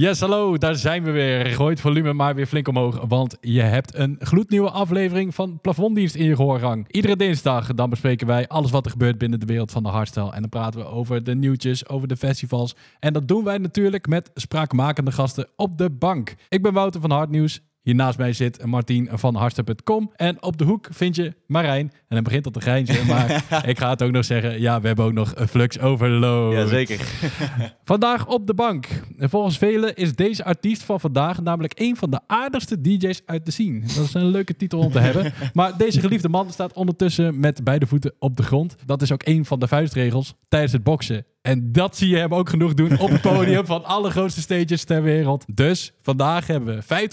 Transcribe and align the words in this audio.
Yes, 0.00 0.20
hallo, 0.20 0.58
daar 0.58 0.74
zijn 0.74 1.04
we 1.04 1.10
weer. 1.10 1.46
Gooi 1.46 1.70
het 1.70 1.80
volume 1.80 2.12
maar 2.12 2.34
weer 2.34 2.46
flink 2.46 2.68
omhoog, 2.68 3.04
want 3.08 3.36
je 3.40 3.60
hebt 3.60 3.94
een 3.94 4.16
gloednieuwe 4.18 4.70
aflevering 4.70 5.34
van 5.34 5.58
Plafonddienst 5.60 6.14
in 6.14 6.24
je 6.24 6.36
gehoorgang. 6.36 6.86
Iedere 6.90 7.16
dinsdag 7.16 7.74
dan 7.74 7.90
bespreken 7.90 8.26
wij 8.26 8.48
alles 8.48 8.70
wat 8.70 8.84
er 8.84 8.90
gebeurt 8.90 9.18
binnen 9.18 9.40
de 9.40 9.46
wereld 9.46 9.70
van 9.70 9.82
de 9.82 9.88
hardstyle. 9.88 10.32
En 10.32 10.40
dan 10.40 10.50
praten 10.50 10.80
we 10.80 10.86
over 10.86 11.24
de 11.24 11.34
nieuwtjes, 11.34 11.88
over 11.88 12.08
de 12.08 12.16
festivals. 12.16 12.74
En 13.00 13.12
dat 13.12 13.28
doen 13.28 13.44
wij 13.44 13.58
natuurlijk 13.58 14.06
met 14.06 14.30
spraakmakende 14.34 15.12
gasten 15.12 15.48
op 15.56 15.78
de 15.78 15.90
bank. 15.90 16.34
Ik 16.48 16.62
ben 16.62 16.72
Wouter 16.72 17.00
van 17.00 17.10
Hardnieuws. 17.10 17.60
Hier 17.84 17.94
naast 17.94 18.18
mij 18.18 18.32
zit 18.32 18.64
Martien 18.64 19.08
van 19.12 19.34
Hardstyle.com. 19.34 20.10
En 20.16 20.42
op 20.42 20.58
de 20.58 20.64
hoek 20.64 20.88
vind 20.90 21.16
je 21.16 21.34
Marijn. 21.46 21.90
En 21.90 22.14
dan 22.14 22.22
begint 22.22 22.44
dat 22.44 22.52
te 22.52 22.60
grijnzen, 22.60 23.06
maar 23.12 23.44
ik 23.66 23.78
ga 23.78 23.90
het 23.90 24.02
ook 24.02 24.10
nog 24.10 24.24
zeggen. 24.24 24.60
Ja, 24.60 24.80
we 24.80 24.86
hebben 24.86 25.04
ook 25.04 25.12
nog 25.12 25.34
Flux 25.48 25.78
Overload. 25.78 26.52
Jazeker. 26.52 27.00
Vandaag 27.84 28.26
op 28.26 28.46
de 28.46 28.54
bank. 28.54 28.88
En 29.18 29.30
volgens 29.30 29.58
velen 29.58 29.94
is 29.94 30.14
deze 30.14 30.44
artiest 30.44 30.82
van 30.82 31.00
vandaag 31.00 31.42
namelijk 31.42 31.72
een 31.76 31.96
van 31.96 32.10
de 32.10 32.20
aardigste 32.26 32.80
DJ's 32.80 33.22
uit 33.26 33.44
de 33.44 33.50
scene. 33.50 33.80
Dat 33.80 34.04
is 34.04 34.14
een 34.14 34.26
leuke 34.26 34.56
titel 34.56 34.78
om 34.78 34.90
te 34.90 35.00
hebben. 35.00 35.32
Maar 35.52 35.76
deze 35.76 36.00
geliefde 36.00 36.28
man 36.28 36.50
staat 36.50 36.72
ondertussen 36.72 37.40
met 37.40 37.64
beide 37.64 37.86
voeten 37.86 38.14
op 38.18 38.36
de 38.36 38.42
grond. 38.42 38.76
Dat 38.86 39.02
is 39.02 39.12
ook 39.12 39.26
een 39.26 39.44
van 39.44 39.60
de 39.60 39.68
vuistregels 39.68 40.34
tijdens 40.48 40.72
het 40.72 40.82
boksen. 40.82 41.24
En 41.44 41.72
dat 41.72 41.96
zie 41.96 42.08
je 42.08 42.16
hem 42.16 42.34
ook 42.34 42.48
genoeg 42.48 42.74
doen 42.74 42.98
op 42.98 43.10
het 43.10 43.20
podium 43.20 43.66
van 43.74 43.84
alle 43.84 44.10
grootste 44.10 44.40
stages 44.40 44.84
ter 44.84 45.02
wereld. 45.02 45.44
Dus 45.54 45.92
vandaag 46.02 46.46
hebben 46.46 46.76
we 46.88 47.08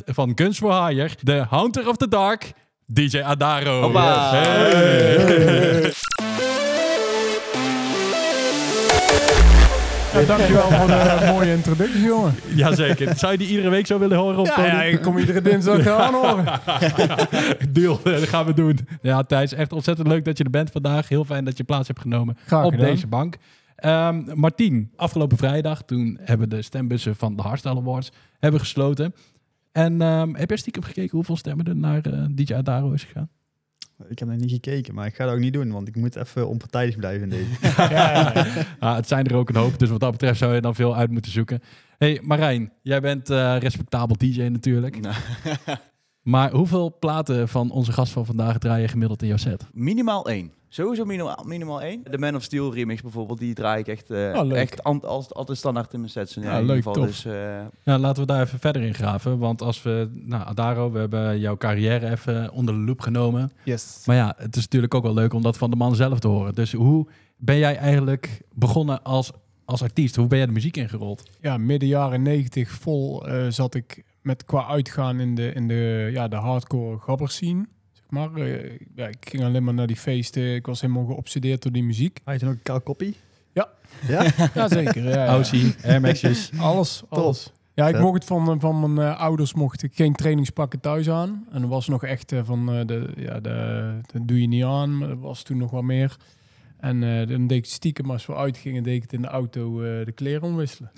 50% 0.00 0.04
van 0.04 0.32
Guns 0.34 0.58
for 0.58 0.86
Hire, 0.86 1.08
de 1.20 1.46
Hunter 1.50 1.88
of 1.88 1.96
the 1.96 2.08
Dark, 2.08 2.52
DJ 2.86 3.20
Adaro. 3.20 3.80
Hoppa. 3.82 4.30
Hey. 4.30 5.92
Ja, 10.12 10.22
dankjewel 10.26 10.70
voor 10.70 10.86
de 10.86 11.26
mooie 11.32 11.52
introductie, 11.52 12.00
jongen. 12.02 12.34
Jazeker. 12.54 13.16
Zou 13.16 13.32
je 13.32 13.38
die 13.38 13.48
iedere 13.48 13.68
week 13.68 13.86
zo 13.86 13.98
willen 13.98 14.18
horen 14.18 14.38
op 14.38 14.46
het 14.46 14.54
Ja, 14.56 14.62
podium? 14.62 14.76
ja, 14.76 14.82
ik 14.82 15.02
kom 15.02 15.18
iedere 15.18 15.42
dinsdag 15.42 15.86
aanhoren. 16.06 16.44
Deal, 17.72 18.00
dat 18.02 18.22
gaan 18.28 18.44
we 18.46 18.54
doen. 18.54 18.78
Ja, 19.02 19.22
Thijs, 19.22 19.52
echt 19.52 19.72
ontzettend 19.72 20.08
leuk 20.08 20.24
dat 20.24 20.38
je 20.38 20.44
er 20.44 20.50
bent 20.50 20.70
vandaag. 20.70 21.08
Heel 21.08 21.24
fijn 21.24 21.44
dat 21.44 21.56
je 21.56 21.64
plaats 21.64 21.88
hebt 21.88 22.00
genomen 22.00 22.36
Graag 22.46 22.64
op 22.64 22.70
gedaan. 22.70 22.86
deze 22.86 23.06
bank. 23.06 23.36
Ehm 23.82 24.22
Martien, 24.34 24.90
afgelopen 24.96 25.36
vrijdag, 25.36 25.82
toen 25.82 26.18
hebben 26.20 26.48
de 26.48 26.62
stembussen 26.62 27.16
van 27.16 27.36
de 27.36 27.42
Hardstyle 27.42 27.76
Awards 27.76 28.12
hebben 28.38 28.60
gesloten. 28.60 29.14
En 29.72 30.02
ehm, 30.02 30.34
heb 30.34 30.48
jij 30.48 30.58
stiekem 30.58 30.82
gekeken 30.82 31.10
hoeveel 31.16 31.36
stemmen 31.36 31.66
er 31.66 31.76
naar 31.76 32.06
eh, 32.06 32.24
DJ 32.30 32.54
Adaro 32.54 32.92
is 32.92 33.04
gegaan? 33.04 33.28
Ik 34.08 34.18
heb 34.18 34.28
nog 34.28 34.36
niet 34.38 34.50
gekeken, 34.50 34.94
maar 34.94 35.06
ik 35.06 35.14
ga 35.14 35.24
dat 35.24 35.34
ook 35.34 35.40
niet 35.40 35.52
doen, 35.52 35.72
want 35.72 35.88
ik 35.88 35.96
moet 35.96 36.16
even 36.16 36.48
onpartijdig 36.48 36.96
blijven 36.96 37.22
in 37.22 37.28
deze. 37.28 37.50
Ja, 37.82 37.90
ja, 37.90 38.32
ja. 38.34 38.46
Ah, 38.78 38.96
het 38.96 39.08
zijn 39.08 39.26
er 39.26 39.34
ook 39.36 39.48
een 39.48 39.56
hoop, 39.56 39.78
dus 39.78 39.88
wat 39.88 40.00
dat 40.00 40.10
betreft 40.10 40.38
zou 40.38 40.54
je 40.54 40.60
dan 40.60 40.74
veel 40.74 40.96
uit 40.96 41.10
moeten 41.10 41.32
zoeken. 41.32 41.60
hey, 41.98 42.20
Marijn, 42.22 42.72
jij 42.82 43.00
bent 43.00 43.30
eh, 43.30 43.56
respectabel 43.58 44.16
DJ 44.16 44.42
natuurlijk. 44.42 45.00
Nou, 45.00 45.14
Maar 46.22 46.50
hoeveel 46.52 46.96
platen 46.98 47.48
van 47.48 47.70
onze 47.70 47.92
gast 47.92 48.12
van 48.12 48.26
vandaag 48.26 48.58
draai 48.58 48.82
je 48.82 48.88
gemiddeld 48.88 49.22
in 49.22 49.28
jouw 49.28 49.36
set? 49.36 49.66
minimaal 49.72 50.28
één. 50.28 50.52
Sowieso 50.72 51.04
minimaal, 51.04 51.44
minimaal 51.46 51.82
één. 51.82 52.02
De 52.10 52.18
Man 52.18 52.34
of 52.34 52.42
Steel 52.42 52.74
remix 52.74 53.02
bijvoorbeeld, 53.02 53.38
die 53.38 53.54
draai 53.54 53.80
ik 53.80 53.86
echt, 53.86 54.10
eh, 54.10 54.32
Oh, 54.36 54.44
leuk. 54.46 54.56
echt 54.56 54.82
als, 54.84 55.34
altijd 55.34 55.58
standaard 55.58 55.92
in 55.92 55.98
mijn 56.00 56.10
sets. 56.12 56.34
Ja, 56.34 56.42
Ja, 56.42 56.48
in 56.54 56.60
ieder 56.60 56.66
leuk, 56.74 56.76
geval. 56.84 56.92
tof. 56.92 57.06
Dus, 57.06 57.24
eh, 57.24 57.60
Ja, 57.82 57.98
laten 57.98 58.22
we 58.22 58.28
daar 58.32 58.42
even 58.42 58.58
verder 58.58 58.82
in 58.82 58.94
graven. 58.94 59.38
Want 59.38 59.62
als 59.62 59.82
we, 59.82 60.10
nou, 60.12 60.44
Adaro, 60.46 60.90
we 60.92 60.98
hebben 60.98 61.38
jouw 61.40 61.56
carrière 61.56 62.10
even 62.10 62.52
onder 62.52 62.74
de 62.74 62.80
loep 62.80 63.00
genomen. 63.00 63.52
Yes. 63.64 64.02
Maar 64.06 64.16
ja, 64.16 64.34
het 64.36 64.56
is 64.56 64.62
natuurlijk 64.62 64.94
ook 64.94 65.02
wel 65.02 65.14
leuk 65.14 65.32
om 65.32 65.42
dat 65.42 65.56
van 65.56 65.70
de 65.70 65.76
man 65.76 65.94
zelf 65.94 66.18
te 66.18 66.28
horen. 66.28 66.54
Dus 66.54 66.72
hoe 66.72 67.06
ben 67.36 67.58
jij 67.58 67.76
eigenlijk 67.76 68.40
begonnen 68.54 69.02
als, 69.02 69.30
als 69.64 69.82
artiest? 69.82 70.16
Hoe 70.16 70.26
ben 70.26 70.38
jij 70.38 70.46
de 70.46 70.52
muziek 70.52 70.76
ingerold? 70.76 71.30
Ja, 71.40 71.56
midden 71.56 71.88
jaren 71.88 72.22
90 72.22 72.70
vol 72.70 73.26
eh, 73.28 73.46
zat 73.48 73.74
ik 73.74 74.04
met 74.22 74.44
qua 74.44 74.66
uitgaan 74.66 75.20
in 75.20 75.34
de, 75.34 75.52
in 75.52 75.68
de, 75.68 76.08
ja, 76.12 76.28
de 76.28 76.36
hardcore 76.36 76.98
gabber 76.98 77.30
scene. 77.30 77.66
Maar. 78.12 78.34
Eh, 78.34 78.78
ja, 78.96 79.06
ik 79.06 79.26
ging 79.28 79.44
alleen 79.44 79.64
maar 79.64 79.74
naar 79.74 79.86
die 79.86 79.96
feesten. 79.96 80.54
Ik 80.54 80.66
was 80.66 80.80
helemaal 80.80 81.04
geobsedeerd 81.04 81.62
door 81.62 81.72
die 81.72 81.84
muziek. 81.84 82.20
Had 82.24 82.34
je 82.34 82.40
toen 82.40 82.48
ook 82.48 82.54
een 82.54 82.62
kaal 82.62 82.80
koppie? 82.80 83.16
Ja. 83.52 83.68
Ja? 84.08 84.26
Ja, 84.54 84.68
zeker. 84.68 85.02
Ja, 85.02 85.24
ja. 85.24 85.26
Alles, 86.58 87.02
alles. 87.08 87.52
Ja, 87.74 87.88
ik 87.88 87.98
mocht 87.98 88.14
het 88.14 88.24
van, 88.24 88.60
van 88.60 88.94
mijn 88.94 89.08
eh, 89.08 89.20
ouders 89.20 89.54
mocht 89.54 89.82
ik 89.82 89.94
geen 89.94 90.14
trainingspakken 90.14 90.80
thuis 90.80 91.10
aan. 91.10 91.46
En 91.50 91.62
er 91.62 91.68
was 91.68 91.88
nog 91.88 92.04
echt 92.04 92.32
eh, 92.32 92.40
van, 92.44 92.72
eh, 92.72 92.86
de, 92.86 93.08
ja, 93.16 93.40
de, 93.40 94.00
dat 94.12 94.28
doe 94.28 94.40
je 94.40 94.46
niet 94.46 94.64
aan. 94.64 94.98
Maar 94.98 95.08
er 95.08 95.20
was 95.20 95.42
toen 95.42 95.56
nog 95.56 95.70
wat 95.70 95.82
meer. 95.82 96.16
En 96.82 97.02
eh, 97.02 97.28
dan 97.28 97.46
deed 97.46 97.58
ik 97.58 97.66
stiekem, 97.66 98.10
als 98.10 98.26
we 98.26 98.34
uitgingen, 98.34 98.82
deed 98.82 98.94
ik 98.94 99.02
het 99.02 99.12
in 99.12 99.22
de 99.22 99.28
auto 99.28 99.82
eh, 99.82 100.04
de 100.04 100.12
kleren 100.12 100.42
omwisselen. 100.42 100.90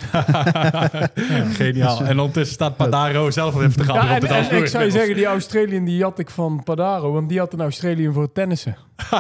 Geniaal. 1.61 2.00
En 2.00 2.19
ondertussen 2.19 2.55
staat 2.55 2.77
Padaro 2.77 3.31
zelf 3.31 3.56
even 3.56 3.72
te 3.72 3.84
gaan 3.84 3.94
Ja, 3.94 4.17
op 4.17 4.23
en, 4.23 4.49
en 4.50 4.56
ik 4.56 4.67
zou 4.67 4.84
je 4.84 4.91
zeggen, 4.91 5.15
die 5.15 5.27
Australian 5.27 5.84
die 5.84 6.03
had 6.03 6.19
ik 6.19 6.31
van 6.31 6.62
Padaro, 6.62 7.12
want 7.12 7.28
die 7.28 7.39
had 7.39 7.53
een 7.53 7.61
Australian 7.61 8.12
voor 8.12 8.33
tennissen. 8.33 8.77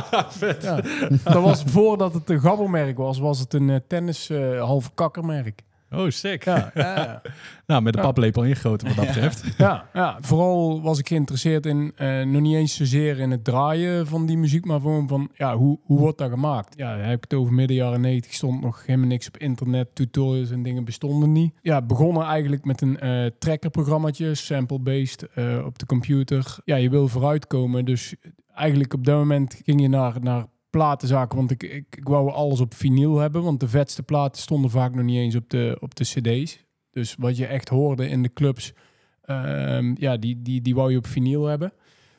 Ja, 0.60 0.80
dat 1.24 1.42
was 1.42 1.62
voordat 1.66 2.14
het 2.14 2.30
een 2.30 2.40
gabbermerk 2.40 2.96
was, 2.96 3.18
was 3.18 3.38
het 3.38 3.54
een 3.54 3.70
eh, 3.70 3.76
tennis 3.88 4.30
eh, 4.30 4.62
halve 4.62 4.90
kakkermerk. 4.94 5.62
Oh, 5.96 6.10
sick. 6.10 6.44
Ja. 6.74 7.22
Nou, 7.66 7.82
met 7.82 7.92
de 7.92 8.00
paplepel 8.00 8.44
ingegoten 8.44 8.86
wat 8.86 8.96
dat 8.96 9.06
betreft. 9.06 9.44
Ja, 9.58 9.88
ja, 9.92 10.18
vooral 10.20 10.82
was 10.82 10.98
ik 10.98 11.08
geïnteresseerd 11.08 11.66
in, 11.66 11.92
eh, 11.96 12.22
nog 12.22 12.42
niet 12.42 12.54
eens 12.54 12.76
zozeer 12.76 13.18
in 13.18 13.30
het 13.30 13.44
draaien 13.44 14.06
van 14.06 14.26
die 14.26 14.38
muziek, 14.38 14.64
maar 14.64 14.80
gewoon 14.80 15.08
van, 15.08 15.30
ja, 15.34 15.56
hoe, 15.56 15.78
hoe 15.82 15.98
wordt 15.98 16.18
dat 16.18 16.30
gemaakt? 16.30 16.76
Ja, 16.76 16.96
heb 16.96 17.16
ik 17.16 17.30
het 17.30 17.34
over 17.34 17.52
midden 17.52 17.76
jaren 17.76 18.00
90, 18.00 18.32
stond 18.34 18.60
nog 18.60 18.86
helemaal 18.86 19.08
niks 19.08 19.26
op 19.26 19.36
internet, 19.36 19.94
tutorials 19.94 20.50
en 20.50 20.62
dingen 20.62 20.84
bestonden 20.84 21.32
niet. 21.32 21.54
Ja, 21.62 21.82
begonnen 21.82 22.24
eigenlijk 22.24 22.64
met 22.64 22.80
een 22.80 22.98
eh 23.00 23.26
trackerprogrammaatje, 23.38 24.34
sample-based, 24.34 25.22
eh, 25.34 25.62
op 25.64 25.78
de 25.78 25.86
computer. 25.86 26.56
Ja, 26.64 26.76
je 26.76 26.90
wil 26.90 27.08
vooruitkomen, 27.08 27.84
dus 27.84 28.14
eigenlijk 28.54 28.94
op 28.94 29.04
dat 29.04 29.16
moment 29.16 29.60
ging 29.64 29.80
je 29.80 29.88
naar, 29.88 30.14
naar 30.20 30.46
platenzaken, 30.76 31.36
want 31.36 31.50
ik, 31.50 31.62
ik, 31.62 31.86
ik 31.96 32.08
wou 32.08 32.30
alles 32.30 32.60
op 32.60 32.74
vinyl 32.74 33.18
hebben, 33.18 33.42
want 33.42 33.60
de 33.60 33.68
vetste 33.68 34.02
platen 34.02 34.42
stonden 34.42 34.70
vaak 34.70 34.94
nog 34.94 35.04
niet 35.04 35.16
eens 35.16 35.34
op 35.34 35.50
de, 35.50 35.76
op 35.80 35.94
de 35.94 36.04
cd's. 36.04 36.64
Dus 36.90 37.14
wat 37.18 37.36
je 37.36 37.46
echt 37.46 37.68
hoorde 37.68 38.08
in 38.08 38.22
de 38.22 38.32
clubs, 38.32 38.74
Ehm, 39.24 39.94
ja, 39.98 40.16
die, 40.16 40.42
die, 40.42 40.62
die 40.62 40.74
wou 40.74 40.90
je 40.90 40.98
op 40.98 41.06
vinyl 41.06 41.46
hebben. 41.46 41.72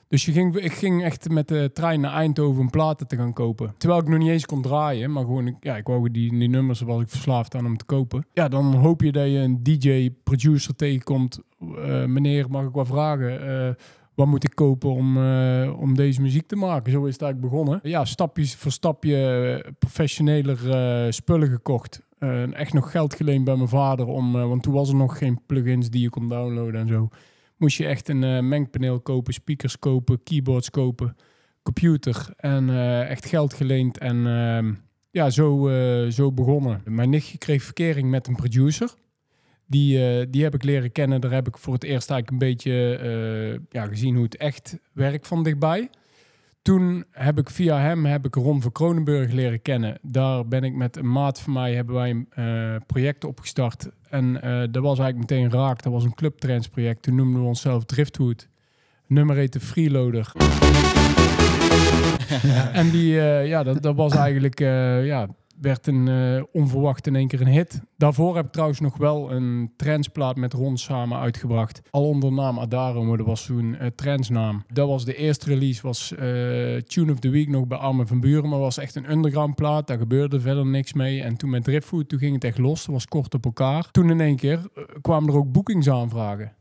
Dus 0.07 0.25
je 0.25 0.31
ging, 0.31 0.55
ik 0.55 0.73
ging 0.73 1.03
echt 1.03 1.29
met 1.29 1.47
de 1.47 1.71
trein 1.73 1.99
naar 1.99 2.13
Eindhoven 2.13 2.61
om 2.61 2.69
platen 2.69 3.07
te 3.07 3.15
gaan 3.15 3.33
kopen. 3.33 3.73
Terwijl 3.77 4.01
ik 4.01 4.07
nog 4.07 4.19
niet 4.19 4.29
eens 4.29 4.45
kon 4.45 4.61
draaien, 4.61 5.11
maar 5.11 5.23
gewoon, 5.23 5.57
ja, 5.59 5.77
ik 5.77 5.87
wou 5.87 6.11
die, 6.11 6.37
die 6.37 6.49
nummers, 6.49 6.81
was 6.81 7.01
ik 7.01 7.09
verslaafd 7.09 7.55
aan 7.55 7.65
om 7.65 7.77
te 7.77 7.85
kopen. 7.85 8.25
Ja, 8.33 8.47
dan 8.47 8.73
hoop 8.73 9.01
je 9.01 9.11
dat 9.11 9.25
je 9.25 9.37
een 9.37 9.63
DJ-producer 9.63 10.75
tegenkomt. 10.75 11.39
Eh, 11.59 12.05
meneer, 12.05 12.49
mag 12.49 12.65
ik 12.65 12.73
wat 12.73 12.87
vragen? 12.87 13.47
Eh, 13.47 13.73
wat 14.15 14.27
moet 14.27 14.43
ik 14.43 14.55
kopen 14.55 14.89
om, 14.89 15.17
eh, 15.17 15.79
om 15.79 15.95
deze 15.95 16.21
muziek 16.21 16.47
te 16.47 16.55
maken? 16.55 16.91
Zo 16.91 17.05
is 17.05 17.13
het 17.13 17.21
eigenlijk 17.21 17.51
begonnen. 17.51 17.79
Ja, 17.83 18.05
stapjes 18.05 18.55
voor 18.55 18.71
stapje 18.71 19.15
eh, 19.63 19.71
professioneler 19.79 20.71
eh, 20.71 21.11
spullen 21.11 21.49
gekocht. 21.49 22.01
Eh, 22.17 22.53
echt 22.53 22.73
nog 22.73 22.91
geld 22.91 23.15
geleend 23.15 23.43
bij 23.43 23.55
mijn 23.55 23.67
vader, 23.67 24.05
om, 24.05 24.31
want 24.31 24.63
toen 24.63 24.73
was 24.73 24.89
er 24.89 24.95
nog 24.95 25.17
geen 25.17 25.39
plugins 25.45 25.89
die 25.89 26.01
je 26.01 26.09
kon 26.09 26.27
downloaden 26.29 26.81
en 26.81 26.87
zo. 26.87 27.09
Moest 27.57 27.77
je 27.77 27.85
echt 27.85 28.09
een 28.09 28.47
mengpaneel 28.47 28.99
kopen, 28.99 29.33
speakers 29.33 29.79
kopen, 29.79 30.23
keyboards 30.23 30.69
kopen, 30.69 31.15
computer 31.63 32.33
en 32.37 32.69
echt 33.07 33.25
geld 33.25 33.53
geleend. 33.53 33.97
En 33.97 34.27
ehm, 34.27 34.73
ja, 35.11 35.29
zo, 35.29 35.69
zo 36.09 36.31
begonnen. 36.31 36.81
Mijn 36.85 37.09
nichtje 37.09 37.37
kreeg 37.37 37.63
verkering 37.63 38.09
met 38.09 38.27
een 38.27 38.35
producer. 38.35 38.93
Die, 39.67 40.07
eh, 40.07 40.25
die 40.29 40.43
heb 40.43 40.53
ik 40.53 40.63
leren 40.63 40.91
kennen. 40.91 41.21
Daar 41.21 41.31
heb 41.31 41.47
ik 41.47 41.57
voor 41.57 41.73
het 41.73 41.83
eerst 41.83 42.09
eigenlijk 42.09 42.31
een 42.31 42.49
beetje 42.49 42.97
eh, 42.97 43.59
ja, 43.69 43.87
gezien 43.87 44.15
hoe 44.15 44.23
het 44.23 44.37
echt 44.37 44.77
werkt 44.93 45.27
van 45.27 45.43
dichtbij. 45.43 45.89
Toen 46.61 47.05
heb 47.11 47.37
ik 47.37 47.49
via 47.49 47.79
hem 47.79 48.05
heb 48.05 48.25
ik 48.25 48.35
Ron 48.35 48.61
van 48.61 48.71
Kronenburg 48.71 49.31
leren 49.31 49.61
kennen. 49.61 49.97
Daar 50.01 50.47
ben 50.47 50.63
ik 50.63 50.73
met 50.73 50.97
een 50.97 51.11
maat 51.11 51.41
van 51.41 51.53
mij 51.53 51.73
hebben 51.73 51.95
wij 51.95 52.09
een 52.09 52.27
eh, 52.29 52.75
project 52.85 53.23
opgestart. 53.23 53.89
En 54.09 54.33
dat 54.71 54.83
was 54.83 54.99
eigenlijk 54.99 55.31
meteen 55.31 55.51
raak. 55.51 55.83
Dat 55.83 55.93
was 55.93 56.03
een 56.03 56.13
clubtrends 56.13 56.67
project. 56.67 57.01
Toen 57.01 57.15
noemden 57.15 57.41
we 57.41 57.47
onszelf 57.47 57.85
Driftwood. 57.85 58.47
Nummer 59.07 59.35
heette 59.35 59.59
Freeloader. 59.59 60.31
En 62.73 62.89
die, 62.89 63.13
ja, 63.45 63.63
dat, 63.63 63.81
dat 63.81 63.95
was 63.95 64.13
eigenlijk, 64.15 64.59
ja, 64.59 65.27
werd 65.61 65.87
een 65.87 66.07
eh, 66.07 66.43
onverwacht 66.51 67.07
in 67.07 67.15
één 67.15 67.27
keer 67.27 67.41
een 67.41 67.47
hit. 67.47 67.81
Daarvoor 67.97 68.35
heb 68.35 68.45
ik 68.45 68.51
trouwens 68.51 68.79
nog 68.79 68.97
wel 68.97 69.31
een 69.31 69.71
trendsplaat 69.77 70.35
met 70.35 70.53
Ron 70.53 70.77
samen 70.77 71.19
uitgebracht. 71.19 71.81
Al 71.89 72.07
onder 72.07 72.29
de 72.29 72.35
naam 72.35 72.59
Adaro, 72.59 73.03
maar 73.03 73.17
dat 73.17 73.25
was 73.25 73.45
toen 73.45 73.65
uh, 73.81 73.87
trendsnaam. 73.95 74.63
Dat 74.73 74.87
was 74.87 75.05
de 75.05 75.15
eerste 75.15 75.45
release, 75.45 75.81
was 75.81 76.11
eh, 76.11 76.17
Tune 76.77 77.11
of 77.11 77.19
the 77.19 77.29
Week 77.29 77.49
nog 77.49 77.67
bij 77.67 77.77
Armin 77.77 78.07
van 78.07 78.19
Buren. 78.19 78.49
Maar 78.49 78.59
was 78.59 78.77
echt 78.77 78.95
een 78.95 79.11
underground 79.11 79.55
plaat, 79.55 79.87
daar 79.87 79.97
gebeurde 79.97 80.39
verder 80.39 80.65
niks 80.65 80.93
mee. 80.93 81.21
En 81.21 81.37
toen 81.37 81.49
met 81.49 81.63
Driftfood, 81.63 82.09
toen 82.09 82.19
ging 82.19 82.33
het 82.33 82.43
echt 82.43 82.57
los. 82.57 82.85
Dat 82.85 82.93
was 82.93 83.07
kort 83.07 83.33
op 83.33 83.45
elkaar. 83.45 83.91
Toen 83.91 84.09
in 84.09 84.21
één 84.21 84.35
keer 84.35 84.59
eh, 84.75 84.83
kwamen 85.01 85.29
er 85.29 85.35
ook 85.35 85.51
boekingsaanvragen. 85.51 86.53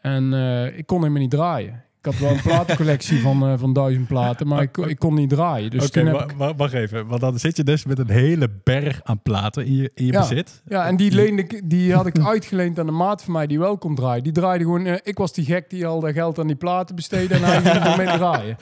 En 0.00 0.34
eh, 0.34 0.78
ik 0.78 0.86
kon 0.86 0.98
helemaal 0.98 1.20
niet 1.20 1.30
draaien. 1.30 1.83
Ik 2.04 2.10
had 2.10 2.20
wel 2.20 2.30
een 2.30 2.42
platencollectie 2.42 3.20
van, 3.20 3.42
eh, 3.46 3.52
van 3.56 3.72
duizend 3.72 4.06
platen, 4.06 4.46
maar 4.46 4.62
ik, 4.62 4.72
kon- 4.72 4.88
ik 4.88 4.98
kon 4.98 5.14
niet 5.14 5.28
draaien. 5.28 5.70
Dus 5.70 5.86
Oké, 5.86 6.00
ik, 6.00 6.32
wa- 6.36 6.54
wacht 6.54 6.72
even. 6.72 7.06
Want 7.06 7.20
dan 7.20 7.38
zit 7.38 7.56
je 7.56 7.64
dus 7.64 7.84
met 7.84 7.98
een 7.98 8.10
hele 8.10 8.48
berg 8.64 9.00
aan 9.04 9.22
platen 9.22 9.66
in 9.66 9.76
je, 9.76 9.90
in 9.94 10.06
je 10.06 10.12
Ja. 10.12 10.20
bezit. 10.20 10.62
ja, 10.68 10.86
en 10.86 10.96
die, 10.96 11.10
leende, 11.12 11.42
ik- 11.42 11.60
die 11.70 11.94
had 11.94 12.06
ik 12.06 12.18
uitgeleend 12.18 12.78
aan 12.78 12.86
de 12.86 12.92
maat 12.92 13.22
van 13.24 13.32
mij 13.32 13.46
die 13.46 13.58
wel 13.58 13.78
kon 13.78 13.94
draaien. 13.94 14.22
Die 14.22 14.32
draaide 14.32 14.64
gewoon, 14.64 14.86
eh, 14.86 14.94
ik 15.02 15.18
was 15.18 15.32
die 15.32 15.44
gek 15.44 15.70
die 15.70 15.86
al 15.86 16.00
dat 16.00 16.12
geld 16.12 16.38
aan 16.38 16.46
die 16.46 16.56
platen 16.56 16.94
besteedde 16.96 17.34
en 17.34 17.42
hij 17.44 17.60
ging 17.60 17.84
ermee 17.84 18.16
draaien. 18.16 18.56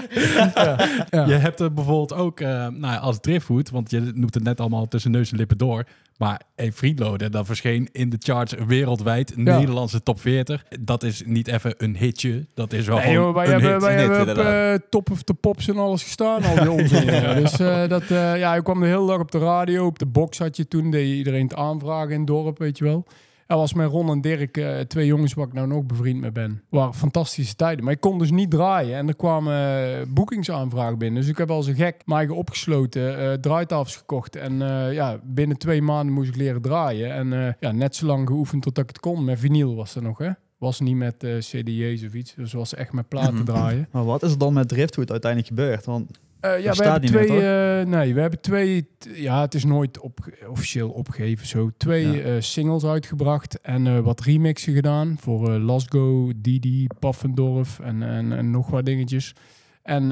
Ja, 0.55 0.77
ja. 1.11 1.25
Je 1.27 1.35
hebt 1.35 1.61
er 1.61 1.73
bijvoorbeeld 1.73 2.15
ook, 2.15 2.41
eh, 2.41 2.49
nou, 2.49 2.81
ja, 2.81 2.97
als 2.97 3.21
driftwood, 3.21 3.71
want 3.71 3.91
je 3.91 4.01
noemt 4.15 4.35
het 4.35 4.43
net 4.45 4.61
allemaal 4.61 4.89
tussen 4.89 5.11
neus 5.11 5.31
en 5.31 5.37
lippen 5.37 5.59
door. 5.59 5.85
Maar 6.23 6.41
hey, 6.57 6.73
Friedloader, 6.73 7.31
dat 7.31 7.47
verscheen 7.47 7.89
in 7.93 8.11
de 8.11 8.17
charts 8.19 8.55
wereldwijd, 8.67 9.33
Ja. 9.37 9.59
Nederlandse 9.59 10.03
top 10.03 10.21
40. 10.21 10.65
Dat 10.81 11.03
is 11.03 11.23
niet 11.27 11.49
even 11.49 11.75
een 11.79 11.97
hitje, 11.97 12.47
dat 12.55 12.73
is 12.73 12.87
wel 12.87 12.97
Nee, 12.97 13.07
gewoon 13.07 13.25
joh, 13.27 13.35
wij 13.35 13.45
een 13.45 13.51
hebben, 13.51 13.73
hit. 13.73 13.81
wij 13.83 13.95
hebben 13.95 14.31
op 14.31 14.37
eh, 14.45 14.89
Top 14.91 15.11
of 15.11 15.23
the 15.23 15.35
Pops 15.35 15.69
en 15.69 15.77
alles 15.77 16.03
gestaan, 16.03 16.43
al 16.45 16.55
die 16.55 16.71
onzin. 16.71 17.05
jongen. 17.05 17.37
Dus 17.43 17.59
eh, 17.61 17.89
dat, 17.89 18.03
eh, 18.03 18.39
ja, 18.39 18.55
ik 18.55 18.65
kwam 18.65 18.81
de 18.81 18.87
hele 18.87 19.07
dag 19.07 19.19
op 19.19 19.31
de 19.31 19.39
radio, 19.39 19.87
op 19.87 19.99
de 19.99 20.07
box 20.07 20.39
had 20.39 20.57
je 20.57 20.69
toen, 20.69 20.91
deed 20.91 21.09
je 21.09 21.15
iedereen 21.15 21.49
te 21.49 21.57
aanvragen 21.57 22.11
in 22.11 22.19
het 22.19 22.27
dorp, 22.27 22.59
weet 22.59 22.79
je 22.79 22.85
wel. 22.85 23.05
Dat 23.47 23.59
was 23.59 23.75
met 23.75 23.91
Ron 23.91 24.11
en 24.11 24.21
Dirk, 24.21 24.57
eh, 24.57 24.81
twee 24.81 25.07
jongens 25.07 25.35
waar 25.35 25.47
ik 25.47 25.53
nou 25.53 25.67
nog 25.67 25.85
bevriend 25.85 26.21
mee 26.21 26.33
ben. 26.33 26.63
waren 26.69 26.95
fantastische 26.95 27.55
tijden. 27.55 27.85
Maar 27.85 27.93
ik 27.93 28.01
kon 28.01 28.19
dus 28.19 28.31
niet 28.31 28.51
draaien. 28.51 28.97
En 28.97 29.09
er 29.09 29.17
kwamen 29.17 29.55
eh, 29.55 30.07
boekingsaanvragen 30.09 30.99
binnen. 30.99 31.21
Dus 31.21 31.31
ik 31.31 31.39
heb 31.39 31.51
als 31.51 31.67
een 31.67 31.75
gek 31.75 32.03
mij 32.05 32.17
eigen 32.17 32.37
opgesloten, 32.37 33.19
eh 33.19 33.33
draaitafels 33.33 33.97
gekocht. 33.97 34.37
En 34.37 34.59
ja, 34.93 35.21
binnen 35.25 35.59
twee 35.59 35.83
maanden 35.83 36.15
moest 36.15 36.29
ik 36.29 36.37
leren 36.37 36.63
draaien. 36.63 37.13
En 37.13 37.57
ja, 37.61 37.73
net 37.73 37.97
zo 37.97 38.07
lang 38.07 38.29
geoefend 38.29 38.63
tot 38.63 38.79
ik 38.79 38.89
het 38.89 39.01
kon. 39.01 39.25
Met 39.25 39.39
vinyl 39.39 39.75
was 39.75 39.95
er 39.95 40.03
nog, 40.03 40.19
hè. 40.19 40.31
Was 40.59 40.81
niet 40.81 40.97
met 40.97 41.17
CD's 41.39 42.05
of 42.05 42.15
iets. 42.15 42.35
Dus 42.35 42.53
was 42.53 42.75
echt 42.75 42.93
met 42.93 43.09
platen 43.09 43.45
draaien. 43.55 43.89
Maar 43.93 44.05
wat 44.05 44.23
is 44.23 44.33
er 44.33 44.39
dan 44.39 44.53
met 44.53 44.69
Driftwood 44.69 45.11
uiteindelijk 45.11 45.51
gebeurd? 45.51 45.85
Want 45.85 46.19
Eh, 46.43 46.63
ja, 46.63 46.73
we 46.73 46.85
hebben 46.85 47.09
twee. 47.09 47.29
meer, 47.29 47.81
eh, 47.81 47.87
nee, 47.87 48.15
we 48.15 48.21
hebben 48.21 48.41
twee. 48.41 48.89
Ja, 49.15 49.41
het 49.41 49.55
is 49.55 49.65
nooit 49.65 50.01
op, 50.01 50.19
officieel 50.49 50.91
opgegeven. 50.91 51.47
Zo 51.47 51.71
twee 51.77 52.07
Ja. 52.07 52.23
eh, 52.23 52.33
singles 52.39 52.85
uitgebracht 52.85 53.61
en 53.61 54.03
wat 54.03 54.21
remixen 54.21 54.75
gedaan 54.75 55.17
voor 55.21 55.49
Lasgo, 55.51 56.33
Didi, 56.37 56.87
Paffendorf 56.99 57.79
en, 57.81 58.03
en, 58.03 58.33
en 58.33 58.51
nog 58.51 58.71
wat 58.71 58.85
dingetjes. 58.87 59.35
En 59.83 60.09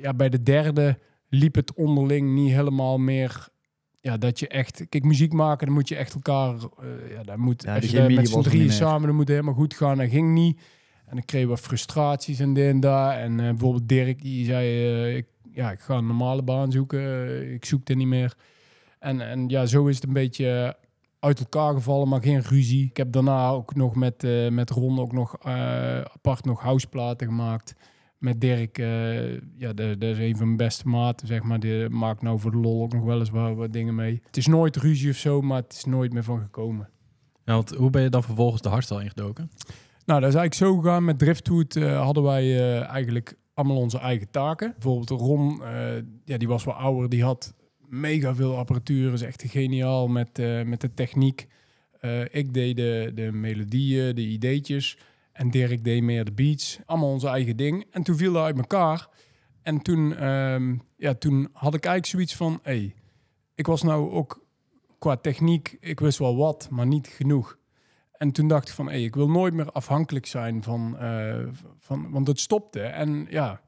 ja, 0.00 0.14
bij 0.16 0.28
de 0.28 0.42
derde 0.42 0.98
liep 1.28 1.54
het 1.54 1.74
onderling 1.74 2.34
niet 2.34 2.52
helemaal 2.52 2.98
meer. 2.98 3.48
Ja, 4.00 4.16
dat 4.16 4.38
je 4.38 4.48
echt. 4.48 4.86
Kijk, 4.88 5.04
muziek 5.04 5.32
maken, 5.32 5.66
dan 5.66 5.74
moet 5.74 5.88
je 5.88 5.96
echt 5.96 6.14
elkaar. 6.14 6.54
ja, 7.10 7.22
dan 7.24 7.40
moet. 7.40 7.62
Ja, 7.62 7.74
als 7.74 7.86
die 7.90 8.02
je 8.02 8.14
met 8.14 8.28
z'n 8.28 8.40
drieën 8.40 8.70
samen, 8.72 9.06
dan 9.06 9.16
moet 9.16 9.28
het 9.28 9.36
helemaal 9.36 9.60
goed 9.60 9.74
gaan. 9.74 9.98
Dat 9.98 10.08
ging 10.10 10.32
niet. 10.32 10.60
En 11.06 11.18
ik 11.18 11.26
kreeg 11.26 11.46
wat 11.46 11.60
frustraties 11.60 12.38
en 12.38 12.54
dit 12.54 12.68
en 12.68 12.80
daar. 12.80 13.18
En 13.18 13.36
bijvoorbeeld 13.36 13.88
Dirk, 13.88 14.22
die 14.22 14.44
zei... 14.44 15.16
ik, 15.16 15.26
ja, 15.54 15.70
ik 15.70 15.80
ga 15.80 15.96
een 15.96 16.06
normale 16.06 16.42
baan 16.42 16.72
zoeken. 16.72 17.52
ik 17.52 17.64
zoek 17.64 17.88
er 17.88 17.96
niet 17.96 18.06
meer. 18.06 18.36
En, 18.98 19.20
en 19.20 19.48
ja, 19.48 19.66
zo 19.66 19.86
is 19.86 19.94
het 19.94 20.04
een 20.04 20.12
beetje 20.12 20.76
uit 21.22 21.38
elkaar 21.38 21.74
gevallen, 21.74 22.08
maar 22.08 22.22
geen 22.22 22.40
ruzie. 22.40 22.84
Ik 22.84 22.96
heb 22.96 23.12
daarna 23.12 23.48
ook 23.48 23.74
nog 23.74 23.94
met, 23.94 24.24
eh, 24.24 24.48
met 24.48 24.70
Ron 24.70 24.98
ook 24.98 25.12
nog 25.12 25.36
eh, 25.42 26.00
apart 26.00 26.44
nog 26.44 26.60
houseplaten 26.60 27.26
gemaakt. 27.26 27.74
Met 28.18 28.40
Dirk, 28.40 28.78
eh, 28.78 29.32
ja, 29.34 29.72
dat 29.72 30.02
is 30.02 30.18
een 30.18 30.36
van 30.36 30.46
mijn 30.46 30.56
beste 30.56 30.88
maten, 30.88 31.26
zeg 31.26 31.42
maar. 31.42 31.60
Die 31.60 31.88
maakt 31.88 32.22
nou 32.22 32.38
voor 32.38 32.50
de 32.50 32.56
lol 32.56 32.82
ook 32.82 32.92
nog 32.92 33.04
wel 33.04 33.18
eens 33.18 33.30
wat, 33.30 33.54
wat 33.54 33.72
dingen 33.72 33.94
mee. 33.94 34.22
Het 34.26 34.36
is 34.36 34.46
nooit 34.46 34.76
ruzie 34.76 35.10
of 35.10 35.16
zo, 35.16 35.40
maar 35.40 35.62
het 35.62 35.72
is 35.72 35.84
nooit 35.84 36.12
meer 36.12 36.24
van 36.24 36.40
gekomen. 36.40 36.88
Ja, 37.44 37.54
want 37.54 37.70
hoe 37.70 37.90
ben 37.90 38.02
je 38.02 38.08
dan 38.08 38.22
vervolgens 38.22 38.62
de 38.62 38.68
hardstyle 38.68 39.02
ingedoken? 39.02 39.50
Nou, 40.04 40.20
dat 40.20 40.28
is 40.28 40.36
eigenlijk 40.36 40.54
zo 40.54 40.76
gegaan. 40.80 41.04
Met 41.04 41.18
Driftwood 41.18 41.74
hadden 41.74 42.22
wij 42.22 42.80
eigenlijk 42.82 43.36
allemaal 43.54 43.76
onze 43.76 43.98
eigen 43.98 44.30
taken. 44.30 44.72
Bijvoorbeeld 44.72 45.20
Ron, 45.20 45.62
eh, 45.62 45.94
ja, 46.24 46.36
die 46.36 46.48
was 46.48 46.64
wel 46.64 46.74
ouder. 46.74 47.08
Die 47.08 47.22
had 47.22 47.54
mega 47.78 48.34
veel 48.34 48.56
apparatuur. 48.56 49.12
Is 49.12 49.22
echt 49.22 49.44
geniaal 49.46 50.08
met, 50.08 50.38
eh, 50.38 50.62
met 50.62 50.80
de 50.80 50.94
techniek. 50.94 51.46
Eh, 52.00 52.34
ik 52.34 52.54
deed 52.54 52.76
de, 52.76 53.12
de 53.14 53.32
melodieën, 53.32 54.14
de 54.14 54.26
ideetjes. 54.26 54.98
En 55.32 55.50
Dirk 55.50 55.84
deed 55.84 56.02
meer 56.02 56.24
de 56.24 56.32
beats. 56.32 56.78
Allemaal 56.86 57.10
onze 57.10 57.28
eigen 57.28 57.56
ding. 57.56 57.86
En 57.90 58.02
toen 58.02 58.16
viel 58.16 58.32
dat 58.32 58.44
uit 58.44 58.56
elkaar. 58.56 59.08
En 59.62 59.82
toen, 59.82 60.16
ehm, 60.16 60.76
ja, 60.96 61.14
toen 61.14 61.48
had 61.52 61.74
ik 61.74 61.84
eigenlijk 61.84 62.06
zoiets 62.06 62.36
van... 62.36 62.58
Hey, 62.62 62.94
ik 63.54 63.66
was 63.66 63.82
nou 63.82 64.10
ook 64.10 64.46
qua 64.98 65.16
techniek... 65.16 65.76
Ik 65.80 66.00
wist 66.00 66.18
wel 66.18 66.36
wat, 66.36 66.68
maar 66.70 66.86
niet 66.86 67.06
genoeg. 67.06 67.58
En 68.22 68.32
toen 68.32 68.48
dacht 68.48 68.68
ik 68.68 68.74
van, 68.74 68.90
ik 68.90 69.14
wil 69.14 69.30
nooit 69.30 69.54
meer 69.54 69.72
afhankelijk 69.72 70.26
zijn 70.26 70.62
van, 70.62 70.98
eh, 70.98 71.36
van... 71.78 72.10
Want 72.10 72.26
het 72.26 72.40
stopte. 72.40 72.80
En 72.80 73.26
ja, 73.30 73.60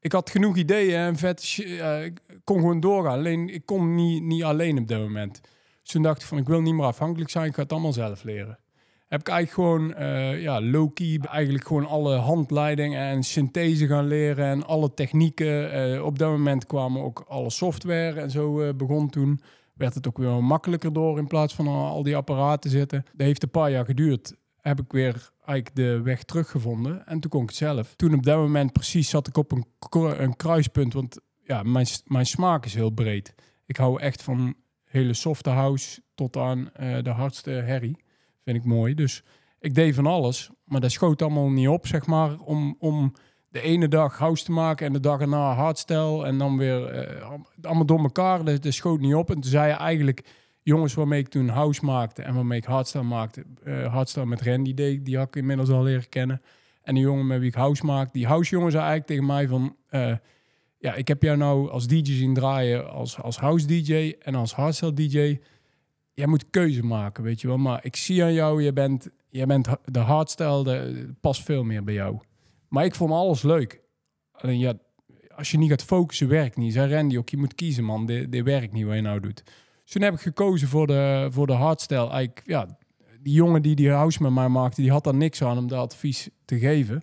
ik 0.00 0.12
had 0.12 0.30
genoeg 0.30 0.56
ideeën 0.56 0.98
en 0.98 1.16
vet... 1.16 1.58
eh, 1.58 2.04
ik 2.04 2.20
kon 2.44 2.58
gewoon 2.58 2.80
doorgaan. 2.80 3.18
Alleen, 3.18 3.48
ik 3.48 3.66
kon 3.66 3.94
niet, 3.94 4.22
niet 4.22 4.42
alleen 4.42 4.78
op 4.78 4.88
dat 4.88 5.00
moment. 5.00 5.40
Dus 5.82 5.92
toen 5.92 6.02
dacht 6.02 6.20
ik 6.20 6.26
van, 6.26 6.38
ik 6.38 6.46
wil 6.46 6.60
niet 6.60 6.74
meer 6.74 6.84
afhankelijk 6.84 7.30
zijn. 7.30 7.46
Ik 7.46 7.54
ga 7.54 7.62
het 7.62 7.72
allemaal 7.72 7.92
zelf 7.92 8.22
leren. 8.22 8.58
Heb 9.08 9.20
ik 9.20 9.28
eigenlijk 9.28 9.68
gewoon, 9.68 9.94
eh, 9.94 10.42
ja, 10.42 10.60
low-key... 10.62 11.20
Eigenlijk 11.22 11.66
gewoon 11.66 11.86
alle 11.86 12.16
handleidingen 12.16 13.00
en 13.00 13.22
synthese 13.22 13.86
gaan 13.86 14.06
leren... 14.06 14.46
En 14.46 14.66
alle 14.66 14.94
technieken. 14.94 16.04
Op 16.04 16.18
dat 16.18 16.30
moment 16.30 16.66
kwamen 16.66 17.02
ook 17.02 17.24
alle 17.28 17.50
software 17.50 18.20
en 18.20 18.30
zo 18.30 18.74
begon 18.74 19.10
toen 19.10 19.40
werd 19.78 19.94
het 19.94 20.08
ook 20.08 20.18
weer 20.18 20.44
makkelijker 20.44 20.92
door 20.92 21.18
in 21.18 21.26
plaats 21.26 21.54
van 21.54 21.66
al 21.66 22.02
die 22.02 22.16
apparaten 22.16 22.70
zitten. 22.70 23.04
Dat 23.12 23.26
heeft 23.26 23.42
een 23.42 23.50
paar 23.50 23.70
jaar 23.70 23.84
geduurd. 23.84 24.34
Heb 24.60 24.80
ik 24.80 24.92
weer 24.92 25.30
eigenlijk 25.44 25.76
de 25.76 26.00
weg 26.02 26.22
teruggevonden 26.22 27.06
en 27.06 27.20
toen 27.20 27.30
kon 27.30 27.42
ik 27.42 27.48
het 27.48 27.56
zelf. 27.56 27.94
Toen 27.96 28.14
op 28.14 28.22
dat 28.22 28.36
moment 28.36 28.72
precies 28.72 29.08
zat 29.08 29.26
ik 29.26 29.36
op 29.36 29.52
een, 29.52 29.66
een 30.22 30.36
kruispunt, 30.36 30.92
want 30.92 31.20
ja, 31.42 31.62
mijn, 31.62 31.86
mijn 32.04 32.26
smaak 32.26 32.64
is 32.64 32.74
heel 32.74 32.90
breed. 32.90 33.34
Ik 33.66 33.76
hou 33.76 34.00
echt 34.00 34.22
van 34.22 34.54
hele 34.84 35.14
softe 35.14 35.50
house 35.50 36.02
tot 36.14 36.36
aan 36.36 36.72
eh, 36.72 37.02
de 37.02 37.10
hardste 37.10 37.50
herrie. 37.50 37.96
Vind 38.44 38.56
ik 38.56 38.64
mooi. 38.64 38.94
Dus 38.94 39.24
ik 39.60 39.74
deed 39.74 39.94
van 39.94 40.06
alles, 40.06 40.50
maar 40.64 40.80
dat 40.80 40.90
schoot 40.90 41.22
allemaal 41.22 41.50
niet 41.50 41.68
op, 41.68 41.86
zeg 41.86 42.06
maar, 42.06 42.38
om, 42.38 42.76
om 42.78 43.12
de 43.48 43.60
ene 43.60 43.88
dag 43.88 44.18
house 44.18 44.44
te 44.44 44.52
maken 44.52 44.86
en 44.86 44.92
de 44.92 45.00
dag 45.00 45.20
erna 45.20 45.54
hardstyle 45.54 46.24
en 46.24 46.38
dan 46.38 46.56
weer 46.56 46.84
eh, 46.84 47.30
allemaal 47.62 47.86
door 47.86 48.02
elkaar. 48.02 48.44
Dat, 48.44 48.62
dat 48.62 48.72
schoot 48.72 49.00
niet 49.00 49.14
op. 49.14 49.28
En 49.28 49.40
toen 49.40 49.50
zei 49.50 49.68
je 49.68 49.76
eigenlijk, 49.76 50.24
jongens 50.62 50.94
waarmee 50.94 51.20
ik 51.20 51.28
toen 51.28 51.48
house 51.48 51.84
maakte 51.84 52.22
en 52.22 52.34
waarmee 52.34 52.58
ik 52.58 52.64
hardstyle 52.64 53.04
maakte, 53.04 53.44
eh 53.64 53.92
hardstyle 53.92 54.26
met 54.26 54.42
Randy 54.42 54.74
deed, 54.74 55.04
die 55.04 55.16
had 55.16 55.26
ik 55.26 55.36
inmiddels 55.36 55.70
al 55.70 55.82
leren 55.82 56.08
kennen. 56.08 56.42
En 56.82 56.94
de 56.94 57.00
jongen 57.00 57.26
met 57.26 57.38
wie 57.38 57.48
ik 57.48 57.54
house 57.54 57.84
maakte, 57.84 58.12
die 58.12 58.26
house 58.26 58.50
jongen 58.50 58.70
zei 58.70 58.84
eigenlijk 58.84 59.10
tegen 59.10 59.26
mij 59.26 59.48
van, 59.48 59.76
eh, 59.88 60.16
ja, 60.78 60.94
ik 60.94 61.08
heb 61.08 61.22
jou 61.22 61.36
nou 61.36 61.70
als 61.70 61.86
DJ 61.86 62.12
zien 62.12 62.34
draaien 62.34 62.90
als, 62.90 63.20
als 63.22 63.38
house 63.38 63.66
DJ 63.66 64.14
en 64.18 64.34
als 64.34 64.54
hardstyle 64.54 64.94
DJ. 64.94 65.38
Jij 66.14 66.26
moet 66.26 66.50
keuze 66.50 66.82
maken, 66.82 67.24
weet 67.24 67.40
je 67.40 67.46
wel. 67.46 67.58
Maar 67.58 67.84
ik 67.84 67.96
zie 67.96 68.22
aan 68.22 68.32
jou, 68.32 68.62
je 68.62 68.72
bent, 68.72 69.10
je 69.28 69.46
bent 69.46 69.68
de 69.84 69.98
hardstyle, 69.98 70.64
de, 70.64 71.08
past 71.20 71.42
veel 71.42 71.64
meer 71.64 71.84
bij 71.84 71.94
jou. 71.94 72.18
Maar 72.68 72.84
ik 72.84 72.94
vond 72.94 73.12
alles 73.12 73.42
leuk. 73.42 73.80
Alleen 74.32 74.58
ja, 74.58 74.74
als 75.34 75.50
je 75.50 75.58
niet 75.58 75.70
gaat 75.70 75.84
focussen, 75.84 76.28
werkt 76.28 76.56
niet. 76.56 76.72
Zei 76.72 76.94
Randy 76.94 77.16
ook, 77.16 77.28
je 77.28 77.36
moet 77.36 77.54
kiezen 77.54 77.84
man, 77.84 78.06
dit, 78.06 78.32
dit 78.32 78.44
werkt 78.44 78.72
niet 78.72 78.84
wat 78.84 78.94
je 78.94 79.00
nou 79.00 79.20
doet. 79.20 79.42
Dus 79.82 79.92
toen 79.92 80.02
heb 80.02 80.14
ik 80.14 80.20
gekozen 80.20 80.68
voor 80.68 80.86
de, 80.86 81.28
voor 81.30 81.46
de 81.46 81.52
hardstyle. 81.52 82.08
Eigenlijk, 82.08 82.42
ja, 82.44 82.78
die 83.20 83.32
jongen 83.32 83.62
die 83.62 83.74
die 83.74 83.90
house 83.90 84.22
met 84.22 84.32
mij 84.32 84.48
maakte, 84.48 84.80
die 84.80 84.90
had 84.90 85.04
daar 85.04 85.14
niks 85.14 85.42
aan 85.42 85.58
om 85.58 85.68
dat 85.68 85.78
advies 85.78 86.28
te 86.44 86.58
geven. 86.58 87.02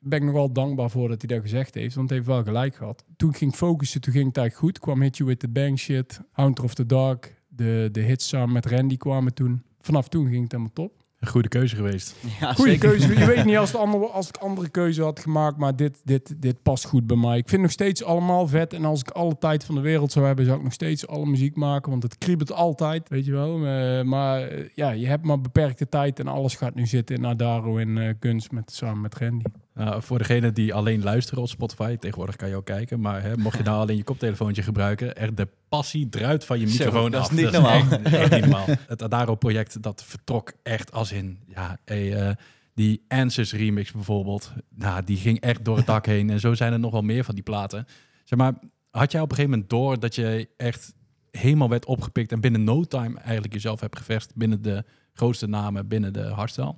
Ben 0.00 0.18
ik 0.18 0.24
nog 0.24 0.34
wel 0.34 0.52
dankbaar 0.52 0.90
voor 0.90 1.08
dat 1.08 1.22
hij 1.22 1.36
dat 1.36 1.44
gezegd 1.44 1.74
heeft, 1.74 1.94
want 1.94 2.08
hij 2.08 2.18
heeft 2.18 2.30
wel 2.30 2.42
gelijk 2.42 2.74
gehad. 2.74 3.04
Toen 3.16 3.30
ik 3.30 3.36
ging 3.36 3.54
focussen, 3.54 4.00
toen 4.00 4.12
ging 4.12 4.26
het 4.26 4.36
eigenlijk 4.36 4.66
goed. 4.66 4.78
Kwam 4.84 5.02
Hit 5.02 5.16
You 5.16 5.28
With 5.28 5.38
The 5.38 5.48
Bang 5.48 5.78
Shit, 5.78 6.20
Hunter 6.32 6.64
of 6.64 6.74
the 6.74 6.86
Dark, 6.86 7.42
de, 7.48 7.88
de 7.92 8.00
hits 8.00 8.28
samen 8.28 8.52
met 8.52 8.66
Randy 8.66 8.96
kwamen 8.96 9.34
toen. 9.34 9.62
Vanaf 9.80 10.08
toen 10.08 10.28
ging 10.28 10.42
het 10.42 10.52
helemaal 10.52 10.72
top. 10.72 11.03
Een 11.24 11.30
goede 11.30 11.48
keuze 11.48 11.76
geweest. 11.76 12.16
Ja, 12.40 12.52
Goede 12.52 12.70
zeker. 12.70 12.88
keuze. 12.88 13.18
Je 13.18 13.26
weet 13.26 13.44
niet 13.44 13.56
als, 13.56 13.72
het 13.72 13.80
andere, 13.86 14.06
als 14.06 14.28
ik 14.28 14.36
andere 14.36 14.68
keuze 14.68 15.02
had 15.02 15.20
gemaakt, 15.20 15.56
maar 15.56 15.76
dit, 15.76 16.00
dit, 16.04 16.42
dit 16.42 16.62
past 16.62 16.84
goed 16.84 17.06
bij 17.06 17.16
mij. 17.16 17.36
Ik 17.38 17.48
vind 17.48 17.50
het 17.50 17.60
nog 17.60 17.70
steeds 17.70 18.04
allemaal 18.04 18.48
vet. 18.48 18.72
En 18.72 18.84
als 18.84 19.00
ik 19.00 19.10
alle 19.10 19.38
tijd 19.38 19.64
van 19.64 19.74
de 19.74 19.80
wereld 19.80 20.12
zou 20.12 20.26
hebben, 20.26 20.44
zou 20.44 20.56
ik 20.56 20.64
nog 20.64 20.72
steeds 20.72 21.06
alle 21.06 21.26
muziek 21.26 21.56
maken. 21.56 21.90
Want 21.90 22.02
het 22.02 22.18
kriebelt 22.18 22.52
altijd, 22.52 23.08
weet 23.08 23.24
je 23.24 23.32
wel. 23.32 23.66
Eh, 23.66 24.02
maar 24.02 24.42
eh, 24.42 24.68
ja, 24.74 24.90
je 24.90 25.06
hebt 25.06 25.24
maar 25.24 25.40
beperkte 25.40 25.88
tijd 25.88 26.18
en 26.18 26.26
alles 26.26 26.54
gaat 26.54 26.74
nu 26.74 26.86
zitten 26.86 27.16
in 27.16 27.26
Adaro 27.26 27.78
en 27.78 27.98
eh, 27.98 28.14
kunst 28.18 28.50
met, 28.50 28.72
samen 28.72 29.00
met 29.00 29.14
Randy. 29.14 29.44
Nou, 29.74 30.02
voor 30.02 30.18
degene 30.18 30.52
die 30.52 30.74
alleen 30.74 31.02
luisteren 31.02 31.42
op 31.42 31.48
Spotify, 31.48 31.96
tegenwoordig 31.96 32.36
kan 32.36 32.48
je 32.48 32.56
ook 32.56 32.64
kijken. 32.64 33.00
Maar 33.00 33.22
hè, 33.22 33.36
mocht 33.36 33.56
je 33.56 33.62
nou 33.70 33.80
alleen 33.80 33.96
je 33.96 34.04
koptelefoontje 34.04 34.62
gebruiken, 34.62 35.16
echt 35.16 35.36
de 35.36 35.48
passie 35.68 36.08
druit 36.08 36.44
van 36.44 36.60
je 36.60 36.66
microfoon 36.66 37.10
dat 37.10 37.20
is 37.20 37.28
af. 37.28 37.34
niet 37.34 37.50
normaal. 37.50 37.80
Echt, 37.90 38.02
echt 38.02 38.30
niet 38.30 38.40
normaal. 38.40 38.66
Het 38.86 39.02
Adaro-project, 39.02 39.82
dat 39.82 40.04
vertrok 40.04 40.52
echt 40.62 40.92
als 40.92 41.12
in, 41.12 41.38
ja, 41.46 41.78
hey, 41.84 42.14
eh, 42.14 42.34
die 42.74 43.04
Answers 43.08 43.52
remix 43.52 43.92
bijvoorbeeld. 43.92 44.52
Nou, 44.74 45.04
die 45.04 45.16
ging 45.16 45.40
echt 45.40 45.64
door 45.64 45.76
het 45.76 45.86
dak 45.86 46.06
heen. 46.14 46.30
En 46.30 46.40
zo 46.40 46.54
zijn 46.54 46.72
er 46.72 46.78
nog 46.78 46.92
wel 46.92 47.02
meer 47.02 47.24
van 47.24 47.34
die 47.34 47.44
platen. 47.44 47.86
Zeg 48.24 48.38
maar, 48.38 48.54
had 48.90 49.12
jij 49.12 49.20
op 49.20 49.30
een 49.30 49.36
gegeven 49.36 49.58
moment 49.58 49.70
door 49.70 50.00
dat 50.00 50.14
je 50.14 50.48
echt 50.56 50.94
helemaal 51.30 51.68
werd 51.68 51.84
opgepikt 51.84 52.32
en 52.32 52.40
binnen 52.40 52.64
no 52.64 52.84
time 52.84 53.20
eigenlijk 53.20 53.52
jezelf 53.52 53.80
hebt 53.80 53.96
gevest 53.96 54.32
binnen 54.34 54.62
de 54.62 54.84
grootste 55.12 55.46
namen 55.46 55.88
binnen 55.88 56.12
de 56.12 56.22
hardstyle? 56.22 56.74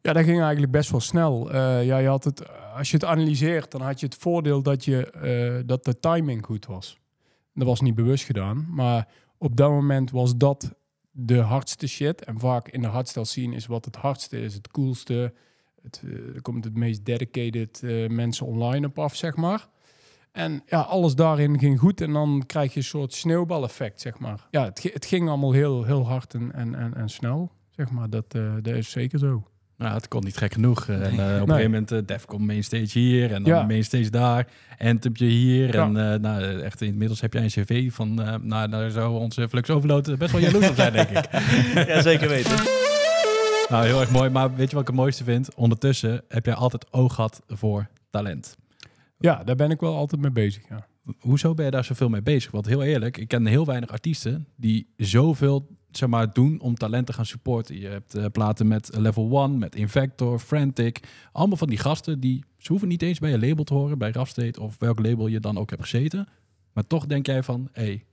Ja, 0.00 0.12
dat 0.12 0.24
ging 0.24 0.40
eigenlijk 0.40 0.72
best 0.72 0.90
wel 0.90 1.00
snel. 1.00 1.52
Eh, 1.52 1.84
ja, 1.84 1.98
je 1.98 2.08
had 2.08 2.24
het, 2.24 2.42
als 2.74 2.90
je 2.90 2.96
het 2.96 3.04
analyseert, 3.04 3.70
dan 3.70 3.80
had 3.80 4.00
je 4.00 4.06
het 4.06 4.14
voordeel 4.14 4.62
dat, 4.62 4.84
je, 4.84 5.10
eh, 5.10 5.62
dat 5.66 5.84
de 5.84 5.98
timing 5.98 6.44
goed 6.44 6.66
was. 6.66 6.98
Dat 7.54 7.66
was 7.66 7.80
niet 7.80 7.94
bewust 7.94 8.24
gedaan, 8.24 8.66
maar 8.70 9.08
op 9.38 9.56
dat 9.56 9.70
moment 9.70 10.10
was 10.10 10.36
dat 10.36 10.74
de 11.10 11.38
hardste 11.38 11.86
shit. 11.86 12.24
En 12.24 12.38
vaak 12.38 12.68
in 12.68 12.82
de 12.82 12.88
hardstyle 12.88 13.24
scene 13.24 13.54
is 13.56 13.66
wat 13.66 13.84
het 13.84 13.96
hardste 13.96 14.40
is, 14.40 14.54
het 14.54 14.70
coolste. 14.70 15.34
Het, 15.82 16.02
eh, 16.04 16.34
er 16.34 16.42
komt 16.42 16.64
het 16.64 16.74
meest 16.76 17.04
dedicated 17.04 17.82
mensen 18.10 18.46
online 18.46 18.86
op 18.86 18.98
af, 18.98 19.16
zeg 19.16 19.36
maar. 19.36 19.68
En 20.32 20.62
ja, 20.66 20.80
alles 20.80 21.14
daarin 21.14 21.58
ging 21.58 21.78
goed 21.78 22.00
en 22.00 22.12
dan 22.12 22.42
krijg 22.46 22.72
je 22.72 22.78
een 22.78 22.84
soort 22.84 23.12
sneeuwbaleffect, 23.12 24.00
zeg 24.00 24.18
maar. 24.18 24.46
Ja, 24.50 24.64
het, 24.64 24.82
het 24.92 25.06
ging 25.06 25.28
allemaal 25.28 25.52
heel, 25.52 25.84
heel 25.84 26.06
hard 26.06 26.34
en, 26.34 26.52
en, 26.52 26.74
en, 26.74 26.94
en 26.94 27.08
snel, 27.08 27.52
zeg 27.70 27.90
maar. 27.90 28.10
Dat, 28.10 28.30
dat 28.62 28.66
is 28.74 28.90
zeker 28.90 29.18
zo. 29.18 29.42
Nou, 29.78 29.94
het 29.94 30.08
kon 30.08 30.24
niet 30.24 30.36
gek 30.36 30.52
genoeg. 30.52 30.88
En, 30.88 31.02
eh, 31.02 31.08
op 31.08 31.18
een 31.18 31.54
gegeven 31.54 31.70
moment 31.70 31.92
uh, 31.92 31.98
Defcon 32.06 32.46
mainstage 32.46 32.98
hier 32.98 33.32
en 33.32 33.42
dan 33.42 33.52
Ja. 33.52 33.62
mainstage 33.62 34.10
daar. 34.10 34.46
Antempje 34.78 35.26
hier. 35.26 35.74
Ja. 35.74 35.84
En 35.84 36.12
eh, 36.12 36.18
nou, 36.20 36.60
echt 36.60 36.80
inmiddels 36.82 37.20
heb 37.20 37.32
jij 37.32 37.42
een 37.42 37.48
cv 37.48 37.92
van... 37.92 38.14
nou, 38.42 38.68
daar 38.68 38.90
zou 38.90 39.18
onze 39.18 39.48
Flux 39.48 39.70
Overload 39.70 40.18
best 40.18 40.32
wel 40.32 40.40
jaloers 40.40 40.68
op 40.68 40.74
zijn, 40.74 40.92
denk 40.92 41.08
ik. 41.08 41.28
ja, 41.88 42.02
zeker 42.02 42.28
weten. 42.28 42.56
Nou, 43.68 43.86
heel 43.86 44.00
erg 44.00 44.10
mooi. 44.10 44.30
Maar 44.30 44.54
weet 44.54 44.68
je 44.68 44.72
wat 44.72 44.82
ik 44.82 44.86
het 44.88 44.96
mooiste 44.96 45.24
vind? 45.24 45.54
Ondertussen 45.54 46.22
heb 46.28 46.44
jij 46.44 46.54
altijd 46.54 46.92
oog 46.92 47.14
gehad 47.14 47.42
voor 47.46 47.88
talent. 48.10 48.56
Ja, 49.18 49.44
daar 49.44 49.56
ben 49.56 49.70
ik 49.70 49.80
wel 49.80 49.96
altijd 49.96 50.20
mee 50.20 50.30
bezig, 50.30 50.62
ja. 50.68 50.86
Hoezo 51.18 51.54
ben 51.54 51.64
je 51.64 51.70
daar 51.70 51.84
zoveel 51.84 52.08
mee 52.08 52.22
bezig? 52.22 52.50
Want 52.50 52.66
heel 52.66 52.82
eerlijk, 52.82 53.16
ik 53.16 53.28
ken 53.28 53.46
heel 53.46 53.66
weinig 53.66 53.90
artiesten 53.90 54.46
die 54.56 54.92
zoveel 54.96 55.68
zeg 55.90 56.08
maar, 56.08 56.32
doen 56.32 56.60
om 56.60 56.74
talent 56.74 57.06
te 57.06 57.12
gaan 57.12 57.26
supporten. 57.26 57.80
Je 57.80 57.86
hebt 57.86 58.14
eh, 58.14 58.24
platen 58.32 58.68
met 58.68 58.96
Level 58.96 59.42
1, 59.42 59.58
met 59.58 59.74
Invector, 59.74 60.38
Frantic. 60.38 61.00
Allemaal 61.32 61.56
van 61.56 61.68
die 61.68 61.78
gasten 61.78 62.20
die 62.20 62.44
ze 62.56 62.68
hoeven 62.68 62.88
niet 62.88 63.02
eens 63.02 63.18
bij 63.18 63.30
je 63.30 63.38
label 63.38 63.64
te 63.64 63.74
horen, 63.74 63.98
bij 63.98 64.10
Rafstate 64.10 64.60
of 64.60 64.76
welk 64.78 64.98
label 64.98 65.26
je 65.26 65.40
dan 65.40 65.58
ook 65.58 65.70
hebt 65.70 65.82
gezeten. 65.82 66.28
Maar 66.72 66.86
toch 66.86 67.06
denk 67.06 67.26
jij 67.26 67.42
van, 67.42 67.68
hé, 67.72 67.82
hey, 67.82 68.04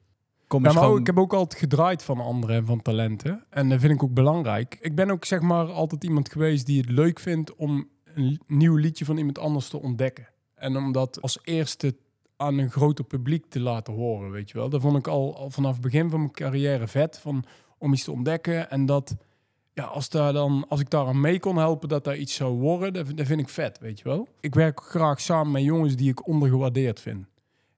kom 0.48 0.64
Ja, 0.64 0.70
eens 0.70 0.78
gewoon... 0.78 1.00
ik 1.00 1.06
heb 1.06 1.18
ook 1.18 1.34
altijd 1.34 1.60
gedraaid 1.60 2.04
van 2.04 2.20
anderen 2.20 2.56
en 2.56 2.66
van 2.66 2.82
talenten. 2.82 3.46
En 3.50 3.70
dat 3.70 3.80
vind 3.80 3.94
ik 3.94 4.04
ook 4.04 4.14
belangrijk. 4.14 4.78
Ik 4.82 4.96
ben 4.96 5.10
ook 5.10 5.26
zeg 5.26 5.42
maar 5.42 5.72
altijd 5.72 6.04
iemand 6.04 6.32
geweest 6.32 6.66
die 6.66 6.82
het 6.82 6.90
leuk 6.90 7.20
vindt 7.20 7.56
om 7.56 7.88
een 8.14 8.40
nieuw 8.48 8.76
liedje 8.76 9.06
van 9.06 9.18
iemand 9.18 9.40
anders 9.40 9.70
te 9.70 9.82
ontdekken. 9.82 10.28
En 10.56 10.78
om 10.78 10.92
dat 10.92 11.22
als 11.22 11.40
eerste 11.44 11.96
aan 12.38 12.58
een 12.58 12.72
groter 12.72 13.06
publiek 13.06 13.46
te 13.46 13.60
laten 13.60 13.94
horen, 13.94 14.32
weet 14.32 14.50
je 14.50 14.58
wel. 14.58 14.70
Dat 14.70 14.82
vond 14.82 14.98
ik 14.98 15.08
al, 15.08 15.38
al 15.38 15.50
vanaf 15.50 15.74
het 15.74 15.82
begin 15.82 16.10
van 16.10 16.20
mijn 16.20 16.32
carrière 16.32 16.88
vet, 16.88 17.20
van, 17.20 17.46
om 17.86 17.94
iets 17.94 18.04
te 18.04 18.12
ontdekken. 18.12 18.70
En 18.70 18.86
dat, 18.86 19.16
ja, 19.74 19.84
als, 19.84 20.10
daar 20.10 20.34
dan, 20.34 20.66
als 20.70 20.80
ik 20.80 20.90
daar 20.90 21.08
aan 21.08 21.22
mee 21.22 21.40
kon 21.40 21.58
helpen 21.58 21.90
dat 21.90 22.04
daar 22.04 22.18
iets 22.18 22.34
zou 22.34 22.54
worden, 22.60 23.16
dat, 23.16 23.28
vind 23.28 23.40
ik 23.40 23.50
vet, 23.50 23.80
weet 23.80 23.98
je 23.98 24.04
wel. 24.04 24.28
Ik 24.40 24.56
werk 24.56 24.82
graag 24.82 25.22
samen 25.22 25.52
met 25.52 25.64
jongens 25.64 25.96
die 25.96 26.10
ik 26.10 26.28
ondergewaardeerd 26.28 27.00
vind. 27.00 27.26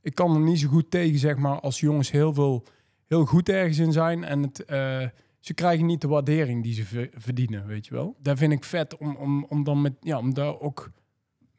Ik 0.01 0.15
kan 0.15 0.33
er 0.33 0.41
niet 0.41 0.59
zo 0.59 0.67
goed 0.67 0.91
tegen, 0.91 1.19
zeg 1.19 1.37
maar, 1.37 1.59
als 1.59 1.79
jongens 1.79 2.11
heel 2.11 2.33
veel 2.33 2.63
heel 3.07 3.25
goed 3.25 3.49
ergens 3.49 3.77
in 3.77 3.91
zijn 3.91 4.23
en 4.23 4.41
het, 4.41 4.65
eh, 4.65 5.05
ze 5.39 5.53
krijgen 5.53 5.85
niet 5.85 6.01
de 6.01 6.07
waardering 6.07 6.63
die 6.63 6.73
ze 6.73 6.85
ver- 6.85 7.09
verdienen, 7.13 7.67
weet 7.67 7.85
je 7.85 7.93
wel. 7.93 8.15
Daar 8.21 8.37
vind 8.37 8.51
ik 8.51 8.63
vet 8.63 8.97
om, 8.97 9.15
om, 9.15 9.45
om 9.49 9.63
dan 9.63 9.81
met, 9.81 9.93
ja, 10.01 10.17
om 10.17 10.33
daar 10.33 10.59
ook 10.59 10.91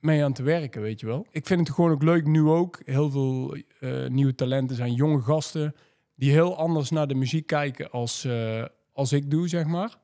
mee 0.01 0.25
aan 0.25 0.33
te 0.33 0.43
werken, 0.43 0.83
weet 0.83 1.01
je 1.01 1.07
wel. 1.07 1.27
Ik 1.31 1.47
vind 1.47 1.61
het 1.61 1.71
gewoon 1.71 1.91
ook 1.91 2.03
leuk, 2.03 2.27
nu 2.27 2.43
ook. 2.43 2.81
Heel 2.85 3.11
veel 3.11 3.57
eh, 3.81 4.07
nieuwe 4.07 4.35
talenten 4.35 4.77
zijn 4.77 4.93
jonge 4.93 5.21
gasten 5.21 5.75
die 6.19 6.31
heel 6.31 6.57
anders 6.57 6.91
naar 6.91 7.07
de 7.07 7.15
muziek 7.15 7.47
kijken 7.47 7.91
als, 7.91 8.25
eh, 8.25 8.65
als 8.93 9.13
ik 9.13 9.31
doe, 9.31 9.49
zeg 9.49 9.67
maar. 9.67 9.99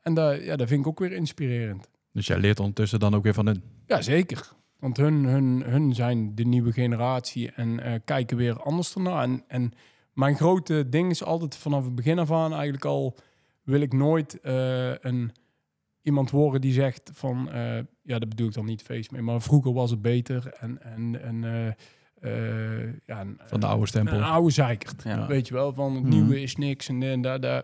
En 0.00 0.14
dat, 0.14 0.44
ja, 0.44 0.56
dat 0.56 0.68
vind 0.68 0.80
ik 0.80 0.86
ook 0.86 0.98
weer 0.98 1.12
inspirerend. 1.12 1.88
Dus 2.12 2.26
jij 2.26 2.38
leert 2.38 2.60
ondertussen 2.60 2.98
dan 2.98 3.14
ook 3.14 3.22
weer 3.22 3.34
van 3.34 3.46
hun. 3.46 3.62
Ja, 3.86 4.02
zeker. 4.02 4.52
Want 4.78 4.96
hun, 4.96 5.24
hun, 5.24 5.62
hun 5.62 5.94
zijn 5.94 6.34
de 6.34 6.44
nieuwe 6.44 6.72
generatie 6.72 7.52
en 7.52 7.80
eh, 7.80 7.94
kijken 8.04 8.36
weer 8.36 8.62
anders 8.62 8.94
ernaar. 8.94 9.22
En, 9.22 9.44
en 9.48 9.72
mijn 10.12 10.36
grote 10.36 10.88
ding 10.88 11.10
is 11.10 11.24
altijd 11.24 11.56
vanaf 11.56 11.84
het 11.84 11.94
begin 11.94 12.18
af 12.18 12.32
aan 12.32 12.52
eigenlijk 12.52 12.84
al... 12.84 13.16
wil 13.62 13.80
ik 13.80 13.92
nooit 13.92 14.40
eh, 14.40 14.98
een, 14.98 15.32
iemand 16.02 16.30
worden 16.30 16.60
die 16.60 16.72
zegt 16.72 17.10
van... 17.14 17.48
ja, 18.02 18.18
dat 18.18 18.28
bedoel 18.28 18.48
ik 18.48 18.54
dan 18.54 18.64
niet 18.64 18.82
feest 18.82 19.10
mee, 19.10 19.22
maar 19.22 19.42
vroeger 19.42 19.72
was 19.72 19.90
het 19.90 20.02
beter. 20.02 20.52
En, 20.60 20.82
en, 20.82 21.22
en 21.22 21.76
ja, 23.04 23.20
een, 23.20 23.40
Van 23.44 23.60
de 23.60 23.66
oude 23.66 23.86
stempel. 23.86 24.16
Een 24.16 24.22
oude 24.22 24.50
zeikert, 24.50 25.02
Ja. 25.04 25.26
weet 25.26 25.48
je 25.48 25.54
wel. 25.54 25.72
Van 25.72 25.94
het 25.94 26.02
Mhm. 26.02 26.12
nieuwe 26.12 26.40
is 26.42 26.56
niks 26.56 26.88
en, 26.88 27.02
en 27.02 27.20
daar, 27.22 27.40
daar, 27.40 27.62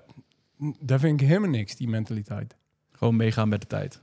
daar 0.81 0.99
vind 0.99 1.21
ik 1.21 1.27
helemaal 1.27 1.51
niks, 1.51 1.77
die 1.77 1.89
mentaliteit. 1.89 2.57
Gewoon 2.93 3.17
meegaan 3.17 3.49
met 3.49 3.61
de 3.61 3.67
tijd. 3.67 4.01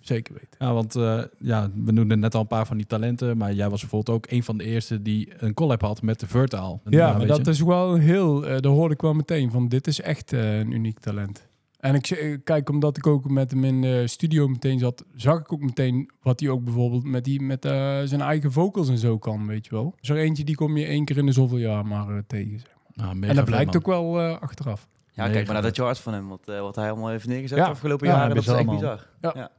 Zeker 0.00 0.34
weten. 0.34 0.48
Ja, 0.58 0.72
want 0.72 0.96
eh, 0.96 1.22
ja, 1.38 1.70
we 1.84 1.92
noemden 1.92 2.18
net 2.18 2.34
al 2.34 2.40
een 2.40 2.46
paar 2.46 2.66
van 2.66 2.76
die 2.76 2.86
talenten. 2.86 3.36
Maar 3.36 3.52
jij 3.52 3.70
was 3.70 3.80
bijvoorbeeld 3.80 4.16
ook 4.16 4.26
een 4.30 4.42
van 4.42 4.58
de 4.58 4.64
eerste 4.64 5.02
die 5.02 5.32
een 5.36 5.54
collab 5.54 5.80
had 5.80 6.02
met 6.02 6.20
de 6.20 6.26
Vertaal. 6.26 6.80
Ja, 6.84 7.16
maar 7.18 7.26
dat 7.26 7.46
is 7.46 7.60
wel 7.60 7.94
heel... 7.94 8.46
eh 8.46 8.58
daar 8.60 8.72
hoorde 8.72 8.94
ik 8.94 9.00
wel 9.00 9.12
meteen 9.14 9.50
van, 9.50 9.68
dit 9.68 9.86
is 9.86 10.00
echt 10.00 10.32
eh, 10.32 10.58
een 10.58 10.70
uniek 10.70 10.98
talent. 10.98 11.48
En 11.84 11.94
ik 11.94 12.06
zeg- 12.06 12.38
kijk, 12.44 12.68
omdat 12.68 12.96
ik 12.96 13.06
ook 13.06 13.30
met 13.30 13.50
hem 13.50 13.64
in 13.64 13.80
de 13.80 14.06
studio 14.06 14.48
meteen 14.48 14.78
zat, 14.78 15.04
zag 15.14 15.38
ik 15.40 15.52
ook 15.52 15.60
meteen 15.60 16.10
wat 16.22 16.40
hij 16.40 16.48
ook 16.48 16.64
bijvoorbeeld 16.64 17.04
met, 17.04 17.24
die, 17.24 17.40
met 17.42 17.64
eh, 17.64 17.70
zijn 18.04 18.20
eigen 18.20 18.52
vocals 18.52 18.88
en 18.88 18.98
zo 18.98 19.18
kan, 19.18 19.46
weet 19.46 19.64
je 19.64 19.70
wel. 19.70 19.94
Zo 20.00 20.14
eentje 20.14 20.44
die 20.44 20.54
kom 20.54 20.76
je 20.76 20.84
één 20.86 21.04
keer 21.04 21.16
in 21.18 21.26
de 21.26 21.32
zoveel 21.32 21.58
jaar 21.58 21.86
maar 21.86 22.08
eh, 22.08 22.18
tegen. 22.26 22.58
Zeg. 22.58 22.68
maar. 22.96 23.04
Nou, 23.06 23.14
mega 23.16 23.28
En 23.30 23.36
dat 23.36 23.44
blijkt 23.44 23.66
man. 23.66 23.76
ook 23.76 23.86
wel 23.86 24.20
eh, 24.20 24.38
achteraf. 24.40 24.88
Ja, 25.12 25.22
Mega 25.22 25.32
kijk 25.34 25.44
maar 25.44 25.54
naar 25.54 25.62
dat 25.62 25.76
charts 25.76 26.00
van 26.00 26.12
hem. 26.12 26.28
Wat, 26.28 26.48
eh, 26.48 26.60
wat 26.60 26.76
hij 26.76 26.90
allemaal 26.90 27.08
heeft 27.08 27.26
neergezet 27.26 27.58
Ja. 27.58 27.64
de 27.64 27.70
afgelopen 27.70 28.06
Ja, 28.06 28.12
jaren. 28.14 28.34
Dat 28.34 28.44
is 28.46 28.52
echt 28.52 28.66
bizar. 28.70 29.08
Ja. 29.20 29.50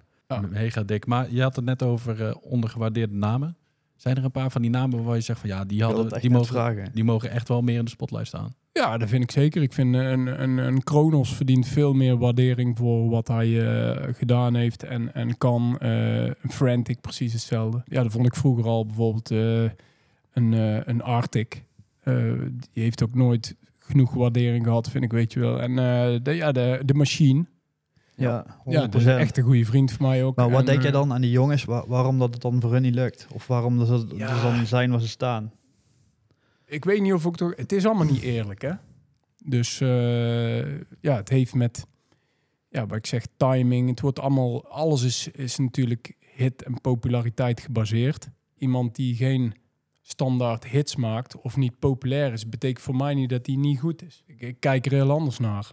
Mega 0.50 0.84
dik. 0.84 1.06
Maar 1.06 1.32
je 1.32 1.42
had 1.42 1.56
het 1.56 1.66
net 1.66 1.84
over 1.84 2.28
eh, 2.28 2.36
ondergewaardeerde 2.42 3.14
namen. 3.16 3.58
Zijn 3.96 4.18
er 4.18 4.24
een 4.24 4.32
paar 4.32 4.52
van 4.52 4.62
die 4.62 4.72
namen 4.72 5.04
waar 5.04 5.16
je 5.16 5.22
zegt 5.22 5.40
van 5.40 5.50
ja, 5.50 5.66
die, 5.66 5.84
hadden, 5.84 6.20
die, 6.22 6.30
mogen, 6.30 6.48
vragen. 6.48 6.90
die 6.94 7.04
mogen 7.04 7.30
echt 7.30 7.48
wel 7.48 7.62
meer 7.62 7.78
in 7.78 7.86
de 7.86 7.92
spotlight 7.92 8.28
staan? 8.28 8.56
Ja, 8.72 8.98
dat 8.98 9.10
vind 9.10 9.24
ik 9.24 9.32
zeker. 9.32 9.62
Ik 9.62 9.74
vind 9.74 9.96
eh, 9.96 10.10
een, 10.10 10.42
een, 10.42 10.58
een 10.58 10.84
Kronos 10.84 11.36
verdient 11.36 11.68
veel 11.68 11.94
meer 11.94 12.18
waardering 12.18 12.78
voor 12.78 13.10
wat 13.10 13.28
hij 13.28 13.68
eh, 13.68 14.14
gedaan 14.14 14.56
heeft 14.56 14.84
en, 14.84 15.14
en 15.14 15.38
kan. 15.38 15.78
Eh, 15.80 16.26
een 16.26 16.52
Frantic 16.52 17.02
precies 17.02 17.34
hetzelfde. 17.34 17.82
Ja, 17.86 18.04
dat 18.04 18.12
vond 18.12 18.26
ik 18.26 18.36
vroeger 18.36 18.66
al 18.66 18.86
bijvoorbeeld 18.86 19.32
eh, 19.32 19.64
een, 20.34 20.52
een 20.90 21.02
Arctic. 21.02 21.64
Eh, 22.06 22.34
die 22.74 22.84
heeft 22.84 23.04
ook 23.04 23.16
nooit 23.16 23.56
genoeg 23.80 24.14
waardering 24.14 24.66
gehad, 24.66 24.90
vind 24.90 25.04
ik, 25.04 25.12
weet 25.12 25.34
je 25.34 25.40
wel. 25.40 25.62
En 25.62 25.70
eh, 25.70 26.20
de, 26.24 26.32
ja, 26.32 26.52
de, 26.52 26.82
de 26.86 26.94
Machine. 26.94 27.46
Ja, 28.16 28.46
100%. 28.48 28.74
Ja, 28.74 28.88
dat 28.88 29.02
is 29.02 29.06
echt 29.08 29.38
een 29.38 29.44
goede 29.44 29.66
vriend 29.66 29.92
van 29.92 30.08
mij 30.08 30.24
ook. 30.24 30.36
maar 30.36 30.50
wat 30.50 30.60
En, 30.60 30.66
denk 30.66 30.78
jij 30.82 30.88
eh, 30.92 30.94
dan 30.98 31.14
aan 31.14 31.22
die 31.22 31.32
jongens, 31.32 31.64
wa- 31.64 31.88
waarom 31.88 32.20
dat 32.20 32.34
het 32.34 32.42
dan 32.42 32.62
voor 32.62 32.72
hun 32.72 32.82
niet 32.82 32.96
lukt? 32.96 33.28
Of 33.34 33.48
waarom 33.48 33.78
dat 33.78 33.88
ze 33.88 34.06
Ja. 34.16 34.34
dus 34.34 34.42
dan 34.42 34.66
zijn 34.66 34.92
waar 34.92 35.02
ze 35.02 35.08
staan? 35.08 35.52
ik 36.66 36.86
weet 36.86 37.02
niet 37.02 37.14
of 37.14 37.26
ik 37.26 37.36
toch. 37.36 37.56
Het 37.56 37.72
is 37.72 37.86
allemaal 37.86 38.06
niet 38.06 38.22
eerlijk, 38.22 38.62
hè? 38.62 38.72
Dus 39.46 39.82
eh, 39.82 40.80
ja, 41.02 41.16
het 41.16 41.30
heeft 41.30 41.54
met. 41.54 41.86
Ja, 42.70 42.86
wat 42.88 42.98
ik 42.98 43.06
zeg, 43.06 43.26
timing. 43.38 43.90
Het 43.90 44.00
wordt 44.02 44.20
allemaal. 44.20 44.68
Alles 44.70 45.04
is, 45.04 45.28
is 45.28 45.58
natuurlijk 45.58 46.14
hit 46.36 46.64
en 46.64 46.82
populariteit 46.82 47.60
gebaseerd. 47.60 48.30
Iemand 48.58 48.96
die 48.96 49.16
geen 49.16 49.54
standaard 50.02 50.66
hits 50.68 50.96
maakt 50.96 51.36
of 51.42 51.58
niet 51.58 51.80
populair 51.80 52.34
is, 52.34 52.50
betekent 52.50 52.84
voor 52.84 52.96
mij 52.96 53.14
niet 53.14 53.30
dat 53.30 53.46
hij 53.46 53.56
niet 53.56 53.80
goed 53.80 54.04
is. 54.04 54.24
Ik, 54.28 54.42
ik 54.42 54.60
kijk 54.60 54.86
er 54.86 54.92
heel 54.92 55.12
anders 55.12 55.40
naar. 55.40 55.72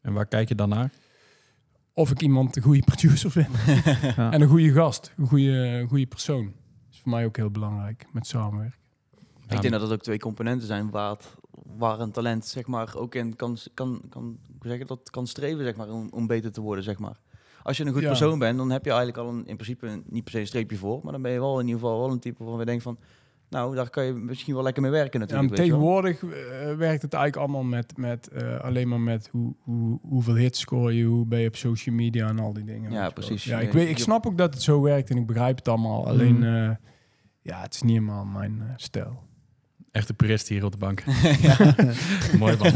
En 0.00 0.12
waar 0.12 0.26
kijk 0.26 0.48
je 0.48 0.54
dan 0.54 0.68
naar? 0.68 0.90
Of 1.94 2.10
ik 2.10 2.20
iemand 2.22 2.56
een 2.56 2.62
goede 2.62 2.82
producer 2.84 3.30
vind. 3.30 3.48
Ja. 4.16 4.30
En 4.32 4.40
een 4.40 4.48
goede 4.48 4.72
gast, 4.72 5.12
een 5.16 5.26
goede, 5.26 5.50
een 5.52 5.88
goede 5.88 6.06
persoon. 6.06 6.44
Dat 6.44 6.54
is 6.92 7.00
voor 7.00 7.10
mij 7.10 7.24
ook 7.24 7.36
heel 7.36 7.50
belangrijk 7.50 8.06
met 8.12 8.26
samenwerken. 8.26 8.78
Ik 9.48 9.60
denk 9.60 9.70
dat 9.72 9.80
het 9.82 9.92
ook 9.92 10.02
twee 10.02 10.18
componenten 10.18 10.66
zijn 10.66 10.90
waar, 10.90 11.10
het, 11.10 11.34
waar 11.76 12.00
een 12.00 12.10
talent 12.10 12.46
zeg 12.46 12.66
maar, 12.66 12.96
ook 12.96 13.14
in 13.14 13.36
kan, 13.36 13.58
kan, 13.74 14.00
kan, 14.08 14.22
hoe 14.58 14.68
zeg 14.70 14.78
je 14.78 14.84
dat, 14.84 15.10
kan 15.10 15.26
streven 15.26 15.64
zeg 15.64 15.76
maar, 15.76 15.88
om, 15.88 16.08
om 16.10 16.26
beter 16.26 16.52
te 16.52 16.60
worden. 16.60 16.84
Zeg 16.84 16.98
maar. 16.98 17.20
Als 17.62 17.76
je 17.76 17.84
een 17.84 17.92
goed 17.92 18.02
Ja. 18.02 18.08
persoon 18.08 18.38
bent, 18.38 18.58
dan 18.58 18.70
heb 18.70 18.84
je 18.84 18.90
eigenlijk 18.90 19.18
al 19.18 19.28
een, 19.28 19.46
in 19.46 19.56
principe 19.56 19.86
een- 19.86 20.04
niet 20.06 20.22
per 20.24 20.32
se 20.32 20.38
een 20.40 20.46
streepje 20.46 20.76
voor. 20.76 21.00
Maar 21.02 21.12
dan 21.12 21.22
ben 21.22 21.32
je 21.32 21.38
wel 21.40 21.60
in 21.60 21.66
ieder 21.66 21.80
geval 21.80 21.98
wel 22.00 22.10
een 22.10 22.18
type 22.18 22.38
waarvan 22.38 22.58
we 22.58 22.64
denken 22.64 22.82
van... 22.82 22.98
Nou, 23.50 23.74
daar 23.74 23.90
kan 23.90 24.04
je 24.04 24.12
misschien 24.12 24.54
wel 24.54 24.62
lekker 24.62 24.82
mee 24.82 24.90
werken 24.90 25.20
Ja, 25.20 25.26
natuurlijk. 25.26 25.50
maar 25.50 25.58
weet 25.58 25.66
je 25.66 25.78
wel. 25.78 26.02
tegenwoordig 26.02 26.22
eh, 26.70 26.76
werkt 26.76 27.02
het 27.02 27.12
eigenlijk 27.12 27.42
allemaal 27.44 27.62
met, 27.70 27.96
met 27.96 28.28
eh, 28.28 28.60
alleen 28.60 28.88
maar 28.88 29.00
met 29.00 29.28
hoe, 29.32 29.54
hoe, 29.60 29.98
hoeveel 30.02 30.34
hits 30.34 30.60
score 30.60 30.96
je, 30.96 31.04
hoe 31.04 31.26
ben 31.26 31.38
je 31.40 31.48
op 31.48 31.56
social 31.56 31.94
media 31.94 32.28
en 32.28 32.38
al 32.38 32.52
die 32.52 32.64
dingen. 32.64 32.92
Ja, 32.92 33.10
precies. 33.10 33.44
Ja, 33.44 33.60
ik, 33.60 33.72
weet, 33.72 33.88
ik 33.88 33.98
snap 33.98 34.26
ook 34.26 34.38
dat 34.38 34.54
het 34.54 34.62
zo 34.62 34.80
werkt 34.80 35.10
en 35.10 35.16
ik 35.16 35.26
begrijp 35.26 35.56
het 35.56 35.68
allemaal. 35.68 36.06
Alleen, 36.06 36.38
Mhm. 36.38 36.44
eh, 36.64 36.70
ja, 37.42 37.60
het 37.60 37.74
is 37.74 37.82
niet 37.82 37.92
helemaal 37.92 38.24
mijn 38.24 38.62
stijl. 38.76 39.22
Echte 39.90 40.14
purist 40.14 40.48
hier 40.48 40.64
op 40.64 40.72
de 40.72 40.78
bank. 40.78 41.04
Mooi 42.38 42.56
man. 42.56 42.72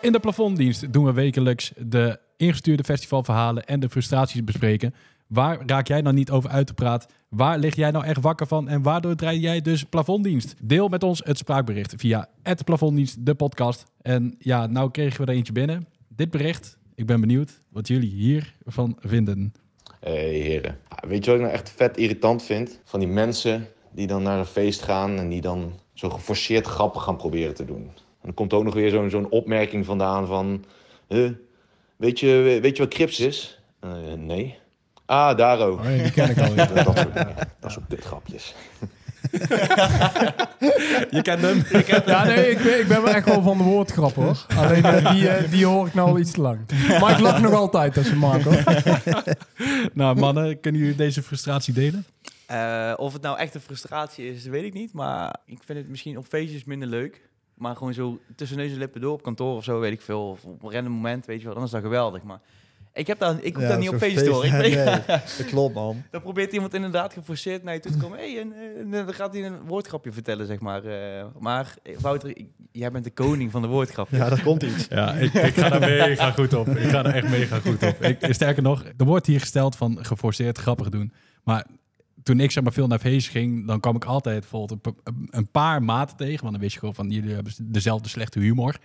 In 0.00 0.12
de 0.12 0.20
plafonddienst 0.20 0.92
doen 0.92 1.04
we 1.04 1.12
wekelijks 1.12 1.72
de 1.76 2.18
ingestuurde 2.36 2.84
festivalverhalen 2.84 3.64
en 3.66 3.80
de 3.80 3.88
frustraties 3.88 4.44
bespreken. 4.44 4.94
Waar 5.30 5.58
raak 5.66 5.86
jij 5.86 6.00
nou 6.00 6.14
niet 6.14 6.30
over 6.30 6.50
uit 6.50 6.66
te 6.66 6.74
praat? 6.74 7.06
Waar 7.28 7.58
lig 7.58 7.76
jij 7.76 7.90
nou 7.90 8.04
echt 8.04 8.20
wakker 8.20 8.46
van? 8.46 8.68
En 8.68 8.82
waardoor 8.82 9.14
draai 9.14 9.38
jij 9.38 9.60
dus 9.60 9.84
plafonddienst? 9.84 10.54
Deel 10.62 10.88
met 10.88 11.02
ons 11.02 11.20
het 11.24 11.38
spraakbericht 11.38 11.94
via 11.96 12.28
het 12.42 12.64
plafonddienst, 12.64 13.26
de 13.26 13.34
podcast. 13.34 13.84
En 14.02 14.34
ja, 14.38 14.66
nou 14.66 14.90
kregen 14.90 15.20
we 15.20 15.30
er 15.30 15.36
eentje 15.36 15.52
binnen. 15.52 15.86
Dit 16.08 16.30
bericht 16.30 16.78
Ik 16.94 17.06
ben 17.06 17.20
benieuwd 17.20 17.60
wat 17.68 17.88
jullie 17.88 18.10
hiervan 18.10 18.96
vinden. 19.00 19.52
Hé 20.00 20.10
heren. 20.10 20.78
Weet 21.06 21.24
je 21.24 21.30
wat 21.30 21.40
ik 21.40 21.46
nou 21.46 21.56
echt 21.56 21.70
vet 21.70 21.96
irritant 21.96 22.42
vind? 22.42 22.80
Van 22.84 23.00
die 23.00 23.08
mensen 23.08 23.66
die 23.90 24.06
dan 24.06 24.22
naar 24.22 24.38
een 24.38 24.44
feest 24.44 24.82
gaan 24.82 25.18
en 25.18 25.28
die 25.28 25.40
dan 25.40 25.72
zo 25.94 26.10
geforceerd 26.10 26.66
grappen 26.66 27.00
gaan 27.00 27.16
proberen 27.16 27.54
te 27.54 27.64
doen. 27.64 27.82
En 27.82 28.22
dan 28.22 28.34
komt 28.34 28.52
ook 28.52 28.64
nog 28.64 28.74
weer 28.74 29.10
zo'n 29.10 29.30
opmerking 29.30 29.86
vandaan 29.86 30.26
van... 30.26 30.64
"Huh, 31.08 31.30
weet, 31.96 32.20
je, 32.20 32.58
weet 32.62 32.76
je 32.76 32.82
wat 32.82 32.94
Crips 32.94 33.20
is? 33.20 33.60
Eh, 33.80 33.90
nee. 34.16 34.58
Ah, 35.10 35.36
daar 35.36 35.58
ook. 35.60 35.78
Oh, 35.80 35.96
ja, 35.96 36.02
die 36.02 36.10
ken 36.12 36.30
ik 36.30 36.38
al. 36.40 36.54
Dat, 36.54 36.74
dat 36.84 36.96
soort 36.96 37.14
dingen. 37.14 37.34
Dat 37.60 37.72
soort 37.72 37.84
kutgrapjes. 37.88 38.54
Je 41.10 41.20
kent 41.22 41.40
hem. 41.42 41.64
Ja, 42.06 42.24
nee, 42.24 42.50
ik, 42.50 42.62
ben- 42.62 42.80
ik 42.80 42.88
ben 42.88 43.02
wel 43.02 43.14
echt 43.14 43.26
wel 43.28 43.42
van 43.42 43.58
de 43.58 43.64
woordgrap 43.64 44.14
hoor. 44.14 44.46
Alleen 44.56 44.84
eh, 44.84 45.12
die, 45.12 45.28
eh, 45.28 45.50
die 45.50 45.66
hoor 45.66 45.86
ik 45.86 45.94
nou 45.94 46.08
al 46.08 46.18
iets 46.18 46.30
te 46.30 46.40
lang. 46.40 46.58
Maar 47.00 47.10
ik 47.10 47.18
lach 47.18 47.40
nog 47.40 47.52
altijd 47.52 47.96
als 47.96 48.14
maken 48.14 48.52
hoor. 48.52 48.84
nou, 49.92 50.18
mannen, 50.18 50.60
kunnen 50.60 50.80
jullie 50.80 50.96
deze 50.96 51.22
frustratie 51.22 51.74
delen? 51.74 52.04
Eh, 52.46 52.92
of 52.96 53.12
het 53.12 53.22
nou 53.22 53.38
echt 53.38 53.54
een 53.54 53.60
frustratie 53.60 54.32
is, 54.34 54.44
weet 54.44 54.64
ik 54.64 54.72
niet. 54.74 54.92
Maar 54.92 55.36
ik 55.46 55.58
vind 55.64 55.78
het 55.78 55.88
misschien 55.88 56.18
op 56.18 56.26
feestjes 56.26 56.64
minder 56.64 56.88
leuk. 56.88 57.28
Maar 57.54 57.76
gewoon 57.76 57.94
zo 57.94 58.18
tussen 58.36 58.56
neus 58.56 58.72
en 58.72 58.78
lippen 58.78 59.00
door 59.00 59.12
op 59.12 59.22
kantoor 59.22 59.56
of 59.56 59.64
zo, 59.64 59.80
weet 59.80 59.92
ik 59.92 60.00
veel. 60.00 60.28
Of 60.30 60.44
op 60.44 60.62
een 60.62 60.72
random 60.72 60.92
moment, 60.92 61.26
weet 61.26 61.38
je 61.40 61.44
wel. 61.46 61.54
Dan 61.54 61.64
is 61.64 61.70
dat 61.70 61.82
geweldig. 61.82 62.22
Maar 62.22 62.40
ik, 62.92 63.06
heb 63.06 63.18
daar, 63.18 63.36
ik 63.42 63.54
hoef 63.54 63.62
Ja, 63.62 63.68
daar 63.68 63.78
niet 63.78 63.88
op 63.88 63.98
door. 63.98 64.08
Ik, 64.46 64.52
feest- 64.52 64.76
nee, 64.76 64.84
dat 65.38 65.46
klopt, 65.46 65.74
man. 65.74 66.02
dan 66.10 66.20
probeert 66.22 66.52
iemand 66.52 66.74
inderdaad 66.74 67.12
geforceerd 67.12 67.62
naar 67.62 67.74
je 67.74 67.80
toe 67.80 67.92
te 67.92 67.98
komen. 67.98 68.18
Hey, 68.18 68.40
en, 68.40 68.52
eh, 68.52 68.80
en 68.80 68.90
dan 68.90 69.14
gaat 69.14 69.32
hij 69.34 69.44
een 69.46 69.60
woordgrapje 69.66 70.12
vertellen, 70.12 70.46
zeg 70.46 70.60
maar. 70.60 70.84
Eh, 70.84 71.24
maar 71.38 71.74
eh, 71.82 71.98
Wouter, 71.98 72.28
ik- 72.36 72.48
jij 72.72 72.90
bent 72.90 73.04
de 73.04 73.10
koning 73.10 73.50
van 73.50 73.62
de 73.62 73.68
woordgrapjes. 73.68 74.18
Ja, 74.18 74.28
daar 74.28 74.42
komt 74.42 74.62
iets. 74.62 74.86
Ja, 74.98 75.12
ik, 75.12 75.32
ik 75.34 75.54
ga 75.54 75.68
daar 75.68 75.80
mega 75.80 76.30
goed 76.30 76.54
op. 76.54 76.68
Ik 76.68 76.88
ga 76.88 77.04
er 77.04 77.14
echt 77.14 77.28
mega 77.28 77.58
goed 77.58 77.82
op. 77.82 78.02
Ik, 78.04 78.26
sterker 78.34 78.62
nog, 78.62 78.84
er 78.96 79.04
wordt 79.04 79.26
hier 79.26 79.40
gesteld 79.40 79.76
van 79.76 80.04
geforceerd 80.04 80.58
grappig 80.58 80.88
doen. 80.88 81.12
Maar 81.44 81.66
toen 82.22 82.40
ik 82.40 82.50
zeg 82.50 82.62
maar 82.62 82.72
veel 82.72 82.86
naar 82.86 82.98
feestjes 82.98 83.28
ging, 83.28 83.66
dan 83.66 83.80
kwam 83.80 83.96
ik 83.96 84.04
altijd 84.04 84.40
bijvoorbeeld 84.40 84.94
een 85.30 85.50
paar 85.50 85.82
maten 85.82 86.16
tegen. 86.16 86.40
Want 86.40 86.52
dan 86.52 86.60
wist 86.60 86.72
je 86.72 86.78
gewoon 86.78 86.94
van, 86.94 87.10
jullie 87.10 87.34
hebben 87.34 87.52
dezelfde 87.62 88.08
slechte 88.08 88.38
humor. 88.38 88.76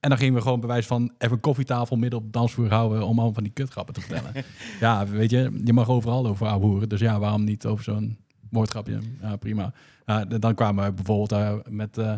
En 0.00 0.08
dan 0.08 0.18
gingen 0.18 0.34
we 0.34 0.40
gewoon 0.40 0.60
bij 0.60 0.68
wijze 0.68 0.88
van 0.88 1.12
even 1.18 1.34
een 1.34 1.40
koffietafel 1.40 1.96
midden 1.96 2.18
op 2.18 2.24
de 2.24 2.30
dansvloer 2.30 2.70
houden 2.70 2.98
om 2.98 3.04
allemaal 3.04 3.32
van 3.32 3.42
die 3.42 3.52
kutgrappen 3.52 3.94
te 3.94 4.00
vertellen. 4.00 4.32
ja, 4.80 5.06
weet 5.06 5.30
je, 5.30 5.60
je 5.64 5.72
mag 5.72 5.88
overal 5.88 6.26
over 6.26 6.50
hoeren. 6.50 6.88
Dus 6.88 7.00
ja, 7.00 7.18
waarom 7.18 7.44
niet 7.44 7.66
over 7.66 7.84
zo'n 7.84 8.18
woordgrapje? 8.50 8.98
Ja, 9.20 9.36
prima. 9.36 9.72
Ja, 10.06 10.24
dan 10.24 10.54
kwamen 10.54 10.84
we 10.84 10.92
bijvoorbeeld 10.92 11.32
eh, 11.32 11.54
met, 11.68 11.98
eh, 11.98 12.14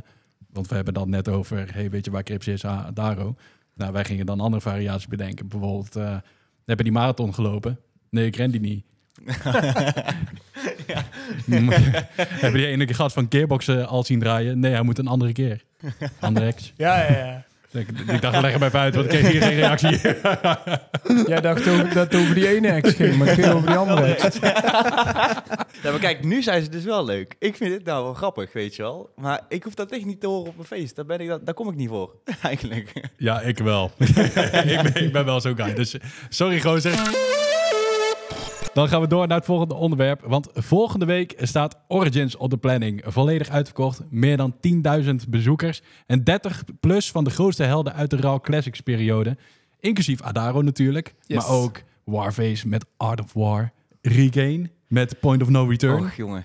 want 0.52 0.68
we 0.68 0.74
hebben 0.74 0.94
dan 0.94 1.10
net 1.10 1.28
over, 1.28 1.74
hey, 1.74 1.90
weet 1.90 2.04
je 2.04 2.10
waar 2.10 2.22
Crips 2.22 2.46
is? 2.46 2.64
Ah, 2.64 2.86
Daro. 2.94 3.34
Nou, 3.74 3.92
wij 3.92 4.04
gingen 4.04 4.26
dan 4.26 4.40
andere 4.40 4.62
variaties 4.62 5.06
bedenken. 5.06 5.48
Bijvoorbeeld, 5.48 5.96
eh 5.96 6.16
heb 6.68 6.78
je 6.78 6.84
die 6.84 6.92
marathon 6.92 7.34
gelopen? 7.34 7.78
Nee, 8.10 8.26
ik 8.26 8.36
ren 8.36 8.50
die 8.50 8.60
niet. 8.60 8.84
Heb 12.16 12.52
je 12.52 12.58
die 12.58 12.66
ene 12.66 12.94
gast 12.94 13.14
van 13.14 13.26
Gearbox 13.28 13.68
al 13.68 14.04
zien 14.04 14.18
draaien? 14.18 14.58
Nee, 14.58 14.72
hij 14.72 14.82
moet 14.82 14.98
een 14.98 15.06
andere 15.06 15.32
keer. 15.32 15.64
Andere 16.20 16.46
ex. 16.46 16.72
Ja, 16.76 17.02
ja, 17.02 17.16
ja. 17.16 17.44
Ik, 17.72 17.88
ik 18.06 18.20
dacht, 18.20 18.40
leg 18.40 18.52
hem 18.52 18.62
even 18.62 18.78
uit, 18.78 18.94
want 18.94 19.12
ik 19.12 19.18
kreeg 19.18 19.32
hier 19.32 19.42
geen 19.42 19.54
reactie. 19.54 20.00
Jij 21.32 21.40
dacht 21.40 21.68
over, 21.68 21.94
dat 21.94 22.12
het 22.12 22.14
over 22.14 22.34
die 22.34 22.48
ene 22.48 22.68
ex 22.68 22.94
ging, 22.94 23.16
maar 23.16 23.26
het 23.26 23.38
ging 23.40 23.52
over 23.52 23.66
die 23.66 23.76
andere 23.76 24.14
ex. 24.14 24.38
Ja, 25.82 25.90
maar 25.90 26.00
kijk, 26.00 26.24
nu 26.24 26.42
zijn 26.42 26.62
ze 26.62 26.68
dus 26.68 26.84
wel 26.84 27.04
leuk. 27.04 27.34
Ik 27.38 27.56
vind 27.56 27.70
dit 27.70 27.84
nou 27.84 28.04
wel 28.04 28.14
grappig, 28.14 28.52
weet 28.52 28.76
je 28.76 28.82
wel. 28.82 29.10
Maar 29.16 29.40
ik 29.48 29.62
hoef 29.62 29.74
dat 29.74 29.90
echt 29.90 30.04
niet 30.04 30.20
te 30.20 30.26
horen 30.26 30.48
op 30.48 30.58
een 30.58 30.64
feest. 30.64 30.96
Daar, 30.96 31.04
ben 31.04 31.20
ik, 31.20 31.38
daar, 31.42 31.54
kom 31.54 31.68
ik 31.68 31.74
niet 31.74 31.88
voor, 31.88 32.14
eigenlijk. 32.42 32.92
Ja, 33.16 33.40
ik 33.40 33.58
wel. 33.58 33.90
ik, 33.98 34.82
ben, 34.82 35.04
ik 35.04 35.12
ben 35.12 35.24
wel 35.24 35.40
zo'n 35.40 35.56
guy. 35.56 35.74
Dus 35.74 35.96
sorry, 36.28 36.60
gozer. 36.60 36.92
Dan 38.72 38.88
gaan 38.88 39.00
we 39.00 39.06
door 39.06 39.26
naar 39.26 39.36
het 39.36 39.46
volgende 39.46 39.74
onderwerp. 39.74 40.22
Want 40.26 40.48
volgende 40.54 41.04
week 41.04 41.34
staat 41.38 41.78
Origins 41.88 42.36
op 42.36 42.50
de 42.50 42.56
planning. 42.56 43.02
Volledig 43.06 43.48
uitverkocht. 43.48 44.00
Meer 44.10 44.36
dan 44.36 44.54
10.000 45.04 45.10
bezoekers. 45.28 45.82
En 46.06 46.24
30 46.24 46.62
plus 46.80 47.10
van 47.10 47.24
de 47.24 47.30
grootste 47.30 47.62
helden 47.62 47.94
uit 47.94 48.10
de 48.10 48.16
Raw 48.16 48.40
Classics 48.40 48.80
periode. 48.80 49.36
Inclusief 49.80 50.22
Adaro 50.22 50.62
natuurlijk. 50.62 51.14
Yes. 51.26 51.36
Maar 51.36 51.56
ook 51.56 51.82
Warface 52.04 52.68
met 52.68 52.86
Art 52.96 53.20
of 53.20 53.32
War. 53.32 53.72
Regain 54.02 54.70
met 54.86 55.20
Point 55.20 55.42
of 55.42 55.48
No 55.48 55.64
Return. 55.64 56.04
Och, 56.04 56.14
jongen. 56.14 56.44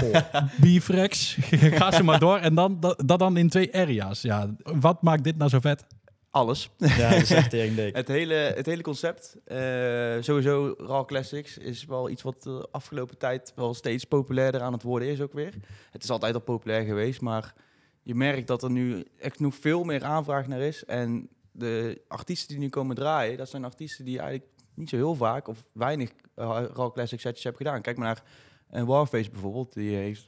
Bifrex. 0.60 1.38
Ga 1.78 1.92
ze 1.92 2.02
maar 2.02 2.18
door. 2.18 2.36
En 2.38 2.54
dan, 2.54 2.80
dat, 2.80 3.02
dat 3.06 3.18
dan 3.18 3.36
in 3.36 3.48
twee 3.48 3.74
area's. 3.74 4.22
Ja, 4.22 4.54
wat 4.62 5.02
maakt 5.02 5.24
dit 5.24 5.36
nou 5.36 5.50
zo 5.50 5.60
vet? 5.60 5.84
Alles. 6.32 6.70
Ja, 6.76 7.10
dat 7.10 7.22
is 7.22 7.30
echt 7.30 7.50
tering 7.56 7.76
dik. 7.76 7.96
Het 7.96 8.08
hele, 8.08 8.34
het 8.34 8.66
hele 8.66 8.82
concept, 8.82 9.36
eh, 9.44 10.16
sowieso 10.20 10.74
Raw 10.78 11.06
Classics, 11.06 11.58
is 11.58 11.84
wel 11.84 12.10
iets 12.10 12.22
wat 12.22 12.42
de 12.42 12.68
afgelopen 12.70 13.18
tijd 13.18 13.52
wel 13.56 13.74
steeds 13.74 14.04
populairder 14.04 14.60
aan 14.60 14.72
het 14.72 14.82
worden 14.82 15.08
is 15.08 15.20
ook 15.20 15.32
weer. 15.32 15.54
Het 15.90 16.02
is 16.02 16.10
altijd 16.10 16.34
al 16.34 16.40
populair 16.40 16.84
geweest, 16.84 17.20
maar 17.20 17.54
je 18.02 18.14
merkt 18.14 18.46
dat 18.46 18.62
er 18.62 18.70
nu 18.70 19.04
echt 19.18 19.40
nog 19.40 19.54
veel 19.54 19.84
meer 19.84 20.04
aanvraag 20.04 20.46
naar 20.46 20.60
is. 20.60 20.84
En 20.84 21.28
de 21.50 22.02
artiesten 22.08 22.48
die 22.48 22.58
nu 22.58 22.68
komen 22.68 22.96
draaien, 22.96 23.36
dat 23.36 23.48
zijn 23.48 23.64
artiesten 23.64 24.04
die 24.04 24.18
eigenlijk 24.18 24.50
niet 24.74 24.88
zo 24.88 24.96
heel 24.96 25.14
vaak 25.14 25.48
of 25.48 25.64
weinig 25.72 26.10
uh, 26.36 26.62
Raw 26.74 26.92
Classic 26.92 27.20
setjes 27.20 27.44
hebben 27.44 27.66
gedaan. 27.66 27.82
Kijk 27.82 27.96
maar 27.96 28.06
naar 28.06 28.22
een 28.70 28.86
Warface 28.86 29.30
bijvoorbeeld. 29.30 29.74
Die 29.74 29.94
heeft, 29.94 30.26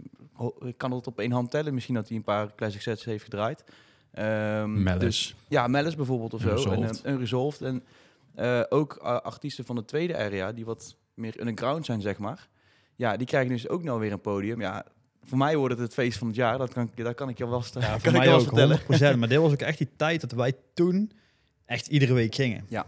ik 0.58 0.78
kan 0.78 0.92
het 0.92 1.06
op 1.06 1.18
één 1.18 1.32
hand 1.32 1.50
tellen, 1.50 1.74
misschien 1.74 1.94
dat 1.94 2.08
hij 2.08 2.16
een 2.16 2.24
paar 2.24 2.54
classic 2.54 2.80
sets 2.80 3.04
heeft 3.04 3.24
gedraaid. 3.24 3.64
Malice. 4.66 4.98
dus- 4.98 5.35
ja, 5.48 5.66
Malice 5.66 5.96
bijvoorbeeld 5.96 6.35
of 6.35 6.40
zo. 6.40 6.48
Unresolved. 6.48 7.03
En, 7.03 7.12
Unresolved. 7.12 7.62
En 7.62 7.83
eh, 8.35 8.61
ook 8.68 8.98
uh, 9.03 9.20
artiesten 9.20 9.64
van 9.64 9.77
de 9.77 9.85
tweede 9.85 10.16
area, 10.16 10.53
die 10.53 10.64
wat 10.64 10.96
meer 11.14 11.40
underground 11.40 11.85
zijn, 11.87 12.00
zeg 12.00 12.18
maar. 12.18 12.48
Ja, 12.96 13.16
die 13.16 13.27
krijgen 13.27 13.50
dus 13.50 13.68
ook 13.68 13.83
nou 13.83 14.00
weer 14.00 14.12
een 14.12 14.20
podium. 14.20 14.61
Ja, 14.61 14.85
voor 15.24 15.38
mij 15.38 15.57
wordt 15.57 15.74
het 15.74 15.83
het 15.83 15.92
feest 15.94 16.18
van 16.18 16.27
het 16.27 16.37
jaar. 16.37 16.59
Dat 16.59 16.72
kan, 16.72 16.90
dat 16.94 17.14
kan 17.14 17.29
ik 17.29 17.38
je 17.38 17.48
wel, 17.48 17.62
Ja, 17.74 17.81
kan 17.81 18.00
voor 18.00 18.11
ik 18.11 18.16
mij 18.16 18.27
wel 18.27 18.38
ook, 18.38 18.79
vertellen. 18.88 19.16
100%. 19.16 19.18
Maar 19.18 19.29
dit 19.35 19.38
was 19.38 19.53
ook 19.53 19.61
echt 19.61 19.79
die 19.79 19.90
tijd 19.96 20.20
dat 20.20 20.33
wij 20.33 20.53
toen 20.74 21.12
echt 21.64 21.87
iedere 21.87 22.12
week 22.12 22.35
gingen. 22.35 22.64
Ja, 22.68 22.87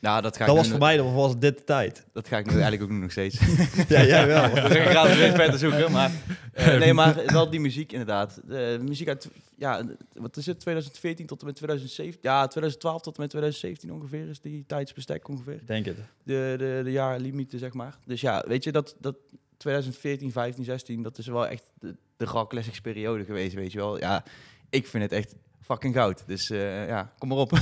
dat 0.00 0.36
ga, 0.36 0.46
Dat 0.46 0.54
ik 0.54 0.60
was 0.60 0.64
nu, 0.64 0.70
voor 0.70 0.78
mij, 0.80 0.96
dat 0.96 1.12
was 1.12 1.38
dit 1.38 1.58
de 1.58 1.64
tijd. 1.64 2.06
dat 2.12 2.28
ga 2.28 2.38
ik 2.38 2.46
nu 2.46 2.52
eigenlijk 2.52 2.82
ook 2.82 2.90
nu 2.90 2.96
nog 2.96 3.10
steeds. 3.10 3.38
Ja, 3.88 4.04
jij 4.04 4.26
wel. 4.26 4.42
We 4.52 4.58
gaan 4.58 4.86
graag 4.86 5.16
weer 5.16 5.32
verder 5.32 5.58
zoeken, 5.58 5.92
maar... 5.92 6.10
eh, 6.52 6.78
nee, 6.78 6.94
maar 6.94 7.22
wel 7.26 7.50
die 7.50 7.60
muziek 7.60 7.92
inderdaad. 7.92 8.40
De 8.44 8.78
muziek 8.82 9.08
uit, 9.08 9.28
ja, 9.56 9.82
wat 10.12 10.36
is 10.36 10.46
het, 10.46 10.60
2014 10.60 11.26
tot 11.26 11.40
en 11.40 11.46
met 11.46 11.56
2017? 11.56 12.20
Ja, 12.22 12.46
2012 12.46 13.02
tot 13.02 13.14
en 13.14 13.20
met 13.20 13.30
2017 13.30 13.92
ongeveer 13.92 14.28
is 14.28 14.40
die 14.40 14.64
tijdsbestek 14.66 15.28
ongeveer. 15.28 15.60
Denk 15.66 15.84
het. 15.84 15.96
De, 16.22 16.54
de, 16.58 16.80
de 16.84 16.92
jaarlimieten, 16.92 17.58
zeg 17.58 17.72
maar. 17.72 17.98
Dus 18.06 18.20
ja, 18.20 18.44
weet 18.46 18.64
je, 18.64 18.72
dat, 18.72 18.96
dat 18.98 19.16
2014, 19.56 20.32
15, 20.32 20.64
16, 20.64 21.02
dat 21.02 21.18
is 21.18 21.26
wel 21.26 21.46
echt 21.48 21.70
de, 21.80 21.96
de 22.16 22.46
Classics 22.48 22.80
periode 22.80 23.24
geweest, 23.24 23.54
weet 23.54 23.72
je 23.72 23.78
wel. 23.78 23.98
Ja, 23.98 24.24
ik 24.70 24.86
vind 24.86 25.02
het 25.02 25.12
echt 25.12 25.34
fucking 25.70 25.94
goud. 25.94 26.22
Dus 26.26 26.50
eh, 26.50 26.86
ja, 26.88 27.10
kom 27.18 27.28
maar 27.28 27.38
op. 27.38 27.50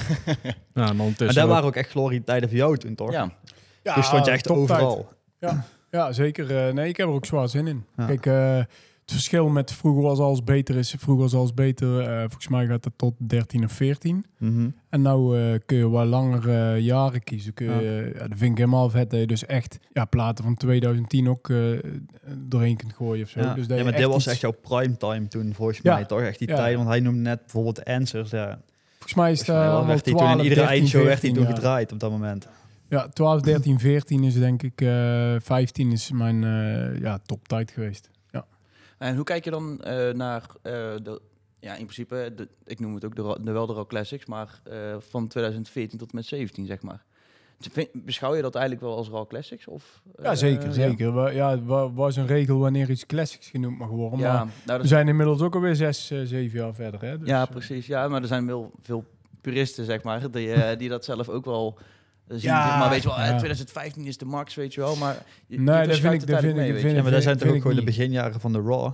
Nou, 0.75 0.90
en 0.90 1.01
ondertussen 1.01 1.35
daar 1.35 1.44
ook- 1.44 1.51
waren 1.51 1.66
ook 1.66 1.77
echt 1.77 1.90
glorietijden 1.90 2.49
voor 2.49 2.59
jou 2.59 2.77
toen, 2.77 2.94
toch? 2.94 3.12
ja. 3.12 3.33
Ja, 3.83 3.94
dus 3.94 4.07
stond 4.07 4.25
je 4.25 4.31
echt 4.31 4.49
overal. 4.49 5.09
Ja, 5.90 6.12
zeker. 6.12 6.66
Eh, 6.66 6.73
nee, 6.73 6.88
ik 6.88 6.97
heb 6.97 7.07
er 7.07 7.12
ook 7.12 7.27
zwaar 7.27 7.49
zin 7.49 7.66
in. 7.66 7.85
Ja. 7.97 8.07
Kijk, 8.07 8.27
eh, 8.27 8.64
het 9.09 9.16
verschil 9.16 9.49
met 9.49 9.73
vroeger 9.73 10.03
was 10.03 10.18
alles 10.18 10.44
beter 10.44 10.77
is, 10.77 10.94
vroeger 10.99 11.23
was 11.25 11.35
alles 11.35 11.55
beter. 11.55 12.01
eh, 12.01 12.18
volgens 12.18 12.49
mij 12.49 12.66
gaat 12.66 12.85
het 12.85 12.92
tot 12.99 13.14
13 13.18 13.64
of 13.64 13.73
14. 13.73 14.25
Mhm. 14.38 14.68
En 14.88 15.03
nou 15.03 15.38
eh, 15.40 15.59
kun 15.66 15.77
je 15.77 15.90
wel 15.90 16.05
langere 16.05 16.77
jaren 16.83 17.23
kiezen. 17.25 17.55
Kun 17.55 17.66
je, 17.66 18.12
ja, 18.14 18.21
dat 18.29 18.38
vind 18.38 18.51
ik 18.53 18.59
helemaal 18.59 18.90
vet. 18.90 19.11
Dat 19.11 19.21
je 19.21 19.27
dus 19.27 19.47
echt 19.47 19.79
ja, 19.92 20.05
platen 20.05 20.44
van 20.44 20.55
2010 20.55 21.29
ook 21.29 21.51
eh, 21.51 21.57
doorheen 22.37 22.77
kunt 22.77 22.92
gooien 22.92 23.25
of 23.25 23.31
zo. 23.31 23.40
Ja. 23.40 23.55
Dus 23.55 23.66
dat 23.66 23.79
ja, 23.79 23.85
maar 23.85 23.92
dit 23.97 24.05
was 24.07 24.16
iets- 24.16 24.27
echt 24.27 24.40
jouw 24.40 24.55
prime 24.62 24.97
time 24.97 25.29
toen, 25.29 25.55
volgens 25.55 25.83
mij, 25.83 26.05
toch? 26.05 26.21
Echt 26.21 26.38
die 26.38 26.49
tijd, 26.49 26.77
want 26.77 26.88
hij 26.88 27.01
noemde 27.01 27.21
net 27.21 27.38
bijvoorbeeld 27.40 27.85
Answers. 27.85 28.31
Ja. 28.31 28.61
Volgens 28.92 29.14
mij 29.14 29.33
is 29.33 29.40
eh, 29.40 29.87
werd 29.87 30.05
hij 30.05 30.14
12, 30.14 30.31
toen 30.31 30.38
in 30.38 30.42
iedere 30.44 30.61
13, 30.61 30.77
eindshow 30.79 31.03
werd 31.05 31.21
hij 31.23 31.31
14, 31.31 31.44
toen 31.44 31.55
gedraaid 31.55 31.92
op 31.92 32.01
dat 32.01 32.11
moment. 32.11 32.49
Ja, 32.88 33.09
12, 33.09 33.40
13, 33.40 33.79
14 33.79 34.25
is 34.25 34.35
denk 34.35 34.62
ik... 34.62 34.81
eh 34.81 35.35
15 35.38 35.92
is 35.92 36.11
mijn 36.12 36.44
eh 36.44 37.01
ja, 37.01 37.18
toptijd 37.27 37.71
geweest. 37.71 38.11
En 38.98 39.14
hoe 39.16 39.24
kijk 39.24 39.44
je 39.44 39.50
dan 39.50 39.80
eh, 39.80 40.12
naar 40.14 40.42
eh, 40.62 40.72
de, 41.02 41.20
ja, 41.61 41.70
in 41.74 41.82
principe, 41.84 42.32
de, 42.37 42.48
ik 42.64 42.80
noem 42.80 42.94
het 42.94 43.04
ook 43.04 43.16
de, 43.16 43.38
de 43.42 43.52
wel 43.52 43.66
de 43.66 43.72
Raw 43.74 43.87
Classics, 43.87 44.26
maar 44.26 44.61
eh, 44.64 44.96
van 44.98 45.28
2014 45.28 45.98
tot 45.98 46.11
en 46.11 46.16
met 46.16 46.26
17, 46.26 46.66
zeg 46.66 46.82
maar. 46.82 47.04
Beschouw 47.92 48.34
je 48.34 48.42
dat 48.42 48.54
eigenlijk 48.54 48.84
wel 48.87 48.96
als 48.96 49.08
Raw 49.08 49.26
Classics? 49.28 49.66
Of, 49.66 50.02
Ja, 50.22 50.30
eh, 50.30 50.37
zeker, 50.37 50.66
ja. 50.66 50.72
zeker. 50.72 51.34
Ja, 51.34 51.62
wa- 51.62 51.92
was 51.92 52.16
een 52.16 52.26
regel 52.26 52.58
wanneer 52.58 52.90
iets 52.90 53.06
classics 53.06 53.48
genoemd 53.50 53.78
mag 53.78 53.88
worden. 53.88 54.18
Ja, 54.18 54.32
Maar 54.44 54.52
nou, 54.64 54.78
we 54.78 54.84
is- 54.84 54.90
zijn 54.90 55.08
inmiddels 55.08 55.40
ook 55.40 55.54
alweer 55.54 55.76
zes, 55.76 56.11
eh, 56.11 56.20
zeven 56.24 56.58
jaar 56.58 56.74
verder. 56.74 57.00
Hè? 57.00 57.18
Dus, 57.18 57.28
ja, 57.28 57.42
eh, 57.42 57.50
precies. 57.50 57.87
Ja, 57.87 58.08
maar 58.08 58.20
er 58.22 58.26
zijn 58.28 58.46
wel 58.46 58.72
veel 58.80 59.04
puristen, 59.40 59.84
zeg 59.84 60.02
maar, 60.02 60.30
die, 60.30 60.52
eh, 60.52 60.78
die 60.78 60.88
dat 60.88 61.04
zelf 61.04 61.28
ook 61.28 61.44
wel 61.44 61.78
eh, 61.78 61.84
zien. 62.28 62.50
Ja, 62.50 62.68
zeg 62.68 62.78
maar 62.78 62.90
weet 62.90 63.02
je 63.02 63.08
wel, 63.08 63.16
eh, 63.18 63.26
ja. 63.26 63.36
2015 63.36 64.04
is 64.06 64.18
de 64.18 64.24
max, 64.24 64.54
weet 64.54 64.74
je 64.74 64.80
wel. 64.80 64.96
Maar 64.96 65.22
je, 65.46 65.60
Nee, 65.60 65.86
dat 65.86 65.96
vind 65.98 66.12
ik- 66.14 66.20
de 66.20 66.26
dat 66.26 66.40
vind 66.40 66.56
mee, 66.56 66.72
ik- 66.74 66.80
vind. 66.80 66.96
Ja, 66.96 67.02
maar 67.02 67.10
dat 67.10 67.22
zijn 67.22 67.38
toch 67.38 67.48
ook 67.48 67.60
gewoon 67.60 67.76
de 67.76 67.84
beginjaren 67.84 68.40
van 68.40 68.52
de 68.52 68.60
Raw. 68.60 68.92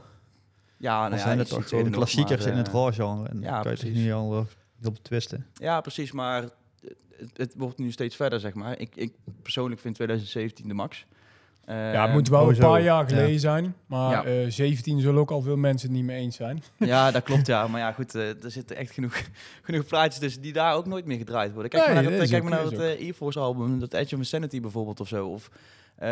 Ja, 0.77 0.99
nou 0.99 1.09
Dan 1.11 1.19
ja, 1.19 1.25
zijn 1.25 1.39
het 1.39 1.47
iets- 1.47 1.57
toch 1.57 1.69
gewoon 1.69 1.91
klassiekers 1.91 2.43
maar, 2.45 2.53
in 2.53 2.59
het 2.59 2.67
eh, 2.69 2.73
Raw-genre. 2.75 3.29
En 3.29 3.41
ja, 3.41 3.63
dan 3.63 3.75
kan 3.77 3.87
je 3.93 3.99
niet 4.01 4.13
al 4.13 4.33
eh, 4.39 4.45
heel 4.81 4.93
betwisten. 4.93 5.47
Ja, 5.55 5.81
precies. 5.81 6.13
Maar 6.13 6.43
het, 6.43 7.31
het 7.37 7.55
wordt 7.57 7.79
nu 7.79 7.91
steeds 7.93 8.17
verder, 8.17 8.41
zeg 8.41 8.55
maar. 8.55 8.79
Ik, 8.79 8.97
ik 8.97 9.13
persoonlijk 9.43 9.81
vind 9.81 9.95
2017 9.95 10.69
de 10.69 10.75
max. 10.75 11.05
Ja, 11.67 12.03
het 12.05 12.13
moet 12.13 12.29
wel 12.29 12.49
een 12.51 12.57
paar 12.57 12.83
jaar 12.83 13.09
geleden 13.09 13.33
Ja. 13.33 13.39
zijn. 13.39 13.75
Maar 13.87 14.11
Ja. 14.11 14.43
eh 14.45 14.51
17 14.51 15.01
zullen 15.01 15.21
ook 15.21 15.31
al 15.31 15.41
veel 15.43 15.57
mensen 15.57 15.89
het 15.89 15.97
niet 15.97 16.07
mee 16.07 16.17
eens 16.19 16.37
zijn. 16.37 16.63
Ja, 16.79 17.11
dat 17.11 17.23
klopt, 17.23 17.47
ja. 17.47 17.67
Maar 17.67 17.81
ja, 17.81 17.93
goed, 17.93 18.15
eh, 18.15 18.29
er 18.45 18.51
zitten 18.51 18.77
echt 18.77 18.91
genoeg, 18.93 19.23
genoeg 19.63 19.87
plaatjes 19.87 20.19
tussen 20.21 20.43
die 20.43 20.53
daar 20.53 20.75
ook 20.75 20.87
nooit 20.87 21.05
meer 21.05 21.19
gedraaid 21.19 21.53
worden. 21.53 21.71
Kijk 21.71 21.85
Nee, 21.85 21.95
maar 21.95 22.03
naar 22.03 22.19
dat 22.19 22.29
kijk 22.29 22.43
maar 22.43 22.53
naar 22.53 22.73
eh, 22.73 23.09
E-Force 23.09 23.39
album, 23.39 23.79
dat 23.81 23.93
Edge 23.95 24.15
of 24.15 24.21
Insanity 24.21 24.61
bijvoorbeeld 24.61 25.01
of 25.01 25.09
zo. 25.09 25.27
Of 25.29 25.51
eh, 25.95 26.09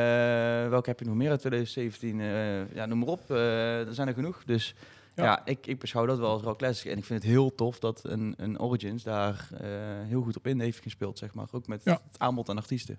welke 0.69 0.89
heb 0.89 0.99
je 0.99 1.05
nog 1.07 1.15
meer 1.15 1.31
uit 1.31 1.41
2017? 1.41 2.21
Eh, 2.21 2.75
ja, 2.75 2.87
noem 2.87 2.99
maar 2.99 3.09
op. 3.09 3.31
eh, 3.31 3.87
er 3.87 3.95
zijn 3.95 4.09
er 4.09 4.15
genoeg. 4.15 4.43
Dus 4.47 4.75
Ja. 5.15 5.25
ja, 5.25 5.43
ik, 5.45 5.67
ik 5.67 5.79
beschouw 5.79 6.07
dat 6.07 6.19
wel 6.19 6.31
als 6.31 6.43
rock 6.43 6.59
classic. 6.59 6.91
En 6.91 6.99
ik 6.99 7.05
vind 7.05 7.23
het 7.23 7.33
heel 7.33 7.55
tof 7.55 7.79
dat 7.79 8.01
een, 8.05 8.35
een 8.37 8.61
Origins 8.61 9.03
daar 9.03 9.49
eh, 9.61 9.69
heel 10.09 10.23
goed 10.23 10.37
op 10.37 10.47
in 10.47 10.61
heeft 10.61 10.83
gespeeld, 10.83 11.19
zeg 11.19 11.35
maar. 11.35 11.47
Ook 11.51 11.67
met 11.67 11.81
Ja. 11.85 11.93
het 11.93 12.19
aanbod 12.19 12.49
aan 12.49 12.57
artiesten. 12.57 12.99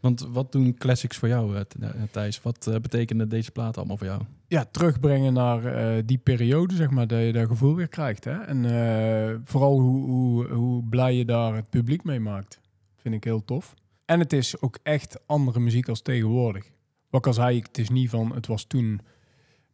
Want 0.00 0.20
wat 0.20 0.52
doen 0.52 0.74
classics 0.74 1.16
voor 1.16 1.28
jou, 1.28 1.54
eh, 1.54 1.60
eh, 1.80 1.90
Thijs? 2.10 2.42
Wat 2.42 2.66
eh, 2.66 2.80
betekenen 2.80 3.28
deze 3.28 3.50
platen 3.50 3.76
allemaal 3.76 3.96
voor 3.96 4.06
jou? 4.06 4.22
ja, 4.46 4.64
terugbrengen 4.64 5.32
naar 5.32 6.06
die 6.06 6.18
periode, 6.18 6.74
zeg 6.74 6.90
maar, 6.90 7.06
dat 7.06 7.20
je 7.20 7.32
dat 7.32 7.48
gevoel 7.48 7.74
weer 7.74 7.88
krijgt. 7.88 8.24
Hè? 8.24 8.42
En 8.42 9.40
vooral 9.44 9.80
hoe, 9.80 10.06
hoe, 10.06 10.48
hoe 10.48 10.84
blij 10.84 11.14
je 11.14 11.24
daar 11.24 11.54
het 11.54 11.70
publiek 11.70 12.04
mee 12.04 12.20
maakt. 12.20 12.60
Vind 12.96 13.14
ik 13.14 13.24
heel 13.24 13.44
tof. 13.44 13.74
En 14.04 14.18
het 14.18 14.32
is 14.32 14.60
ook 14.60 14.78
echt 14.82 15.18
andere 15.26 15.60
muziek 15.60 15.88
als 15.88 16.02
tegenwoordig. 16.02 16.64
Wat 17.10 17.20
ik 17.20 17.26
al 17.26 17.32
zei, 17.32 17.58
het 17.60 17.78
is 17.78 17.88
niet 17.88 18.10
van, 18.10 18.34
het 18.34 18.46
was 18.46 18.64
toen 18.64 19.00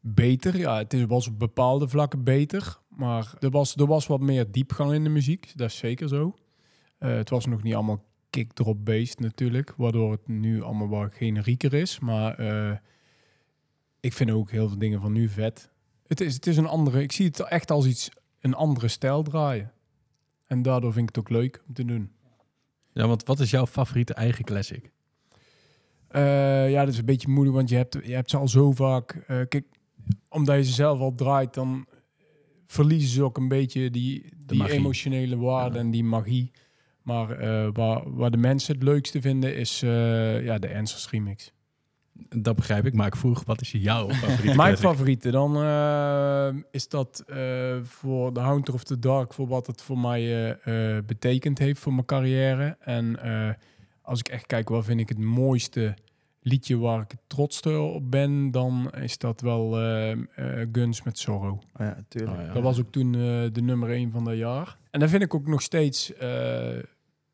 beter. 0.01 0.57
Ja, 0.57 0.79
het 0.79 1.07
was 1.07 1.29
op 1.29 1.39
bepaalde 1.39 1.89
vlakken 1.89 2.25
beter. 2.25 2.79
Maar 2.89 3.35
er 3.41 3.51
was, 3.51 3.77
er 3.77 3.87
was 3.87 4.07
wat 4.07 4.21
meer 4.21 4.51
diepgang 4.51 4.93
in 4.93 5.05
de 5.05 5.11
muziek. 5.11 5.53
Dat 5.57 5.69
is 5.69 5.77
zeker 5.77 6.09
zo. 6.09 6.35
Het 6.99 7.31
was 7.31 7.47
nog 7.47 7.63
niet 7.63 7.75
allemaal 7.75 8.03
kick-drop-based 8.35 9.21
natuurlijk. 9.21 9.75
Waardoor 9.77 10.11
het 10.13 10.29
nu 10.29 10.63
allemaal 10.63 10.89
wat 10.89 11.15
generieker 11.15 11.75
is. 11.75 11.99
Maar... 11.99 12.35
eh, 12.39 12.77
ik 14.01 14.13
vind 14.13 14.31
ook 14.31 14.51
heel 14.51 14.69
veel 14.69 14.79
dingen 14.79 15.01
van 15.01 15.13
nu 15.13 15.29
vet. 15.29 15.71
Het 16.07 16.21
is, 16.21 16.35
het 16.35 16.47
is 16.47 16.57
een 16.57 16.67
andere, 16.67 17.03
ik 17.03 17.13
zie 17.13 17.27
het 17.27 17.41
echt 17.41 17.71
als 17.71 17.87
iets, 17.87 18.09
een 18.41 18.55
andere 18.55 18.89
stijl 18.89 19.23
draaien. 19.23 19.73
En 20.47 20.63
daardoor 20.63 20.93
vind 20.93 21.09
ik 21.09 21.15
het 21.15 21.25
ook 21.25 21.31
leuk 21.31 21.63
om 21.69 21.75
te 21.75 21.85
doen. 21.85 22.11
Ja, 22.93 23.07
want 23.07 23.25
wat 23.25 23.41
is 23.41 23.51
jouw 23.51 23.67
favoriete 23.67 24.15
eigen 24.15 24.45
classic? 24.45 24.91
Eh, 26.09 26.71
ja, 26.71 26.85
dat 26.85 26.93
is 26.93 26.99
een 26.99 27.05
beetje 27.05 27.29
moeilijk, 27.29 27.57
want 27.57 27.69
je 27.69 27.77
hebt, 27.77 27.97
je 28.05 28.15
hebt 28.15 28.31
ze 28.31 28.37
al 28.37 28.49
zo 28.49 28.73
vaak. 28.73 29.13
eh, 29.13 29.41
kijk, 29.49 29.65
omdat 30.29 30.57
je 30.57 30.65
ze 30.65 30.73
zelf 30.73 31.01
al 31.01 31.13
draait, 31.13 31.55
dan 31.55 31.87
verliezen 32.67 33.11
ze 33.11 33.23
ook 33.23 33.37
een 33.37 33.49
beetje 33.49 33.91
die, 33.91 34.33
die 34.47 34.71
emotionele 34.71 35.37
waarde 35.37 35.75
Ja. 35.79 35.85
en 35.85 35.91
die 35.91 36.05
magie. 36.05 36.51
Maar 37.05 37.31
eh, 37.31 37.69
waar, 37.73 38.15
waar 38.15 38.31
de 38.31 38.37
mensen 38.37 38.75
het 38.75 38.83
leukste 38.83 39.21
vinden, 39.21 39.57
is 39.57 39.83
eh, 39.83 40.45
ja, 40.45 40.59
de 40.59 40.75
Answers 40.75 41.11
remix. 41.11 41.53
Dat 42.29 42.57
begrijp 42.57 42.87
ik, 42.87 42.95
maar 42.95 43.07
ik 43.07 43.17
vroeg, 43.17 43.45
wat 43.45 43.61
is 43.61 43.71
jouw 43.71 44.09
favoriete 44.23 44.57
Mijn 44.57 44.77
favoriete, 44.77 45.31
dan 45.31 45.57
eh, 45.57 46.49
is 46.71 46.89
dat 46.89 47.25
eh, 47.27 47.77
voor 47.83 48.33
The 48.33 48.41
Hunter 48.41 48.75
of 48.75 48.85
the 48.85 48.99
Dark, 48.99 49.33
voor 49.35 49.49
wat 49.49 49.67
het 49.67 49.83
voor 49.83 49.99
mij 49.99 50.57
betekend 51.07 51.59
heeft 51.59 51.81
voor 51.81 51.93
mijn 51.93 52.07
carrière. 52.07 52.77
En 52.81 53.23
eh, 53.23 53.51
als 54.03 54.19
ik 54.19 54.29
echt 54.29 54.47
kijk, 54.47 54.69
wat 54.69 54.85
vind 54.85 55.01
ik 55.01 55.09
het 55.09 55.19
mooiste 55.19 55.95
liedje 56.45 56.79
waar 56.79 57.01
ik 57.01 57.11
het 57.11 57.21
trotste 57.27 57.79
op 57.79 58.11
ben, 58.11 58.51
dan 58.51 58.91
is 59.01 59.19
dat 59.19 59.41
wel 59.41 59.79
eh, 59.81 60.11
eh, 60.11 60.19
Guns 60.73 61.03
met 61.03 61.19
Sorrow. 61.19 61.53
Oh 61.53 61.61
ja, 61.79 62.05
tuurlijk. 62.09 62.39
Oh, 62.39 62.47
ja. 62.47 62.53
Dat 62.53 62.63
was 62.63 62.81
ook 62.81 62.91
toen 62.93 63.15
eh, 63.15 63.21
de 63.53 63.63
nummer 63.63 63.91
1 63.91 64.11
van 64.11 64.25
dat 64.25 64.37
jaar. 64.37 64.77
En 64.91 65.01
dat 65.01 65.11
vind 65.11 65.23
ik 65.23 65.35
ook 65.35 65.47
nog 65.47 65.63
steeds 65.63 66.15
eh, 66.15 66.29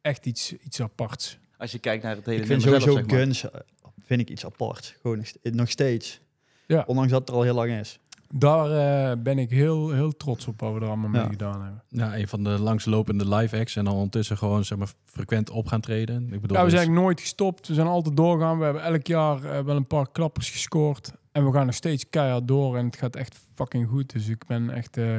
echt 0.00 0.26
iets, 0.26 0.56
iets 0.56 0.80
aparts. 0.80 1.38
Als 1.58 1.72
je 1.72 1.78
kijkt 1.78 2.02
naar 2.02 2.16
het 2.16 2.26
hele 2.26 2.40
Ik 2.40 2.46
vind 2.46 2.62
nummer 2.64 2.80
sowieso 2.80 3.00
zelf, 3.08 3.10
zeg 3.10 3.18
maar. 3.18 3.26
Guns 3.26 3.50
eh, 3.50 3.60
vind 4.04 4.20
ik 4.20 4.30
iets 4.30 4.44
apart. 4.44 4.96
Gewoon 5.02 5.16
nog 5.16 5.26
st- 5.26 5.38
nog 5.42 5.70
steeds. 5.70 6.20
Ja. 6.66 6.84
Ondanks 6.86 7.10
dat 7.10 7.20
het 7.20 7.28
er 7.28 7.34
al 7.34 7.42
heel 7.42 7.54
lang 7.54 7.70
is. 7.72 7.98
Daar 8.34 8.70
eh, 9.10 9.16
ben 9.22 9.38
ik 9.38 9.50
heel, 9.50 9.90
heel 9.92 10.16
trots 10.16 10.46
op 10.46 10.60
wat 10.60 10.72
we 10.74 10.80
er 10.80 10.86
allemaal 10.86 11.08
mee 11.08 11.22
Ja. 11.22 11.28
gedaan 11.28 11.62
hebben. 11.62 11.82
Ja, 11.88 12.16
een 12.16 12.28
van 12.28 12.44
de 12.44 12.50
langslopende 12.50 13.28
live 13.34 13.58
acts 13.58 13.76
en 13.76 13.84
dan 13.84 13.94
ondertussen 13.94 14.36
gewoon 14.38 14.64
zeg 14.64 14.78
maar, 14.78 14.88
frequent 15.04 15.50
op 15.50 15.66
gaan 15.66 15.80
treden. 15.80 16.32
Ik 16.32 16.40
bedoel, 16.40 16.56
Ja, 16.56 16.64
we 16.64 16.70
dus- 16.70 16.80
zijn 16.80 16.92
nooit 16.92 17.20
gestopt. 17.20 17.68
We 17.68 17.74
zijn 17.74 17.86
altijd 17.86 18.16
doorgaan. 18.16 18.58
We 18.58 18.64
hebben 18.64 18.82
elk 18.82 19.06
jaar 19.06 19.44
eh, 19.44 19.64
wel 19.64 19.76
een 19.76 19.86
paar 19.86 20.10
klappers 20.12 20.50
gescoord. 20.50 21.12
En 21.32 21.46
we 21.46 21.52
gaan 21.52 21.66
nog 21.66 21.74
steeds 21.74 22.04
keihard 22.10 22.48
door. 22.48 22.76
En 22.76 22.84
het 22.86 22.96
gaat 22.96 23.16
echt 23.16 23.40
fucking 23.54 23.88
goed. 23.88 24.12
Dus 24.12 24.28
ik 24.28 24.46
ben 24.46 24.70
echt... 24.70 24.96
eh, 24.96 25.18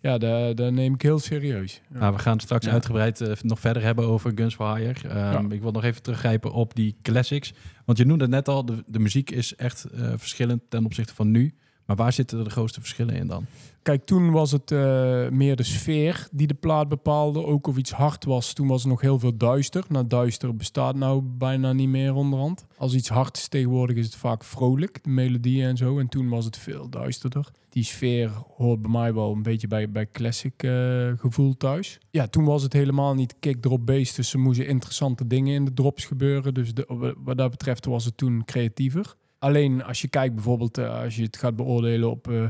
ja, 0.00 0.18
dat, 0.18 0.56
dat 0.56 0.72
neem 0.72 0.94
ik 0.94 1.02
heel 1.02 1.18
serieus. 1.18 1.80
Ja. 1.92 1.98
Nou, 1.98 2.12
we 2.14 2.18
gaan 2.18 2.32
het 2.32 2.42
straks 2.42 2.66
Ja. 2.66 2.72
uitgebreid 2.72 3.20
eh, 3.20 3.32
nog 3.42 3.60
verder 3.60 3.82
hebben 3.82 4.04
over 4.06 4.32
Guns 4.34 4.54
for 4.54 4.76
Hire. 4.76 5.08
Ehm, 5.08 5.18
Ja. 5.18 5.44
Ik 5.54 5.62
wil 5.62 5.70
nog 5.72 5.84
even 5.84 6.02
teruggrijpen 6.02 6.52
op 6.52 6.74
die 6.74 6.96
classics. 7.02 7.52
Want 7.84 7.98
je 7.98 8.04
noemde 8.06 8.24
het 8.24 8.32
net 8.32 8.48
al, 8.48 8.64
de, 8.64 8.84
de 8.86 8.98
muziek 8.98 9.30
is 9.30 9.54
echt 9.56 9.84
eh, 9.84 10.12
verschillend 10.16 10.60
ten 10.68 10.84
opzichte 10.84 11.14
van 11.14 11.30
nu. 11.30 11.54
Maar 11.90 11.98
waar 11.98 12.12
zitten 12.12 12.44
de 12.44 12.50
grootste 12.50 12.80
verschillen 12.80 13.14
in 13.14 13.26
dan? 13.26 13.46
Kijk, 13.82 14.04
toen 14.04 14.30
was 14.30 14.52
het 14.52 14.70
eh, 14.70 15.28
meer 15.28 15.56
de 15.56 15.62
sfeer 15.62 16.28
die 16.32 16.46
de 16.46 16.54
plaat 16.54 16.88
bepaalde. 16.88 17.44
Ook 17.44 17.66
of 17.66 17.76
iets 17.76 17.90
hard 17.90 18.24
was, 18.24 18.52
toen 18.52 18.68
was 18.68 18.82
er 18.82 18.88
nog 18.88 19.00
heel 19.00 19.18
veel 19.18 19.36
duister. 19.36 19.84
Nou, 19.88 20.06
duister 20.06 20.56
bestaat 20.56 20.94
nou 20.94 21.22
bijna 21.22 21.72
niet 21.72 21.88
meer 21.88 22.14
onderhand. 22.14 22.66
Als 22.76 22.94
iets 22.94 23.08
hard 23.08 23.36
is 23.36 23.48
tegenwoordig 23.48 23.96
is 23.96 24.04
het 24.04 24.14
vaak 24.14 24.44
vrolijk, 24.44 24.98
de 25.02 25.10
melodieën 25.10 25.68
en 25.68 25.76
zo. 25.76 25.98
En 25.98 26.08
toen 26.08 26.28
was 26.28 26.44
het 26.44 26.56
veel 26.56 26.88
duisterder. 26.88 27.50
Die 27.68 27.84
sfeer 27.84 28.30
hoort 28.56 28.82
bij 28.82 28.90
mij 28.90 29.14
wel 29.14 29.32
een 29.32 29.42
beetje 29.42 29.68
bij, 29.68 29.90
bij 29.90 30.10
classic 30.12 30.62
eh, 30.62 31.12
gevoel 31.16 31.56
thuis. 31.56 31.98
Ja, 32.10 32.26
toen 32.26 32.44
was 32.44 32.62
het 32.62 32.72
helemaal 32.72 33.14
niet 33.14 33.34
kick-drop 33.40 33.86
based. 33.86 34.16
Dus 34.16 34.32
er 34.32 34.40
moesten 34.40 34.66
interessante 34.66 35.26
dingen 35.26 35.54
in 35.54 35.64
de 35.64 35.74
drops 35.74 36.04
gebeuren. 36.04 36.54
Dus 36.54 36.74
de, 36.74 37.14
wat 37.18 37.36
dat 37.36 37.50
betreft 37.50 37.84
was 37.84 38.04
het 38.04 38.16
toen 38.16 38.44
creatiever. 38.44 39.14
Alleen 39.40 39.84
als 39.84 40.00
je 40.00 40.08
kijkt 40.08 40.34
bijvoorbeeld, 40.34 40.78
eh, 40.78 41.02
als 41.02 41.16
je 41.16 41.22
het 41.22 41.36
gaat 41.36 41.56
beoordelen 41.56 42.10
op... 42.10 42.30
eh, 42.30 42.44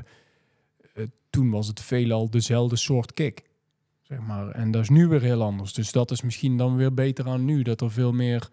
toen 1.31 1.51
was 1.51 1.67
het 1.67 1.81
veelal 1.81 2.31
dezelfde 2.31 2.77
soort 2.77 3.13
kick. 3.13 3.43
Zeg 4.03 4.21
maar. 4.21 4.49
En 4.49 4.71
dat 4.71 4.83
is 4.83 4.89
nu 4.89 5.07
weer 5.07 5.21
heel 5.21 5.43
anders. 5.43 5.73
Dus 5.73 5.93
dat 5.93 6.11
is 6.11 6.23
misschien 6.23 6.57
dan 6.57 6.77
weer 6.77 6.95
beter 6.95 7.29
aan 7.29 7.45
nu. 7.45 7.63
Dat 7.63 7.81
er 7.81 7.91
veel 7.91 8.13
meer 8.13 8.49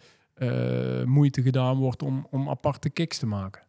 moeite 1.05 1.41
gedaan 1.41 1.77
wordt 1.77 2.03
om, 2.03 2.27
om 2.29 2.49
aparte 2.49 2.89
kicks 2.89 3.17
te 3.17 3.25
maken. 3.25 3.61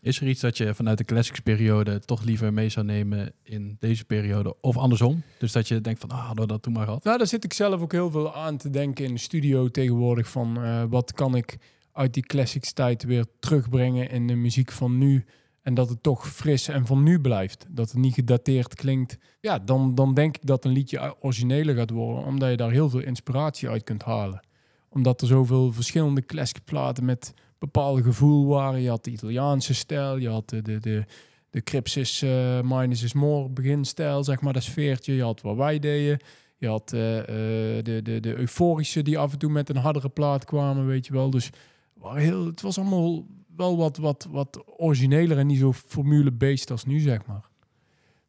Is 0.00 0.20
er 0.20 0.28
iets 0.28 0.40
dat 0.40 0.56
je 0.56 0.74
vanuit 0.74 0.98
de 0.98 1.04
classics 1.04 1.40
periode 1.40 2.00
toch 2.00 2.22
liever 2.22 2.52
mee 2.52 2.68
zou 2.68 2.86
nemen 2.86 3.32
in 3.42 3.76
deze 3.80 4.04
periode? 4.04 4.60
Of 4.60 4.76
andersom? 4.76 5.22
Dus 5.38 5.52
dat 5.52 5.68
je 5.68 5.80
denkt 5.80 6.00
van, 6.00 6.10
ah, 6.10 6.26
hadden 6.26 6.46
we 6.46 6.52
dat 6.52 6.62
toen 6.62 6.72
maar 6.72 6.84
gehad. 6.84 7.04
Nou, 7.04 7.18
daar 7.18 7.26
zit 7.26 7.44
ik 7.44 7.52
zelf 7.52 7.80
ook 7.80 7.92
heel 7.92 8.10
veel 8.10 8.34
aan 8.34 8.56
te 8.56 8.70
denken 8.70 9.04
in 9.04 9.14
de 9.14 9.20
studio 9.20 9.68
tegenwoordig. 9.68 10.28
Van 10.28 10.88
wat 10.88 11.12
kan 11.12 11.36
ik 11.36 11.58
uit 11.94 12.14
die 12.14 12.22
classics 12.22 12.72
tijd 12.72 13.02
weer 13.04 13.24
terugbrengen 13.40 14.10
in 14.10 14.26
de 14.26 14.34
muziek 14.34 14.72
van 14.72 14.98
nu. 14.98 15.24
En 15.62 15.74
dat 15.74 15.88
het 15.88 16.02
toch 16.02 16.28
fris 16.28 16.68
en 16.68 16.86
van 16.86 17.02
nu 17.02 17.20
blijft. 17.20 17.66
Dat 17.68 17.90
het 17.90 17.98
niet 17.98 18.14
gedateerd 18.14 18.74
klinkt. 18.74 19.18
Ja, 19.40 19.58
dan, 19.58 19.94
dan 19.94 20.14
denk 20.14 20.36
ik 20.36 20.46
dat 20.46 20.64
een 20.64 20.72
liedje 20.72 21.14
origineler 21.20 21.74
gaat 21.74 21.90
worden. 21.90 22.24
Omdat 22.24 22.50
je 22.50 22.56
daar 22.56 22.70
heel 22.70 22.90
veel 22.90 23.00
inspiratie 23.00 23.68
uit 23.68 23.84
kunt 23.84 24.02
halen. 24.02 24.46
Omdat 24.88 25.20
er 25.20 25.26
zoveel 25.26 25.72
verschillende 25.72 26.26
classic 26.26 26.64
platen 26.64 27.04
met 27.04 27.34
bepaalde 27.58 28.02
gevoel 28.02 28.46
waren. 28.46 28.80
Je 28.80 28.88
had 28.88 29.04
de 29.04 29.10
Italiaanse 29.10 29.74
stijl. 29.74 30.16
Je 30.16 30.28
had 30.28 30.48
de, 30.48 30.62
de, 30.62 30.80
de, 30.80 31.04
de 31.50 31.62
eh, 32.20 32.70
Minus 32.70 33.02
is 33.02 33.12
More 33.12 33.48
beginstijl, 33.48 34.24
zeg 34.24 34.40
maar. 34.40 34.52
Dat 34.52 34.62
sfeertje. 34.62 35.14
Je 35.14 35.22
had 35.22 35.40
wat 35.40 35.56
wij 35.56 35.78
deden. 35.78 36.18
Je 36.56 36.68
had 36.68 36.92
eh, 36.92 37.18
eh, 37.18 37.84
de, 37.84 38.02
de, 38.02 38.20
de 38.20 38.36
euforische 38.36 39.02
die 39.02 39.18
af 39.18 39.32
en 39.32 39.38
toe 39.38 39.50
met 39.50 39.68
een 39.68 39.76
hardere 39.76 40.08
plaat 40.08 40.44
kwamen, 40.44 40.86
weet 40.86 41.06
je 41.06 41.12
wel. 41.12 41.30
Dus 41.30 41.50
het 42.12 42.60
was 42.60 42.78
allemaal 42.78 43.26
wel 43.56 43.76
wat, 43.76 43.96
wat, 43.96 44.28
wat 44.30 44.64
origineler 44.76 45.38
en 45.38 45.46
niet 45.46 45.58
zo 45.58 45.72
formule-based 45.72 46.70
als 46.70 46.84
nu, 46.84 46.98
zeg 46.98 47.26
maar. 47.26 47.52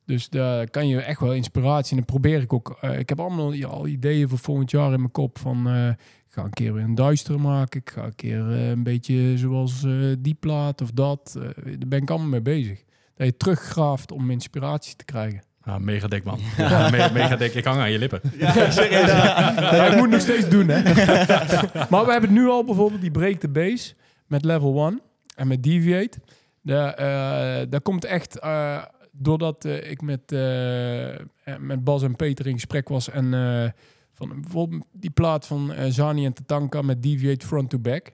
Dus 0.05 0.29
daar 0.29 0.69
kan 0.69 0.87
je 0.87 1.01
echt 1.01 1.19
wel 1.19 1.33
inspiratie 1.33 1.97
en 1.97 2.03
dan 2.05 2.19
probeer 2.19 2.41
ik 2.41 2.53
ook. 2.53 2.77
eh, 2.81 2.99
ik 2.99 3.09
heb 3.09 3.19
allemaal 3.19 3.63
al 3.63 3.87
ideeën 3.87 4.29
voor 4.29 4.37
volgend 4.37 4.71
jaar 4.71 4.93
in 4.93 4.99
mijn 4.99 5.11
kop 5.11 5.39
van 5.39 5.67
eh, 5.67 5.87
ik 5.89 6.41
ga 6.41 6.43
een 6.43 6.49
keer 6.49 6.73
weer 6.73 6.83
een 6.83 6.95
duister 6.95 7.39
maken. 7.39 7.79
Ik 7.79 7.89
ga 7.89 8.03
een 8.03 8.15
keer 8.15 8.51
eh, 8.51 8.69
een 8.69 8.83
beetje 8.83 9.37
zoals 9.37 9.85
die 10.19 10.33
plaat 10.33 10.81
of 10.81 10.91
dat. 10.91 11.31
Daar 11.63 11.87
ben 11.87 12.01
ik 12.01 12.09
allemaal 12.09 12.27
mee 12.27 12.41
bezig. 12.41 12.83
Dat 13.15 13.27
je 13.27 13.37
teruggraaft 13.37 14.11
om 14.11 14.31
inspiratie 14.31 14.95
te 14.95 15.05
krijgen. 15.05 15.41
Ah, 15.65 15.77
mega 15.79 16.07
dik, 16.07 16.23
man. 16.23 16.39
Ja, 16.57 16.89
me- 16.89 17.09
mega 17.13 17.35
dik. 17.35 17.53
Ik 17.53 17.63
hang 17.65 17.79
aan 17.79 17.91
je 17.91 17.97
lippen. 17.99 18.21
Ja, 18.37 18.71
serieus. 18.71 19.07
Ja, 19.11 19.85
ik 19.85 19.97
moet 20.01 20.09
nog 20.09 20.21
steeds 20.21 20.49
doen, 20.49 20.67
hè. 20.67 20.83
maar 21.89 22.05
we 22.05 22.11
hebben 22.11 22.29
het 22.29 22.39
nu 22.39 22.47
al 22.47 22.63
bijvoorbeeld, 22.65 23.01
die 23.01 23.11
break 23.11 23.39
the 23.39 23.49
base 23.49 23.93
met 24.27 24.45
level 24.45 24.85
1 24.87 25.01
en 25.35 25.47
met 25.47 25.63
deviate. 25.63 26.17
Daar, 26.61 26.93
eh, 26.93 27.65
daar 27.69 27.81
komt 27.81 28.05
echt 28.05 28.39
eh, 28.39 28.83
doordat 29.11 29.65
eh, 29.65 29.91
ik 29.91 30.01
met, 30.01 30.31
eh, 30.31 31.13
eh, 31.15 31.19
met 31.59 31.83
Bas 31.83 32.03
en 32.03 32.15
Peter 32.15 32.47
in 32.47 32.53
gesprek 32.53 32.89
was 32.89 33.09
en 33.09 33.33
eh, 33.33 33.69
van 34.11 34.41
bijvoorbeeld 34.41 34.83
die 34.91 35.09
plaat 35.09 35.47
van 35.47 35.73
eh, 35.73 35.85
Zani 35.91 36.25
en 36.25 36.33
Tatanka 36.33 36.81
met 36.81 37.03
deviate 37.03 37.45
front 37.47 37.69
to 37.69 37.79
back. 37.79 38.11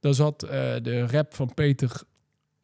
Daar 0.00 0.14
zat 0.14 0.42
eh, 0.42 0.50
de 0.82 1.06
rap 1.06 1.34
van 1.34 1.54
Peter 1.54 1.90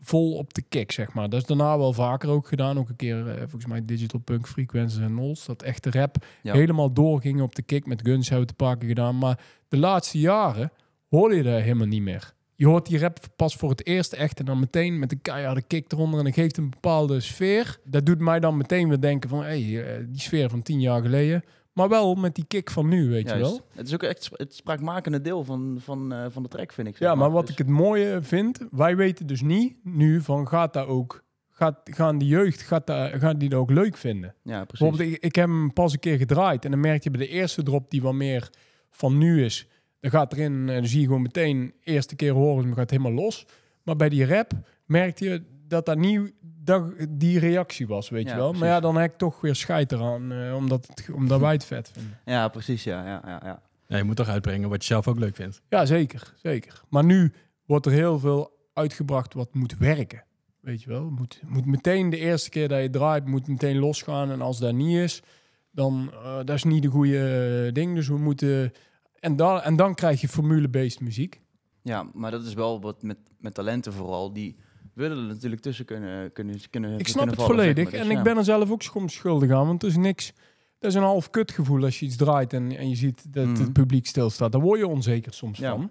vol 0.01 0.33
op 0.37 0.55
de 0.55 0.63
kick, 0.69 0.93
zeg 0.93 1.13
maar. 1.13 1.29
Dat 1.29 1.41
is 1.41 1.47
daarna 1.47 1.79
wel 1.79 1.93
vaker 1.93 2.29
ook 2.29 2.49
gedaan. 2.49 2.79
Ook 2.79 2.89
een 2.89 2.97
keer, 2.97 3.29
eh, 3.29 3.39
volgens 3.39 3.67
mij, 3.67 3.85
Digital 3.85 4.21
Punk 4.21 4.47
Frequencies 4.49 5.01
en 5.01 5.15
Nols. 5.15 5.47
Dat 5.47 5.63
echt 5.63 5.83
de 5.85 5.91
rap 5.91 6.17
Ja. 6.43 6.55
helemaal 6.55 6.93
doorging 6.93 7.41
op 7.41 7.55
de 7.55 7.63
kick. 7.63 7.87
Met 7.87 8.01
Guns 8.05 8.29
hebben 8.29 8.47
we 8.47 8.55
te 8.55 8.65
pakken 8.65 8.89
gedaan. 8.89 9.19
Maar 9.19 9.39
de 9.69 9.77
laatste 9.79 10.19
jaren 10.19 10.73
hoor 11.09 11.35
je 11.35 11.43
dat 11.43 11.61
helemaal 11.61 11.87
niet 11.87 12.03
meer. 12.03 12.37
Je 12.55 12.67
hoort 12.67 12.87
die 12.87 12.99
rap 12.99 13.19
pas 13.37 13.55
voor 13.57 13.71
het 13.71 13.87
eerst 13.87 14.13
echt 14.13 14.39
en 14.39 14.45
dan 14.45 14.59
meteen 14.59 14.99
met 14.99 15.13
een 15.13 15.23
keiharde 15.23 15.63
kick 15.63 15.93
eronder. 15.93 16.19
En 16.19 16.25
dat 16.25 16.35
geeft 16.35 16.57
een 16.57 16.71
bepaalde 16.71 17.21
sfeer. 17.21 17.79
Dat 17.85 18.07
doet 18.07 18.19
mij 18.19 18.41
dan 18.41 18.57
meteen 18.57 18.89
weer 18.89 19.01
denken 19.01 19.29
van, 19.29 19.43
hé, 19.45 19.63
hey, 19.73 19.85
eh, 19.97 20.05
die 20.09 20.21
sfeer 20.21 20.51
van 20.51 20.63
tien 20.63 20.81
jaar 20.81 21.03
geleden. 21.03 21.43
Maar 21.79 21.89
wel 21.89 22.15
met 22.15 22.35
die 22.35 22.45
kick 22.45 22.71
van 22.71 22.89
nu, 22.89 23.09
weet 23.09 23.29
je 23.31 23.37
wel. 23.39 23.61
Het 23.75 23.87
is 23.87 23.95
ook 23.95 24.03
echt 24.03 24.31
het 24.33 24.55
spraakmakende 24.55 25.21
deel 25.21 25.45
van, 25.45 25.77
van, 25.81 26.13
eh, 26.13 26.27
van 26.29 26.43
de 26.43 26.49
track, 26.49 26.73
vind 26.73 26.89
ik. 26.89 26.97
zeg 26.97 27.09
Ja, 27.09 27.15
maar 27.15 27.31
wat 27.31 27.43
Dus- 27.43 27.51
ik 27.51 27.59
het 27.59 27.69
mooie 27.69 28.19
vind, 28.23 28.59
wij 28.71 28.97
weten 28.97 29.27
dus 29.27 29.41
niet 29.41 29.77
nu 29.83 30.21
van 30.21 30.49
gaat 30.49 30.73
dat 30.73 30.87
ook, 30.87 31.25
gaat, 31.51 31.81
gaan 31.85 32.19
die 32.19 32.29
jeugd, 32.29 32.63
gaat, 32.63 32.87
dat, 32.87 33.11
gaan 33.15 33.39
die 33.39 33.49
dat 33.49 33.61
ook 33.61 33.71
leuk 33.71 33.97
vinden? 33.97 34.35
Ja, 34.43 34.65
precies. 34.65 34.79
Bijvoorbeeld, 34.89 35.17
ik, 35.17 35.23
ik 35.23 35.35
heb 35.35 35.47
hem 35.49 35.73
pas 35.73 35.93
een 35.93 35.99
keer 35.99 36.17
gedraaid 36.17 36.65
en 36.65 36.71
dan 36.71 36.81
merk 36.81 37.03
je 37.03 37.11
bij 37.11 37.21
de 37.21 37.29
eerste 37.29 37.63
drop 37.63 37.91
die 37.91 38.03
wat 38.03 38.15
meer 38.15 38.51
van 38.91 39.19
nu 39.19 39.45
is, 39.45 39.69
dan 40.01 40.11
gaat 40.11 40.33
erin, 40.33 40.69
eh, 40.69 40.75
dan 40.75 40.87
zie 40.87 41.01
je 41.01 41.07
gewoon 41.07 41.23
meteen, 41.23 41.75
eerste 41.83 42.17
keer 42.17 42.33
horen, 42.33 42.75
gaat 42.75 42.91
helemaal 42.91 43.13
los. 43.13 43.47
Maar 43.83 43.97
bij 43.97 44.09
die 44.09 44.27
rap 44.27 44.53
merkte 44.85 45.25
je 45.25 45.43
dat 45.69 45.87
dat 45.87 45.99
niet 45.99 46.33
dat, 46.41 46.93
die 47.09 47.39
reactie 47.39 47.87
was, 47.87 48.09
weet 48.09 48.25
Ja, 48.25 48.31
je 48.31 48.37
wel. 48.37 48.45
precies. 48.47 48.61
Maar 48.67 48.75
ja, 48.75 48.81
dan 48.81 48.97
heb 48.97 49.13
ik 49.13 49.19
toch 49.19 49.41
weer 49.41 49.55
scheid 49.55 49.93
eraan, 49.93 50.33
eh, 50.33 50.55
omdat, 50.55 50.87
het, 50.87 51.09
omdat 51.15 51.41
wij 51.41 51.53
het 51.53 51.65
vet 51.65 51.91
vinden. 51.93 52.19
Ja, 52.25 52.49
precies, 52.49 52.85
ja. 52.85 53.07
ja, 53.07 53.23
ja, 53.27 53.41
ja. 53.45 53.63
Ja, 53.87 53.97
je 53.97 54.05
moet 54.05 54.17
toch 54.17 54.29
uitbrengen 54.29 54.69
wat 54.69 54.81
je 54.81 54.87
zelf 54.87 55.09
ook 55.09 55.19
leuk 55.19 55.35
vindt. 55.35 55.63
Ja, 55.69 55.87
zeker, 55.87 56.35
zeker. 56.37 56.83
Maar 56.89 57.05
nu 57.05 57.33
wordt 57.67 57.87
er 57.87 57.93
heel 57.93 58.19
veel 58.19 58.57
uitgebracht 58.73 59.35
wat 59.35 59.55
moet 59.55 59.77
werken. 59.79 60.25
Weet 60.61 60.83
je 60.83 60.89
wel, 60.89 61.11
moet, 61.11 61.41
moet 61.47 61.67
meteen 61.67 62.11
de 62.11 62.17
eerste 62.17 62.51
keer 62.51 62.69
dat 62.69 62.83
je 62.83 62.91
draait, 62.91 63.27
moet 63.27 63.49
meteen 63.49 63.79
losgaan. 63.79 64.31
En 64.31 64.41
als 64.41 64.59
dat 64.59 64.75
niet 64.75 64.97
is, 64.97 65.23
dan 65.71 66.11
eh 66.13 66.37
dat 66.37 66.51
is 66.51 66.65
niet 66.65 66.83
de 66.83 66.89
goede 66.89 67.71
ding. 67.73 67.95
Dus 67.95 68.09
we 68.09 68.19
moeten. 68.19 68.73
En 69.21 69.37
dan, 69.37 69.61
en 69.61 69.77
dan 69.77 69.95
krijg 69.95 70.21
je 70.21 70.29
formule-based 70.29 71.01
muziek. 71.01 71.41
Ja, 71.83 72.07
maar 72.13 72.31
dat 72.31 72.45
is 72.45 72.55
wel 72.55 72.81
wat 72.81 73.03
met, 73.03 73.19
met 73.39 73.55
talenten 73.55 73.93
vooral. 73.93 74.33
Die 74.33 74.57
willen 74.99 75.19
er 75.19 75.25
natuurlijk 75.35 75.63
tussen 75.63 75.85
kunnen, 75.85 76.33
kunnen, 76.33 76.57
kunnen 76.71 76.99
Ik 76.99 77.09
snap 77.09 77.17
kunnen 77.27 77.35
het 77.37 77.45
vallen, 77.47 77.65
zeg 77.65 77.75
volledig. 77.75 77.85
maar. 77.93 78.01
Dus 78.03 78.11
en 78.13 78.17
ik 78.19 78.23
ben 78.25 78.37
er 78.37 78.45
zelf 78.45 78.71
ook 78.71 78.83
soms 78.83 79.15
schuldig 79.15 79.51
aan. 79.51 79.67
Want 79.67 79.83
het 79.83 79.91
is 79.91 79.97
niks. 79.97 80.33
Dat 80.79 80.91
is 80.91 80.97
een 80.97 81.03
half 81.03 81.31
kutgevoel 81.31 81.85
als 81.85 81.99
je 82.01 82.07
iets 82.07 82.17
draait 82.17 82.53
en, 82.53 82.77
en 82.77 82.89
je 82.89 82.97
ziet 82.97 83.33
dat 83.35 83.47
Mhm. 83.47 83.61
het 83.61 83.73
publiek 83.73 84.07
stilstaat. 84.07 84.53
Daar 84.53 84.61
word 84.61 84.79
je 84.79 84.87
onzeker 84.87 85.33
soms 85.33 85.59
Ja. 85.59 85.71
van. 85.71 85.91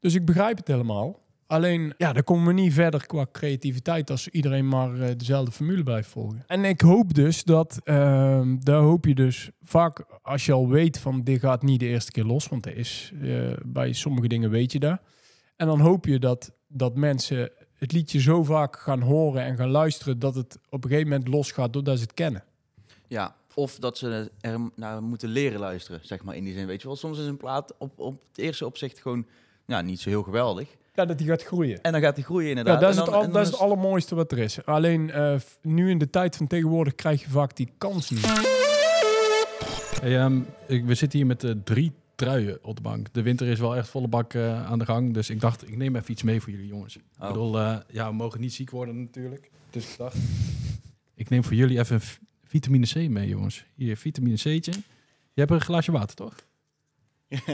Dus 0.00 0.14
ik 0.14 0.24
begrijp 0.24 0.56
het 0.56 0.68
helemaal. 0.68 1.24
Alleen, 1.46 1.94
ja, 1.96 2.12
dan 2.12 2.22
komen 2.24 2.46
we 2.46 2.52
niet 2.52 2.72
verder 2.72 3.06
qua 3.06 3.26
creativiteit 3.32 4.10
als 4.10 4.28
iedereen 4.28 4.68
maar 4.68 5.00
eh, 5.00 5.10
dezelfde 5.16 5.50
formule 5.52 5.82
blijft 5.82 6.08
volgen. 6.08 6.44
En 6.46 6.64
ik 6.64 6.80
hoop 6.80 7.14
dus 7.14 7.44
dat, 7.44 7.80
ehm 7.84 8.56
daar 8.60 8.80
hoop 8.80 9.04
je 9.04 9.14
dus 9.14 9.50
vaak 9.62 10.04
als 10.22 10.46
je 10.46 10.52
al 10.52 10.68
weet 10.68 10.98
van 10.98 11.22
dit 11.24 11.40
gaat 11.40 11.62
niet 11.62 11.80
de 11.80 11.86
eerste 11.86 12.10
keer 12.12 12.24
los, 12.24 12.48
want 12.48 12.66
er 12.66 12.76
is 12.76 13.12
eh, 13.22 13.52
bij 13.66 13.92
sommige 13.92 14.28
dingen 14.28 14.50
weet 14.50 14.72
je 14.72 14.78
dat. 14.78 15.00
En 15.56 15.66
dan 15.66 15.80
hoop 15.80 16.06
je 16.06 16.18
dat, 16.18 16.52
dat 16.68 16.96
mensen 16.96 17.50
het 17.76 17.92
liedje 17.92 18.20
zo 18.20 18.42
vaak 18.44 18.76
gaan 18.78 19.00
horen 19.00 19.42
en 19.42 19.56
gaan 19.56 19.68
luisteren 19.70 20.18
dat 20.18 20.34
het 20.34 20.58
op 20.70 20.84
een 20.84 20.90
gegeven 20.90 21.10
moment 21.10 21.28
losgaat 21.28 21.72
doordat 21.72 21.96
ze 21.96 22.02
het 22.02 22.14
kennen. 22.14 22.44
Ja, 23.08 23.34
of 23.54 23.76
dat 23.78 23.98
ze 23.98 24.30
er 24.40 24.58
naar 24.74 25.02
moeten 25.02 25.28
leren 25.28 25.60
luisteren, 25.60 26.00
zeg 26.02 26.22
maar, 26.22 26.36
in 26.36 26.44
die 26.44 26.54
zin. 26.54 26.66
Weet 26.66 26.80
je 26.82 26.86
wel, 26.86 26.96
soms 26.96 27.18
is 27.18 27.26
een 27.26 27.36
plaat 27.36 27.74
op, 27.78 27.98
op 27.98 28.20
het 28.28 28.38
eerste 28.38 28.66
opzicht 28.66 28.98
gewoon 29.00 29.26
ja, 29.66 29.80
niet 29.80 30.00
zo 30.00 30.08
heel 30.08 30.22
geweldig. 30.22 30.68
Ja, 30.94 31.04
dat 31.04 31.18
die 31.18 31.26
gaat 31.26 31.42
groeien. 31.42 31.82
En 31.82 31.92
dan 31.92 32.00
gaat 32.00 32.14
die 32.14 32.24
groeien 32.24 32.44
Ja, 32.50 32.56
inderdaad. 32.56 32.80
dat 32.80 32.90
is, 32.90 32.96
En 32.96 33.02
het, 33.02 33.10
dan- 33.10 33.14
al, 33.20 33.26
en 33.26 33.30
dan 33.32 33.40
dat 33.42 33.46
is 33.52 33.52
het 33.58 33.62
allermooiste 33.68 34.14
wat 34.14 34.32
er 34.32 34.38
is. 34.38 34.64
Alleen 34.64 35.10
eh, 35.10 35.34
nu 35.62 35.90
in 35.90 35.98
de 35.98 36.10
tijd 36.10 36.36
van 36.36 36.46
tegenwoordig 36.46 36.94
krijg 36.94 37.20
je 37.22 37.28
vaak 37.30 37.56
die 37.56 37.68
kans 37.78 38.10
niet. 38.10 38.26
Hey, 40.00 40.18
ehm, 40.18 40.40
ik- 40.66 40.84
we 40.84 40.94
zitten 40.94 41.18
hier 41.18 41.26
met 41.28 41.44
eh, 41.44 41.50
drie 41.64 41.92
truien 42.16 42.58
op 42.64 42.76
de 42.76 42.82
bank. 42.82 43.06
De 43.12 43.22
winter 43.22 43.46
is 43.46 43.58
wel 43.58 43.76
echt 43.76 43.88
volle 43.88 44.08
bak 44.08 44.34
eh, 44.34 44.66
aan 44.66 44.78
de 44.78 44.84
gang. 44.84 45.14
Dus 45.14 45.30
ik 45.30 45.40
dacht, 45.40 45.68
ik 45.68 45.76
neem 45.76 45.96
even 45.96 46.10
iets 46.10 46.22
mee 46.22 46.40
voor 46.40 46.50
jullie 46.52 46.66
jongens. 46.66 46.96
Ik 46.96 47.02
Oh. 47.20 47.26
bedoel, 47.26 47.58
eh, 47.58 47.76
ja, 47.88 48.08
we 48.08 48.14
mogen 48.14 48.40
niet 48.40 48.54
ziek 48.54 48.70
worden 48.70 49.00
natuurlijk. 49.00 49.50
Dus 49.70 49.90
ik 49.90 49.96
dacht, 49.98 50.16
ik 51.14 51.28
neem 51.28 51.44
voor 51.44 51.54
jullie 51.54 51.78
even 51.78 52.00
vitamine 52.44 52.86
C 52.86 52.94
mee, 53.10 53.28
jongens. 53.28 53.64
Hier, 53.74 53.96
vitamine 53.96 54.36
C'tje. 54.36 54.72
Je 55.32 55.40
hebt 55.42 55.50
een 55.50 55.60
glaasje 55.60 55.92
water, 55.92 56.16
toch? 56.16 56.34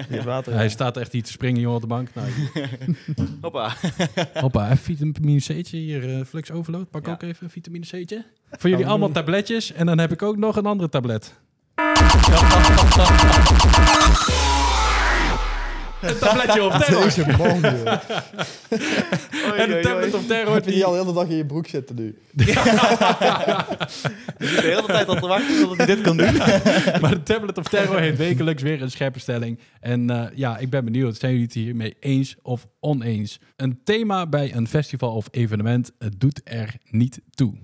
Je 0.09 0.23
water. 0.25 0.53
Hij 0.53 0.69
staat 0.69 0.97
echt 0.97 1.13
hier 1.13 1.23
te 1.23 1.31
springen, 1.31 1.61
jongen, 1.61 1.77
op 1.77 1.83
de 1.83 1.89
bank. 1.89 2.09
Nou, 2.15 2.29
Hoppa. 3.41 3.75
hoppa, 4.35 4.71
even 4.71 4.97
vitamine 4.97 5.39
C'tje. 5.41 5.77
Hier, 5.77 6.19
eh, 6.19 6.25
Flux 6.25 6.51
Overload. 6.51 6.91
Pak 6.91 7.07
Ja. 7.07 7.13
ook 7.13 7.23
even 7.23 7.45
een 7.45 7.51
vitamine 7.51 7.85
C'tje. 7.85 8.25
Voor 8.51 8.71
jullie 8.71 8.87
allemaal 8.87 9.11
tabletjes. 9.11 9.73
En 9.73 9.87
dan 9.87 9.99
heb 9.99 10.13
ik 10.13 10.23
ook 10.23 10.37
nog 10.37 10.57
een 10.57 10.67
andere 10.67 10.89
tablet. 10.89 11.35
Een 16.13 16.19
tabletje 16.19 16.63
of 16.63 16.85
terror. 16.85 17.05
Deze 17.05 17.27
man, 17.27 17.61
joh. 17.61 17.87
En 19.61 19.77
een 19.77 19.83
tablet 19.83 20.15
of 20.15 20.27
terror. 20.27 20.55
Heb 20.55 20.65
je 20.65 20.71
die 20.71 20.85
al 20.85 20.93
de 20.93 20.99
hele 20.99 21.13
dag 21.13 21.29
in 21.29 21.37
je 21.37 21.47
broek 21.47 21.67
zitten 21.67 21.97
nu? 21.97 22.19
Je 24.39 24.49
zit 24.49 24.61
de 24.61 24.69
hele 24.69 24.87
tijd 24.87 25.09
al 25.09 25.15
te 25.15 25.27
wachten 25.27 25.61
tot 25.61 25.77
hij 25.77 25.87
dit 25.87 26.01
kan 26.01 26.17
doen. 26.17 26.37
Maar 27.01 27.11
de 27.11 27.23
Tablet 27.23 27.59
of 27.59 27.69
Terror 27.69 27.99
heeft 27.99 28.19
wekelijks 28.19 28.63
weer 28.63 28.83
een 28.83 28.91
scherpe 28.91 29.19
stelling. 29.19 29.59
En 29.81 30.11
eh, 30.11 30.37
ja, 30.37 30.59
ik 30.59 30.71
ben 30.71 30.85
benieuwd. 30.85 31.17
Zijn 31.17 31.33
jullie 31.33 31.47
het 31.47 31.55
hiermee 31.57 31.97
eens 32.01 32.37
of 32.43 32.67
oneens? 32.81 33.41
Een 33.57 33.81
thema 33.85 34.27
bij 34.27 34.55
een 34.55 34.69
festival 34.69 35.15
of 35.15 35.29
evenement 35.31 35.93
het 35.99 36.21
doet 36.21 36.41
er 36.45 36.75
niet 36.91 37.21
toe. 37.31 37.55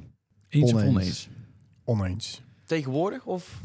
Eens 0.48 0.72
of 0.72 0.82
Oneens. 0.82 0.94
oneens? 0.94 1.28
Oneens. 1.84 2.42
Tegenwoordig 2.66 3.24
of 3.24 3.60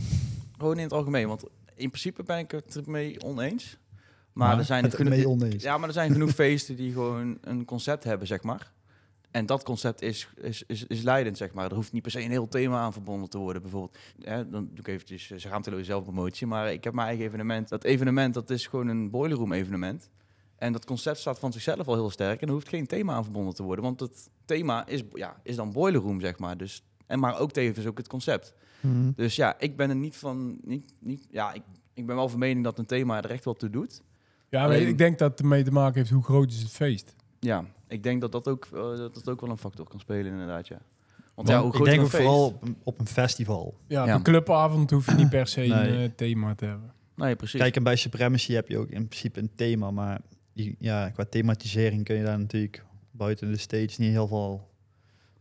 gewoon 0.58 0.78
in 0.78 0.84
het 0.84 0.94
algemeen? 0.94 1.28
Want 1.28 1.44
in 1.76 1.90
principe 1.90 2.24
ben 2.24 2.38
ik 2.38 2.52
het 2.52 2.80
ermee 2.86 3.22
oneens. 3.24 3.78
Maar 4.34 4.48
Maar 4.48 4.58
er 4.58 4.66
zijn 4.66 4.92
genoeg... 4.92 5.62
Ja, 5.62 5.78
maar 5.78 5.88
er 5.88 5.94
zijn 5.94 6.12
genoeg 6.12 6.32
feesten 6.44 6.76
die 6.76 6.92
gewoon 6.92 7.38
een 7.42 7.66
concept 7.66 8.04
hebben, 8.04 8.28
zeg 8.28 8.44
maar. 8.44 8.72
En 9.34 9.46
dat 9.46 9.64
concept 9.64 10.02
is, 10.02 10.30
is, 10.36 10.64
is, 10.68 10.86
is 10.88 11.02
leidend, 11.02 11.38
zeg 11.38 11.54
maar. 11.54 11.70
Er 11.70 11.76
hoeft 11.76 11.92
niet 11.92 12.02
per 12.02 12.12
se 12.12 12.22
een 12.22 12.30
heel 12.30 12.48
thema 12.48 12.80
aan 12.80 12.94
verbonden 12.94 13.30
te 13.30 13.38
worden, 13.38 13.62
bijvoorbeeld. 13.62 13.98
Ja, 14.18 14.44
dan 14.44 14.70
doe 14.70 14.80
ik 14.80 14.88
eventjes 14.88 15.30
uh, 15.30 15.38
schaamteloze 15.38 15.84
zelfpromotie. 15.84 16.48
Maar 16.48 16.74
ik 16.74 16.84
heb 16.84 16.94
mijn 16.94 17.08
eigen 17.08 17.26
evenement. 17.26 17.70
Dat 17.70 17.84
evenement, 17.84 18.34
dat 18.34 18.50
is 18.50 18.68
gewoon 18.68 18.88
een 18.88 19.10
boiler 19.10 19.38
room 19.38 19.54
evenement. 19.54 20.10
En 20.56 20.74
dat 20.74 20.86
concept 20.86 21.18
staat 21.18 21.40
van 21.40 21.52
zichzelf 21.52 21.88
al 21.88 21.94
heel 21.94 22.10
sterk. 22.10 22.42
En 22.42 22.48
er 22.48 22.54
hoeft 22.54 22.70
geen 22.70 22.88
thema 22.88 23.14
aan 23.14 23.24
verbonden 23.24 23.54
te 23.54 23.64
worden. 23.64 23.86
Want 23.86 24.00
het 24.00 24.30
thema 24.46 24.88
is, 24.88 25.04
ja, 25.14 25.40
is 25.44 25.56
dan 25.56 25.72
boiler 25.72 26.02
room, 26.02 26.20
zeg 26.20 26.40
maar. 26.40 26.58
Dus, 26.58 26.84
en 27.06 27.20
maar 27.20 27.40
ook 27.40 27.52
tevens 27.52 27.86
ook 27.86 27.98
het 27.98 28.08
concept. 28.08 28.54
Mhm. 28.80 29.12
Dus 29.16 29.36
ja, 29.36 29.60
ik 29.60 29.78
ben 29.78 29.90
er 29.90 29.96
niet 29.96 30.16
van... 30.16 30.58
Niet, 30.62 30.94
niet, 31.00 31.28
ja, 31.30 31.54
ik, 31.54 31.64
ik 31.94 32.06
ben 32.06 32.16
wel 32.16 32.30
van 32.30 32.40
mening 32.40 32.64
dat 32.64 32.80
een 32.80 32.86
thema 32.86 33.24
er 33.24 33.32
echt 33.32 33.46
wel 33.46 33.54
toe 33.54 33.70
doet. 33.70 34.02
Ja, 34.54 34.60
maar 34.60 34.76
Alleen- 34.76 34.88
ik 34.88 34.98
denk 34.98 35.20
dat 35.20 35.32
het 35.32 35.40
ermee 35.40 35.64
te 35.64 35.72
maken 35.72 35.96
heeft 35.98 36.10
hoe 36.10 36.24
groot 36.24 36.52
is 36.52 36.62
het 36.62 36.72
feest. 36.72 37.16
Ja, 37.40 37.66
ik 37.88 38.04
denk 38.04 38.22
dat 38.22 38.32
dat 38.32 38.48
ook, 38.48 38.66
eh, 38.74 38.80
dat 38.82 39.14
dat 39.14 39.30
ook 39.30 39.42
wel 39.42 39.50
een 39.50 39.58
factor 39.58 39.88
kan 39.88 40.00
spelen, 40.00 40.32
inderdaad, 40.32 40.68
ja. 40.68 40.78
Want 41.16 41.32
Want 41.36 41.48
ja, 41.48 41.58
hoe 41.60 41.68
Ik 41.68 41.74
groter 41.76 41.94
denk 41.94 42.04
een 42.06 42.10
feest... 42.10 42.24
vooral 42.24 42.46
op 42.46 42.62
een, 42.64 42.78
op 42.84 43.00
een 43.00 43.08
festival. 43.08 43.78
Ja, 43.88 44.08
een 44.14 44.24
clubavond 44.24 44.92
hoef 44.92 45.06
je 45.06 45.12
niet 45.16 45.30
per 45.30 45.48
se 45.48 45.60
Nee. 45.60 45.70
een 45.70 46.04
eh, 46.04 46.10
thema 46.16 46.56
te 46.56 46.66
hebben. 46.66 46.92
Nee, 47.16 47.36
precies. 47.36 47.60
Kijk, 47.60 47.76
en 47.76 47.84
bij 47.84 47.96
Supremacy 47.96 48.54
heb 48.54 48.68
je 48.68 48.78
ook 48.78 48.90
in 48.90 49.08
principe 49.08 49.40
een 49.40 49.52
thema, 49.56 49.92
maar 49.92 50.22
die, 50.54 50.76
ja, 50.80 51.10
qua 51.10 51.26
thematisering 51.30 52.04
kun 52.04 52.16
je 52.16 52.24
daar 52.24 52.40
natuurlijk 52.40 52.86
buiten 53.12 53.52
de 53.52 53.58
stage 53.58 54.02
niet 54.02 54.12
heel 54.12 54.28
veel 54.28 54.70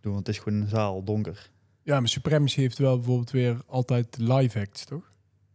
doen, 0.00 0.12
want 0.12 0.26
het 0.26 0.36
is 0.36 0.42
gewoon 0.42 0.60
een 0.60 0.68
zaal, 0.68 1.04
donker. 1.04 1.50
Ja, 1.82 2.00
maar 2.00 2.08
Supremacy 2.08 2.60
heeft 2.60 2.78
wel 2.78 2.96
bijvoorbeeld 2.96 3.30
weer 3.30 3.56
altijd 3.66 4.16
live 4.18 4.60
acts, 4.60 4.84
toch? 4.84 5.10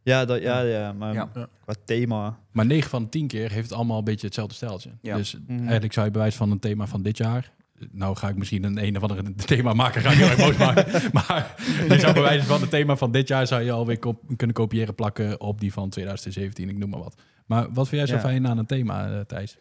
Ja, 0.07 0.25
dat, 0.25 0.41
ja, 0.41 0.61
ja, 0.61 0.93
maar 0.93 1.13
Ja. 1.13 1.29
qua 1.63 1.73
thema... 1.85 2.39
Maar 2.51 2.65
9 2.65 2.89
van 2.89 3.03
de 3.03 3.09
10 3.09 3.27
keer 3.27 3.51
heeft 3.51 3.69
het 3.69 3.73
allemaal 3.77 3.97
een 3.97 4.03
beetje 4.03 4.25
hetzelfde 4.25 4.53
steltje. 4.55 4.89
Ja. 5.01 5.15
Dus 5.17 5.37
Mhm. 5.47 5.59
eigenlijk 5.59 5.93
zou 5.93 6.05
je 6.05 6.11
bewijs 6.11 6.35
van 6.35 6.51
een 6.51 6.59
thema 6.59 6.87
van 6.87 7.01
dit 7.01 7.17
jaar... 7.17 7.51
Nou 7.91 8.15
ga 8.15 8.29
ik 8.29 8.35
misschien 8.37 8.63
een 8.63 8.83
een 8.85 8.95
of 8.95 9.01
andere 9.01 9.33
thema 9.45 9.73
maken, 9.73 10.01
ga 10.01 10.11
ik 10.11 10.17
heel 10.17 10.27
erg 10.27 10.37
boos 10.37 10.57
maken. 10.57 10.85
Maar 11.17 11.55
je 11.89 11.99
zou 11.99 12.13
bewijzen 12.13 12.47
van 12.47 12.61
het 12.61 12.69
thema 12.69 12.95
van 12.95 13.11
dit 13.11 13.27
jaar... 13.27 13.47
zou 13.47 13.61
je 13.61 13.71
alweer 13.71 13.99
kop- 13.99 14.23
kunnen 14.35 14.55
kopiëren, 14.55 14.95
plakken 14.95 15.41
op 15.41 15.59
die 15.59 15.73
van 15.73 15.89
2017, 15.89 16.69
ik 16.69 16.77
noem 16.77 16.89
maar 16.89 16.99
wat. 16.99 17.21
Maar 17.45 17.67
wat 17.73 17.87
vind 17.87 18.01
jij 18.01 18.09
zo 18.09 18.13
Ja. 18.15 18.29
fijn 18.29 18.47
aan 18.47 18.57
een 18.57 18.65
thema, 18.65 19.09
eh, 19.09 19.19
Thijs? 19.19 19.57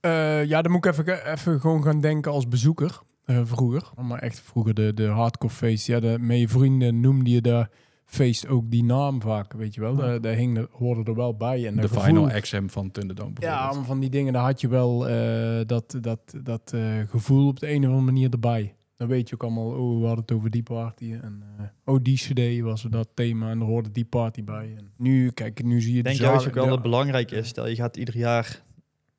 Eh, 0.00 0.44
ja, 0.44 0.62
dan 0.62 0.72
moet 0.72 0.84
ik 0.84 0.92
even, 0.92 1.32
even 1.32 1.60
gewoon 1.60 1.82
gaan 1.82 2.00
denken 2.00 2.32
als 2.32 2.48
bezoeker. 2.48 2.98
eh, 3.24 3.40
vroeger. 3.44 3.82
Maar 4.00 4.18
echt 4.18 4.40
vroeger 4.40 4.74
de, 4.74 4.94
de 4.94 5.06
hardcore 5.06 5.52
feest. 5.52 5.86
Ja, 5.86 6.00
de, 6.00 6.16
met 6.20 6.38
je 6.38 6.48
vrienden 6.48 7.00
noemde 7.00 7.30
je 7.30 7.40
de 7.40 7.66
feest 8.04 8.46
ook 8.46 8.70
die 8.70 8.84
naam 8.84 9.20
vaak, 9.20 9.52
weet 9.52 9.74
je 9.74 9.80
wel. 9.80 9.94
Daar, 9.94 10.20
daar 10.20 10.34
hing 10.34 10.56
er, 10.56 10.68
hoorde 10.70 11.10
er 11.10 11.16
wel 11.16 11.36
bij. 11.36 11.66
En 11.66 11.76
De 11.76 11.82
gevoel- 11.82 12.02
final 12.02 12.40
XM 12.40 12.66
van 12.68 12.90
Thunderdome 12.90 13.32
Ja, 13.40 13.72
van 13.72 14.00
die 14.00 14.10
dingen, 14.10 14.32
daar 14.32 14.42
had 14.44 14.60
je 14.60 14.68
wel 14.68 15.08
eh, 15.08 15.60
dat, 15.66 15.98
dat, 16.00 16.34
dat 16.42 16.72
eh, 16.74 16.82
gevoel 17.08 17.48
op 17.48 17.60
de 17.60 17.70
een 17.70 17.78
of 17.80 17.84
andere 17.86 18.04
manier 18.04 18.30
erbij. 18.30 18.74
Dan 18.96 19.08
weet 19.08 19.28
je 19.28 19.34
ook 19.34 19.42
allemaal, 19.42 19.66
oh, 19.66 19.98
we 20.00 20.06
hadden 20.06 20.24
het 20.24 20.32
over 20.32 20.50
die 20.50 20.62
party. 20.62 21.12
En 21.22 21.42
eh, 21.58 21.64
oh, 21.84 21.98
die 22.02 22.16
cd 22.16 22.60
was 22.60 22.84
er 22.84 22.90
dat 22.90 23.08
thema 23.14 23.50
en 23.50 23.60
er 23.60 23.66
hoorde 23.66 23.90
die 23.90 24.04
party 24.04 24.44
bij. 24.44 24.74
En 24.76 24.92
nu, 24.96 25.30
kijk, 25.30 25.62
nu 25.62 25.80
zie 25.80 25.92
je 25.92 25.98
Ik 25.98 26.04
denk 26.04 26.16
de 26.16 26.22
juist 26.22 26.46
ook 26.46 26.54
wel 26.54 26.64
dat 26.64 26.72
het 26.72 26.82
belangrijk 26.82 27.30
is. 27.30 27.48
Stel, 27.48 27.68
je 27.68 27.74
gaat 27.74 27.96
ieder 27.96 28.16
jaar 28.16 28.62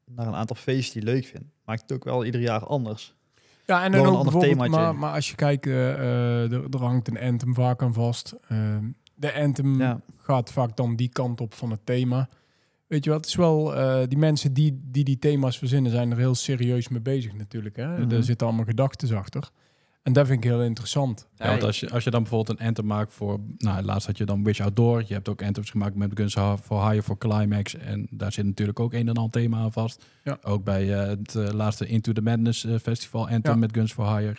naar 0.06 0.28
een 0.28 0.36
aantal 0.36 0.56
feesten 0.56 1.00
die 1.00 1.10
je 1.10 1.16
leuk 1.16 1.26
vindt. 1.26 1.48
Maakt 1.66 1.82
het 1.82 1.92
ook 1.92 2.04
wel 2.04 2.26
ieder 2.26 2.42
jaar 2.42 2.66
anders. 2.66 3.16
Ja, 3.66 3.84
en 3.84 3.92
dan 3.92 4.02
een 4.02 4.08
ook 4.08 4.16
ander 4.16 4.32
bijvoorbeeld, 4.32 4.70
maar, 4.70 4.96
maar 4.96 5.14
als 5.14 5.30
je 5.30 5.36
kijkt, 5.36 5.66
eh, 5.66 5.94
eh, 5.94 6.52
er, 6.52 6.64
er 6.70 6.82
hangt 6.82 7.08
een 7.08 7.20
anthem 7.20 7.54
vaak 7.54 7.82
aan 7.82 7.94
vast. 7.94 8.36
Ehm, 8.48 8.86
de 9.16 9.34
anthem 9.34 9.80
Ja. 9.80 10.00
gaat 10.18 10.52
vaak 10.52 10.76
dan 10.78 10.96
die 10.96 11.10
kant 11.10 11.42
op 11.42 11.54
van 11.54 11.72
het 11.72 11.80
thema. 11.84 12.30
Weet 12.88 13.04
je 13.04 13.10
wat, 13.10 13.20
het 13.20 13.30
is 13.30 13.36
wel, 13.36 13.76
eh, 13.76 14.08
die 14.08 14.18
mensen 14.18 14.54
die, 14.54 14.80
die 14.84 15.04
die 15.04 15.20
thema's 15.20 15.58
verzinnen 15.58 15.92
zijn 15.92 16.12
er 16.12 16.18
heel 16.18 16.36
serieus 16.36 16.88
mee 16.90 17.02
bezig 17.02 17.34
natuurlijk. 17.34 17.76
Hè? 17.76 17.98
Mhm. 18.00 18.12
Er 18.12 18.24
zitten 18.24 18.48
allemaal 18.48 18.66
gedachten 18.66 19.18
achter. 19.18 19.50
En 20.04 20.14
dat 20.14 20.28
vind 20.28 20.44
ik 20.44 20.50
heel 20.50 20.62
interessant. 20.64 21.28
Ja, 21.36 21.48
want 21.48 21.64
als 21.64 21.80
je, 21.80 21.90
als 21.90 22.04
je 22.04 22.10
dan 22.10 22.22
bijvoorbeeld 22.22 22.60
een 22.60 22.66
anthem 22.68 22.86
maakt 22.86 23.14
voor... 23.14 23.40
Nou, 23.58 23.84
laatst 23.84 24.08
had 24.08 24.18
je 24.18 24.26
dan 24.26 24.44
Wish 24.44 24.60
Outdoor. 24.62 25.04
Je 25.08 25.14
hebt 25.14 25.30
ook 25.30 25.44
anthems 25.44 25.70
gemaakt 25.70 25.96
met 25.96 26.12
Guns 26.14 26.34
for 26.62 26.90
Hire 26.90 27.02
voor 27.04 27.18
Climax. 27.18 27.76
En 27.76 28.08
daar 28.10 28.32
zit 28.32 28.46
natuurlijk 28.46 28.80
ook 28.80 28.94
een 28.94 29.08
en 29.08 29.16
ander 29.16 29.32
thema 29.32 29.58
aan 29.58 29.72
vast. 29.72 30.06
Ja. 30.24 30.38
Ook 30.42 30.64
bij 30.64 30.94
eh, 30.94 31.08
het 31.08 31.36
eh, 31.36 31.48
laatste 31.54 31.86
Into 31.86 32.12
the 32.12 32.22
Madness 32.22 32.66
eh, 32.66 32.76
festival 32.82 33.30
anthem 33.30 33.54
Ja. 33.54 33.60
met 33.60 33.76
Guns 33.76 33.94
for 33.94 34.18
Hire. 34.18 34.36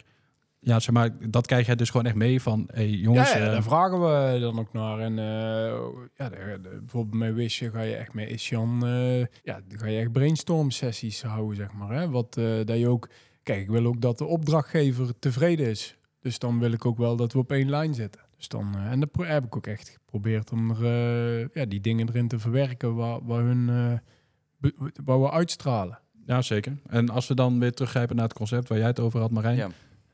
Ja, 0.60 0.80
zeg 0.80 0.94
maar, 0.94 1.10
dat 1.30 1.46
krijg 1.46 1.66
je 1.66 1.76
dus 1.76 1.90
gewoon 1.90 2.06
echt 2.06 2.14
mee 2.14 2.42
van... 2.42 2.68
Hey, 2.72 2.88
jongens, 2.88 3.32
ja, 3.32 3.38
ja, 3.38 3.44
eh, 3.44 3.50
daar 3.52 3.62
vragen 3.62 4.00
we 4.00 4.38
dan 4.40 4.58
ook 4.58 4.72
naar. 4.72 4.98
En 4.98 5.18
eh, 5.18 5.74
ja, 6.16 6.30
bijvoorbeeld 6.60 7.14
met 7.14 7.34
Wish 7.34 7.62
ga 7.72 7.80
je 7.80 7.94
echt 7.96 8.14
met 8.14 8.28
Isjan, 8.30 8.86
eh 8.86 9.18
ja, 9.20 9.60
dan 9.68 9.78
ga 9.78 9.86
je 9.86 9.98
echt 9.98 10.12
brainstorm 10.12 10.70
sessies 10.70 11.22
houden, 11.22 11.56
zeg 11.56 11.72
maar. 11.72 11.90
Hè? 12.00 12.10
Wat 12.10 12.36
eh, 12.36 12.44
dat 12.64 12.78
je 12.78 12.88
ook, 12.88 13.08
kijk, 13.44 13.60
ik 13.60 13.68
wil 13.70 13.86
ook 13.86 14.00
dat 14.00 14.18
de 14.18 14.24
opdrachtgever 14.24 15.18
tevreden 15.18 15.66
is. 15.66 15.96
Dus 16.20 16.38
dan 16.38 16.58
wil 16.58 16.72
ik 16.72 16.84
ook 16.86 16.98
wel 16.98 17.16
dat 17.16 17.32
we 17.32 17.38
op 17.38 17.52
één 17.52 17.70
lijn 17.70 17.94
zitten. 17.94 18.20
Dus 18.36 18.48
dan, 18.48 18.74
eh, 18.74 18.90
en 18.90 19.00
dat 19.00 19.08
heb 19.16 19.44
ik 19.44 19.56
ook 19.56 19.66
echt 19.66 19.88
geprobeerd 19.88 20.52
om 20.52 20.70
er, 20.70 20.84
eh, 20.84 21.48
ja, 21.54 21.64
die 21.64 21.80
dingen 21.80 22.08
erin 22.08 22.28
te 22.28 22.38
verwerken 22.38 22.94
waar, 22.94 23.24
waar 23.24 23.42
hun, 23.42 23.68
eh, 23.68 24.70
waar 25.04 25.20
we 25.20 25.30
uitstralen. 25.30 25.98
Ja, 26.26 26.42
zeker. 26.42 26.76
En 26.86 27.08
als 27.08 27.26
we 27.26 27.34
dan 27.34 27.58
weer 27.58 27.72
teruggrijpen 27.72 28.16
naar 28.16 28.24
het 28.24 28.36
concept 28.36 28.68
waar 28.68 28.78
jij 28.78 28.86
het 28.86 29.00
over 29.00 29.20
had, 29.20 29.30
Marijn. 29.30 29.56
Ja. 29.56 29.68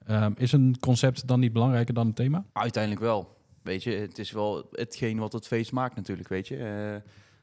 ehm, 0.07 0.33
is 0.37 0.53
een 0.53 0.77
concept 0.81 1.27
dan 1.27 1.41
niet 1.41 1.53
belangrijker 1.53 1.95
dan 1.95 2.07
het 2.07 2.17
thema? 2.17 2.45
Uiteindelijk 2.53 3.03
wel. 3.03 3.39
Weet 3.63 3.83
je, 3.83 3.91
het 3.91 4.19
is 4.19 4.31
wel 4.31 4.69
hetgeen 4.71 5.19
wat 5.19 5.33
het 5.33 5.47
feest 5.47 5.73
maakt 5.73 5.97
natuurlijk, 5.97 6.29
weet 6.29 6.49
je. 6.49 6.57
Eh, 6.57 6.95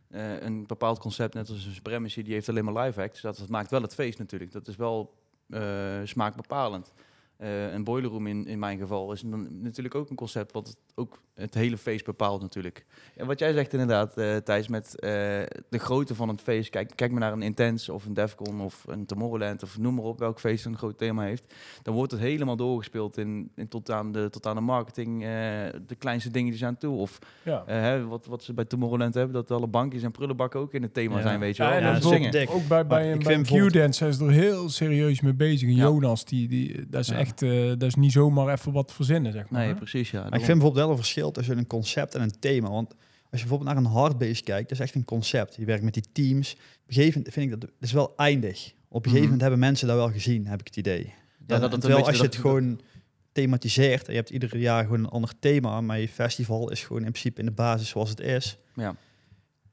eh, 0.08 0.42
een 0.42 0.68
bepaald 0.68 1.00
concept, 1.00 1.34
net 1.34 1.50
als 1.50 1.66
een 1.66 1.74
supremacy, 1.74 2.22
die 2.22 2.34
heeft 2.34 2.50
alleen 2.50 2.66
maar 2.66 2.86
live 2.86 3.02
acts. 3.02 3.22
Dat, 3.22 3.38
dat 3.38 3.50
maakt 3.50 3.72
wel 3.72 3.82
het 3.82 3.94
feest 3.94 4.20
natuurlijk. 4.20 4.52
Dat 4.52 4.68
is 4.68 4.76
wel 4.76 5.14
smaakbepalend. 6.06 6.92
Eh, 7.38 7.74
een 7.74 7.84
boiler 7.84 8.10
room 8.12 8.28
in, 8.28 8.46
in 8.48 8.60
mijn 8.60 8.78
geval 8.78 9.12
is 9.12 9.22
dan 9.22 9.48
natuurlijk 9.62 9.96
ook 9.96 10.10
een 10.10 10.16
concept 10.16 10.52
wat 10.52 10.68
het, 10.68 10.78
ook 10.96 11.22
het 11.34 11.54
hele 11.54 11.78
feest 11.78 12.06
bepaalt 12.06 12.42
natuurlijk. 12.42 12.86
En 13.16 13.26
wat 13.28 13.40
jij 13.40 13.54
zegt 13.54 13.72
inderdaad, 13.74 14.18
eh 14.18 14.36
Thijs, 14.36 14.68
met 14.68 15.00
eh, 15.00 15.10
de 15.70 15.78
grootte 15.80 16.16
van 16.16 16.28
het 16.28 16.42
feest. 16.42 16.70
Kijk, 16.70 16.92
kijk 16.96 17.12
maar 17.12 17.20
naar 17.20 17.32
een 17.34 17.42
Intense 17.42 17.94
of 17.94 18.06
een 18.06 18.14
Defcon 18.14 18.62
of 18.62 18.84
een 18.88 19.06
Tomorrowland 19.06 19.64
of 19.64 19.78
noem 19.78 19.96
maar 19.96 20.04
op 20.04 20.20
welk 20.20 20.40
feest 20.40 20.66
een 20.66 20.78
groot 20.78 20.98
thema 20.98 21.24
heeft. 21.24 21.54
Dan 21.84 21.94
wordt 21.94 22.12
het 22.12 22.22
helemaal 22.22 22.56
doorgespeeld 22.56 23.18
in, 23.18 23.52
in 23.56 23.68
tot, 23.68 23.92
aan 23.92 24.12
de, 24.12 24.30
tot 24.30 24.46
aan 24.46 24.56
de 24.56 24.62
marketing, 24.62 25.24
eh, 25.24 25.30
de 25.88 25.96
kleinste 25.98 26.32
dingen 26.32 26.50
die 26.50 26.60
zijn 26.60 26.78
toe. 26.78 26.98
Of 26.98 27.20
Ja. 27.44 27.64
hè, 27.66 28.06
wat, 28.06 28.26
wat 28.26 28.44
ze 28.44 28.54
bij 28.54 28.66
Tomorrowland 28.66 29.14
hebben, 29.14 29.34
dat 29.34 29.52
alle 29.52 29.68
bankjes 29.68 30.04
en 30.04 30.12
prullenbakken 30.12 30.60
ook 30.60 30.74
in 30.74 30.82
het 30.82 30.94
thema 30.94 31.16
Ja. 31.16 31.22
zijn, 31.22 31.40
weet 31.40 31.56
je 31.58 31.64
Ja, 31.64 31.70
wel. 31.70 31.78
Ja, 31.80 31.84
dat 31.84 31.94
dat 31.94 32.02
is 32.04 32.08
is 32.08 32.14
ook, 32.16 32.18
zingen. 32.18 32.32
dik. 32.32 32.50
ook 32.50 32.68
bij, 32.68 32.78
Maar 32.78 32.88
bij, 32.88 33.14
ik 33.14 33.24
bij 33.24 33.34
vind 33.34 33.50
een 33.52 33.68
Q-dance 33.70 33.98
zijn 33.98 34.14
ze 34.14 34.26
er 34.26 34.32
heel 34.32 34.70
serieus 34.70 35.22
mee 35.22 35.34
bezig. 35.34 35.70
En 35.70 35.76
Ja. 35.76 35.84
Jonas, 35.84 36.26
die, 36.26 36.48
die, 36.48 36.90
dat, 36.90 37.02
is 37.02 37.08
Ja. 37.08 37.26
Echt, 37.28 37.42
eh, 37.42 37.68
dat 37.68 37.84
is 37.84 37.96
niet 37.96 38.12
zomaar 38.12 38.54
even 38.54 38.72
wat 38.72 38.94
verzinnen, 38.94 39.32
zeg 39.32 39.50
maar. 39.50 39.60
Nee, 39.62 39.70
hè? 39.70 39.76
precies, 39.76 40.12
ja. 40.12 40.20
Maar 40.22 40.40
ik 40.40 40.46
vind 40.46 40.48
bijvoorbeeld 40.58 40.76
wel 40.86 40.90
een 40.90 40.96
verschil 41.02 41.32
tussen 41.32 41.58
een 41.58 41.68
concept 41.68 42.16
en 42.16 42.22
een 42.22 42.40
thema. 42.40 42.70
Want 42.70 42.90
als 43.32 43.42
je 43.42 43.48
bijvoorbeeld 43.48 43.70
naar 43.70 43.78
een 43.78 43.92
hardbase 43.92 44.44
kijkt, 44.44 44.70
dat 44.70 44.78
is 44.80 44.84
echt 44.86 44.96
een 44.96 45.04
concept. 45.06 45.56
Je 45.56 45.66
werkt 45.66 45.84
met 45.84 45.94
die 45.94 46.06
teams. 46.12 46.52
Op 46.54 46.60
een 46.88 46.94
gegeven 46.94 47.14
moment 47.18 47.34
vind 47.34 47.46
ik 47.46 47.52
dat, 47.52 47.62
dat 47.62 47.72
is 47.80 47.92
wel 47.92 48.14
eindig. 48.16 48.74
Op 48.90 49.06
een 49.06 49.12
gegeven 49.12 49.14
Mhm. 49.14 49.24
moment 49.24 49.42
hebben 49.42 49.60
mensen 49.60 49.88
dat 49.88 49.96
wel 49.98 50.12
gezien, 50.12 50.48
heb 50.48 50.60
ik 50.60 50.66
het 50.68 50.76
idee. 50.78 51.14
dat 51.46 51.62
het 51.72 51.82
terwijl 51.82 52.06
als 52.06 52.16
je 52.16 52.22
dat- 52.24 52.34
het 52.34 52.42
gewoon 52.42 52.80
thematiseert 53.32 54.06
en 54.08 54.12
je 54.14 54.18
hebt 54.20 54.30
ieder 54.30 54.58
jaar 54.58 54.84
gewoon 54.84 55.00
een 55.00 55.10
ander 55.10 55.32
thema, 55.40 55.82
maar 55.82 56.00
je 56.00 56.08
festival 56.10 56.72
is 56.72 56.84
gewoon 56.84 57.04
in 57.04 57.12
principe 57.12 57.40
in 57.40 57.46
de 57.46 57.52
basis 57.52 57.90
zoals 57.90 58.10
het 58.10 58.20
is, 58.20 58.58
Ja. 58.76 58.96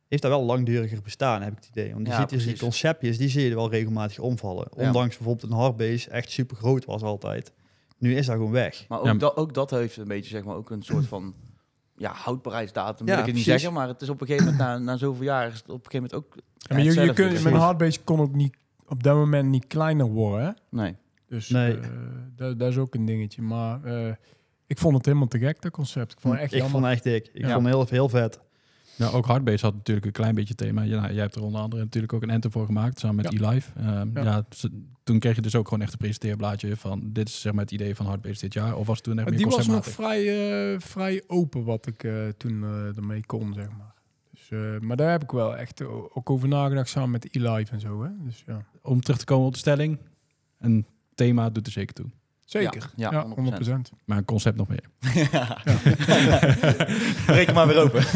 Heeft 0.09 0.23
dat 0.23 0.31
wel 0.31 0.45
langduriger 0.45 1.03
bestaan, 1.03 1.43
heb 1.43 1.53
ik 1.53 1.57
het 1.59 1.69
idee. 1.69 1.93
Want 1.95 2.07
je 2.07 2.13
Ja, 2.13 2.19
ziet 2.21 2.29
dus 2.29 2.45
die 2.45 2.59
conceptjes, 2.59 3.19
die 3.19 3.29
zie 3.29 3.43
je 3.45 3.51
er 3.51 3.57
wel 3.57 3.71
regelmatig 3.71 4.19
omvallen. 4.19 4.69
Ja. 4.77 4.87
Ondanks 4.87 5.17
bijvoorbeeld 5.17 5.51
een 5.53 5.59
hardbase 5.59 6.11
echt 6.11 6.31
super 6.31 6.57
groot 6.57 6.85
was 6.85 7.03
altijd. 7.03 7.53
Nu 7.99 8.17
is 8.17 8.27
dat 8.27 8.37
gewoon 8.37 8.51
weg. 8.51 8.85
Maar 8.89 8.99
ook, 8.99 9.05
Ja. 9.07 9.15
dat, 9.15 9.37
ook 9.37 9.55
dat 9.55 9.71
heeft 9.71 9.97
een 9.97 10.09
beetje, 10.09 10.31
zeg 10.31 10.45
maar, 10.45 10.57
ook 10.57 10.71
een 10.71 10.83
soort 10.83 11.07
van 11.07 11.35
ja, 11.97 12.13
houdbaarheidsdatum, 12.13 13.07
wil 13.07 13.15
Ja, 13.15 13.21
ik 13.21 13.27
het 13.27 13.35
niet 13.35 13.45
precies. 13.45 13.63
zeggen. 13.63 13.79
Maar 13.81 13.89
het 13.89 14.03
is 14.03 14.09
op 14.09 14.21
een 14.21 14.27
gegeven 14.27 14.51
moment, 14.53 14.69
na, 14.69 14.79
na 14.79 14.97
zoveel 14.97 15.25
jaar, 15.25 15.47
is 15.47 15.55
het 15.59 15.69
op 15.69 15.85
een 15.85 15.91
gegeven 15.91 16.11
moment 16.11 16.15
ook 16.15 16.43
Ja, 16.57 16.75
maar 16.75 16.85
je, 16.85 17.07
je 17.07 17.13
kunt, 17.13 17.43
met 17.43 17.53
een 17.53 17.59
hardbase 17.59 18.01
kon 18.05 18.21
ook 18.21 18.35
niet 18.35 18.57
op 18.87 19.03
dat 19.03 19.15
moment 19.17 19.49
niet 19.49 19.67
kleiner 19.67 20.07
worden. 20.07 20.47
Hè? 20.47 20.51
Nee. 20.71 20.97
Dus 21.29 21.49
Nee. 21.49 21.79
eh, 21.79 21.89
dat, 22.37 22.59
dat 22.59 22.69
is 22.71 22.77
ook 22.79 22.95
een 22.95 23.05
dingetje. 23.05 23.43
Maar 23.43 23.85
eh, 23.85 24.13
ik 24.67 24.79
vond 24.79 24.97
het 24.97 25.07
helemaal 25.07 25.29
te 25.29 25.39
gek, 25.39 25.63
dat 25.63 25.73
concept. 25.73 26.13
Ik 26.13 26.21
vond 26.21 26.35
het 26.35 26.43
echt 26.43 26.53
ik 26.53 26.59
jammer. 26.61 26.81
vond 26.81 26.85
het 26.85 26.95
echt 26.95 27.05
dik. 27.25 27.31
Ik 27.35 27.41
Ja. 27.47 27.53
vond 27.53 27.67
het 27.67 27.75
heel, 27.75 27.87
heel 27.91 28.09
vet. 28.09 28.41
Ja, 28.97 29.09
ook 29.09 29.27
Hardbase 29.27 29.65
had 29.65 29.75
natuurlijk 29.75 30.07
een 30.07 30.13
klein 30.13 30.35
beetje 30.35 30.55
thema. 30.55 30.83
Ja, 30.83 31.01
nou, 31.01 31.13
jij 31.13 31.23
hebt 31.23 31.35
er 31.35 31.43
onder 31.43 31.61
andere 31.61 31.83
natuurlijk 31.83 32.13
ook 32.13 32.23
een 32.23 32.31
anthem 32.31 32.51
voor 32.51 32.67
gemaakt, 32.67 32.99
samen 32.99 33.17
met 33.17 33.33
Ja. 33.33 33.49
E-Live. 33.49 33.71
Ehm, 33.79 34.09
Ja. 34.15 34.23
ja. 34.23 34.45
toen 35.05 35.19
kreeg 35.19 35.35
je 35.35 35.43
dus 35.43 35.55
ook 35.55 35.69
gewoon 35.69 35.83
echt 35.83 35.93
een 35.93 35.99
presenteerblaadje 35.99 36.77
van 36.77 37.01
dit 37.13 37.29
is 37.29 37.41
zeg 37.41 37.53
maar 37.53 37.63
het 37.63 37.73
idee 37.73 37.95
van 37.95 38.07
Hardbase 38.07 38.41
dit 38.41 38.53
jaar. 38.53 38.77
Of 38.77 38.87
was 38.87 39.01
toen 39.01 39.19
echt 39.19 39.29
Maar 39.29 39.35
meer 39.39 39.47
die 39.47 39.57
was 39.57 39.67
nog 39.67 39.87
vrij, 39.87 40.73
eh, 40.73 40.81
vrij 40.81 41.23
open 41.27 41.65
wat 41.65 41.87
ik 41.87 42.05
eh, 42.05 42.29
toen 42.37 42.63
eh, 42.63 42.97
ermee 42.97 43.27
kon, 43.27 43.55
zeg 43.55 43.69
maar. 43.79 43.95
Dus, 44.31 44.81
maar 44.81 44.97
daar 44.97 45.11
heb 45.11 45.23
ik 45.23 45.31
wel 45.31 45.57
echt 45.57 45.83
ook 45.83 46.31
over 46.31 46.49
nagedacht 46.49 46.89
samen 46.89 47.11
met 47.11 47.29
E-Live 47.35 47.73
en 47.73 47.81
zo. 47.81 48.03
Hè? 48.03 48.09
Dus 48.25 48.43
ja, 48.47 48.65
Om 48.83 49.01
terug 49.01 49.19
te 49.19 49.25
komen 49.25 49.47
op 49.47 49.53
de 49.53 49.59
stelling, 49.59 49.99
een 50.59 50.87
thema 51.15 51.51
doet 51.51 51.67
er 51.67 51.73
zeker 51.73 51.95
toe. 51.95 52.07
Zeker. 52.61 52.91
Ja, 52.97 53.11
Ja, 53.11 53.27
100%. 53.27 53.65
100%. 53.65 53.71
Maar 54.05 54.19
een 54.19 54.25
concept 54.25 54.57
nog 54.57 54.69
meer. 54.69 54.85
Reken 57.27 57.55
maar 57.55 57.67
weer 57.67 57.77
open. 57.79 58.03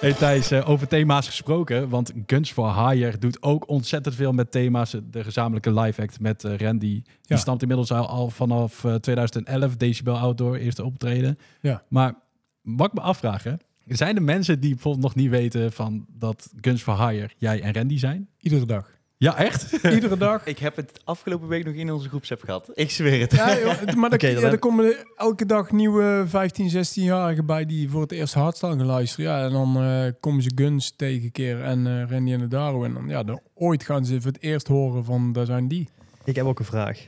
Hey 0.00 0.12
Thijs, 0.12 0.50
eh, 0.50 0.68
over 0.70 0.88
thema's 0.88 1.26
gesproken, 1.26 1.88
want 1.88 2.12
Guns 2.26 2.52
for 2.52 2.88
Hire 2.88 3.18
doet 3.18 3.42
ook 3.42 3.68
ontzettend 3.68 4.14
veel 4.14 4.32
met 4.32 4.50
thema's. 4.50 4.96
De 5.10 5.24
gezamenlijke 5.24 5.72
live 5.80 6.02
act 6.02 6.20
met 6.20 6.44
eh, 6.44 6.56
Randy, 6.56 6.78
die 6.86 7.04
Ja. 7.22 7.36
stamt 7.36 7.62
inmiddels 7.62 7.92
al, 7.92 8.08
al 8.08 8.30
vanaf 8.30 8.84
eh, 8.84 8.94
2011, 8.94 9.76
Decibel 9.76 10.16
Outdoor, 10.18 10.56
eerste 10.56 10.84
optreden. 10.84 11.38
Ja. 11.60 11.82
Maar 11.88 12.14
wat 12.62 12.86
ik 12.86 12.92
me 12.92 13.00
afvraag, 13.00 13.42
hè, 13.42 13.52
zijn 13.86 14.16
er 14.16 14.22
mensen 14.22 14.60
die 14.60 14.70
bijvoorbeeld 14.74 15.04
nog 15.04 15.14
niet 15.14 15.30
weten 15.30 15.72
van 15.72 16.06
dat 16.18 16.50
Guns 16.60 16.82
for 16.82 17.08
Hire 17.08 17.30
jij 17.38 17.62
en 17.62 17.72
Randy 17.74 17.98
zijn? 17.98 18.28
Iedere 18.40 18.66
dag. 18.66 18.90
Ja, 19.18 19.36
echt? 19.36 19.72
Iedere 19.94 20.16
dag. 20.16 20.46
Ik 20.46 20.58
heb 20.58 20.76
het 20.76 21.00
afgelopen 21.04 21.48
week 21.48 21.64
nog 21.64 21.74
in 21.74 21.92
onze 21.92 22.08
groepsapp 22.08 22.42
gehad. 22.42 22.70
Ik 22.74 22.90
zweer 22.90 23.20
het. 23.20 23.32
Ja, 23.32 23.58
joh, 23.58 23.94
maar 23.94 24.12
er, 24.12 24.30
ja, 24.30 24.50
er 24.50 24.58
komen 24.58 24.84
er 24.84 25.04
elke 25.16 25.46
dag 25.46 25.70
nieuwe 25.70 26.24
15, 26.26 26.70
16-jarigen 26.70 27.44
bij 27.46 27.66
die 27.66 27.90
voor 27.90 28.00
het 28.00 28.12
eerst 28.12 28.34
hardstyle 28.34 28.76
gaan 28.76 28.86
luisteren. 28.86 29.30
Ja, 29.30 29.44
en 29.44 29.52
dan 29.52 29.82
eh, 29.82 30.12
komen 30.20 30.42
ze 30.42 30.52
Guns 30.54 30.96
tegen 30.96 31.24
een 31.24 31.32
keer 31.32 31.62
en 31.62 31.86
eh 31.86 32.10
Randy 32.10 32.32
en 32.32 32.40
de 32.40 32.48
Daro. 32.48 32.84
En 32.84 32.94
dan, 32.94 33.08
ja, 33.08 33.22
dan, 33.22 33.40
ooit 33.54 33.84
gaan 33.84 34.04
ze 34.04 34.20
voor 34.20 34.32
het 34.32 34.42
eerst 34.42 34.68
horen 34.68 35.04
van, 35.04 35.32
daar 35.32 35.46
zijn 35.46 35.68
die. 35.68 35.88
Ik 36.24 36.36
heb 36.36 36.46
ook 36.46 36.58
een 36.58 36.64
vraag. 36.64 37.06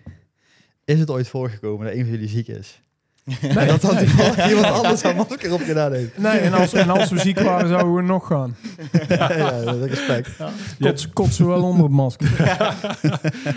Is 0.85 0.99
het 0.99 1.11
ooit 1.11 1.29
voorgekomen 1.29 1.87
dat 1.87 1.95
een 1.95 2.01
van 2.01 2.11
jullie 2.11 2.29
ziek 2.29 2.49
is? 2.49 2.83
Nee. 3.55 3.67
Dat 3.67 3.81
toevallig 3.81 4.49
iemand 4.51 4.67
anders 4.67 5.03
een 5.03 5.17
masker 5.17 5.53
op 5.53 5.61
gedaan 5.61 5.93
heeft? 5.93 6.19
Nee, 6.19 6.39
en 6.39 6.53
als, 6.53 6.73
en 6.73 6.91
als 6.91 7.11
we 7.11 7.19
ziek 7.19 7.41
waren, 7.41 7.69
zouden 7.75 7.95
we 7.95 8.03
nog 8.03 8.27
gaan. 8.27 8.57
ja, 9.09 9.33
ja, 9.37 9.51
dat 9.63 9.75
is 9.75 9.91
respect. 9.91 10.31
Kots, 10.81 11.09
kotsen 11.13 11.47
wel 11.47 11.63
onder 11.63 11.83
het 11.83 11.93
masker. 11.93 12.29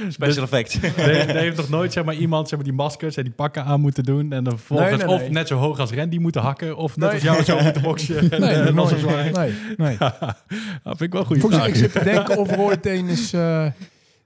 Special 0.10 0.44
effect. 0.44 0.80
Er 0.98 1.10
er 1.30 1.36
heeft 1.36 1.58
nog 1.58 1.70
nooit 1.70 1.94
zeg 1.94 2.04
maar, 2.04 2.16
iemand 2.16 2.48
zeg 2.48 2.58
maar, 2.58 2.68
die 2.68 2.78
maskers 2.78 3.16
en 3.18 3.24
die 3.24 3.34
pakken 3.34 3.64
aan 3.64 3.82
moeten 3.82 4.04
doen. 4.04 4.32
En 4.32 4.44
dan 4.44 4.58
vervolgens 4.58 4.90
Nee, 4.90 4.98
nee, 5.06 5.16
of 5.16 5.22
nee. 5.22 5.30
net 5.30 5.48
zo 5.48 5.56
hoog 5.56 5.80
als 5.80 5.92
Randy 5.92 6.18
moeten 6.18 6.42
hakken. 6.42 6.76
Of 6.76 6.98
net 6.98 7.10
Nee. 7.12 7.30
als 7.30 7.46
jou 7.46 7.58
zo 7.58 7.64
moeten 7.64 7.82
boksen. 7.82 8.32
en, 8.32 8.42
Nee, 8.42 8.72
nooit. 8.72 9.36
Nee, 9.36 9.54
nee. 9.78 9.98
dat 9.98 10.98
vind 10.98 11.02
ik 11.02 11.14
wel 11.14 11.26
Volgens 11.26 11.58
mij, 11.58 11.68
ik 11.68 11.76
zit 11.76 11.92
te 11.92 12.04
denken 12.04 12.38
of 12.38 12.52
er 12.52 12.60
ooit 12.60 12.86
een 12.86 13.08
is, 13.08 13.34
eh, 13.34 13.66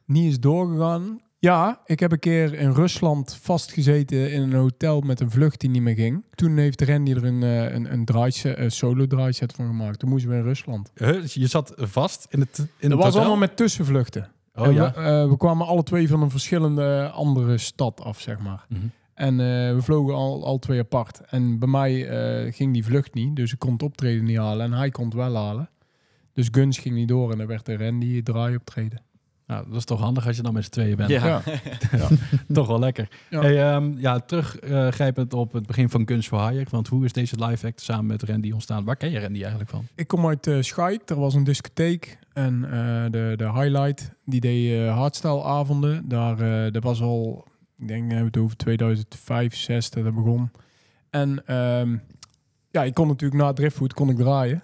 niet 0.05 0.31
is 0.31 0.39
doorgegaan. 0.39 1.19
Ja, 1.45 1.81
ik 1.85 1.99
heb 1.99 2.11
een 2.11 2.19
keer 2.19 2.53
in 2.53 2.71
Rusland 2.71 3.37
vastgezeten 3.41 4.31
in 4.31 4.41
een 4.41 4.53
hotel 4.53 5.01
met 5.01 5.19
een 5.19 5.31
vlucht 5.31 5.59
die 5.59 5.69
niet 5.69 5.81
meer 5.81 5.95
ging. 5.95 6.23
Toen 6.35 6.57
heeft 6.57 6.81
Randy 6.81 7.11
er 7.11 7.23
een, 7.23 7.43
eh, 7.43 7.73
een, 7.73 7.91
een, 7.91 8.05
draaiset, 8.05 8.57
een 8.57 8.71
solo 8.71 9.07
draaiset 9.07 9.53
van 9.53 9.65
gemaakt. 9.65 9.99
Toen 9.99 10.09
moesten 10.09 10.29
we 10.29 10.35
in 10.35 10.43
Rusland. 10.43 10.91
Je 11.23 11.47
zat 11.47 11.73
vast 11.75 12.27
in 12.29 12.39
het 12.39 12.57
in 12.57 12.65
Dat 12.67 12.89
het 12.89 12.91
was 12.91 13.05
hotel? 13.05 13.19
allemaal 13.19 13.37
met 13.37 13.57
tussenvluchten. 13.57 14.29
Oh 14.55 14.73
ja. 14.73 14.93
we, 14.93 15.01
eh, 15.01 15.29
we 15.29 15.37
kwamen 15.37 15.67
alle 15.67 15.83
twee 15.83 16.07
van 16.07 16.21
een 16.21 16.29
verschillende 16.29 17.09
andere 17.13 17.57
stad 17.57 18.01
af, 18.01 18.19
zeg 18.19 18.39
maar. 18.39 18.65
Mhm. 18.69 18.81
En 19.13 19.39
eh, 19.39 19.75
we 19.75 19.81
vlogen 19.81 20.13
al, 20.13 20.45
al 20.45 20.59
twee 20.59 20.79
apart. 20.79 21.21
En 21.29 21.59
bij 21.59 21.69
mij 21.69 21.93
ging 22.51 22.73
die 22.73 22.85
vlucht 22.85 23.13
niet, 23.13 23.35
dus 23.35 23.53
ik 23.53 23.59
kon 23.59 23.73
het 23.73 23.83
optreden 23.83 24.23
niet 24.23 24.37
halen. 24.37 24.65
En 24.65 24.73
hij 24.73 24.89
kon 24.89 25.05
het 25.05 25.13
wel 25.13 25.35
halen. 25.35 25.69
Dus 26.33 26.47
Guns 26.51 26.77
ging 26.77 26.95
niet 26.95 27.07
door 27.07 27.31
en 27.31 27.37
dan 27.37 27.47
werd 27.47 27.65
de 27.65 27.77
Randy 27.77 28.23
draai 28.23 28.55
optreden. 28.55 29.01
Nou, 29.47 29.65
dat 29.67 29.77
is 29.77 29.85
toch 29.85 29.99
handig 29.99 30.27
als 30.27 30.35
je 30.35 30.41
dan 30.41 30.53
met 30.53 30.63
z'n 30.63 30.71
tweeën 30.71 30.95
bent. 30.95 31.09
Ja. 31.09 31.41
Ja. 31.91 32.07
Toch 32.53 32.67
wel 32.67 32.79
lekker. 32.79 33.07
Ja. 33.29 33.41
Hey, 33.41 33.73
ehm, 33.73 33.97
ja, 33.97 34.19
teruggrijpend 34.19 35.33
op 35.33 35.53
het 35.53 35.65
begin 35.65 35.89
van 35.89 36.07
Guns 36.07 36.27
for 36.27 36.49
Hire. 36.49 36.65
Want 36.69 36.87
hoe 36.87 37.05
is 37.05 37.13
deze 37.13 37.45
live 37.45 37.67
act 37.67 37.81
samen 37.81 38.05
met 38.05 38.23
Randy 38.23 38.51
ontstaan? 38.51 38.83
Waar 38.83 38.95
ken 38.95 39.11
je 39.11 39.19
Randy 39.19 39.39
eigenlijk 39.39 39.69
van? 39.69 39.87
Ik 39.95 40.07
kom 40.07 40.27
uit 40.27 40.47
uh, 40.47 40.61
Schaik, 40.61 41.09
er 41.09 41.19
was 41.19 41.33
een 41.33 41.43
discotheek. 41.43 42.17
En 42.33 42.63
eh, 42.65 43.11
de, 43.11 43.33
de 43.35 43.51
highlight, 43.51 44.11
die 44.25 44.39
deed 44.39 44.71
eh 44.71 44.97
hardstyle 44.97 45.43
avonden. 45.43 46.07
Daar, 46.07 46.39
eh, 46.39 46.71
dat 46.71 46.83
was 46.83 47.01
al, 47.01 47.47
ik 47.77 47.87
denk, 47.87 48.03
we 48.03 48.13
hebben 48.13 48.31
het 48.31 48.37
over 48.37 48.57
2005, 48.57 49.27
2006 49.27 49.89
dat 49.89 50.03
dat 50.03 50.15
begon. 50.15 50.51
En 51.09 51.45
ehm, 51.45 51.97
ja, 52.75 52.83
ik 52.83 52.93
kon 52.93 53.07
natuurlijk 53.07 53.41
na 53.41 53.53
Driftwood 53.53 53.93
kon 53.93 54.09
ik 54.09 54.17
draaien. 54.17 54.63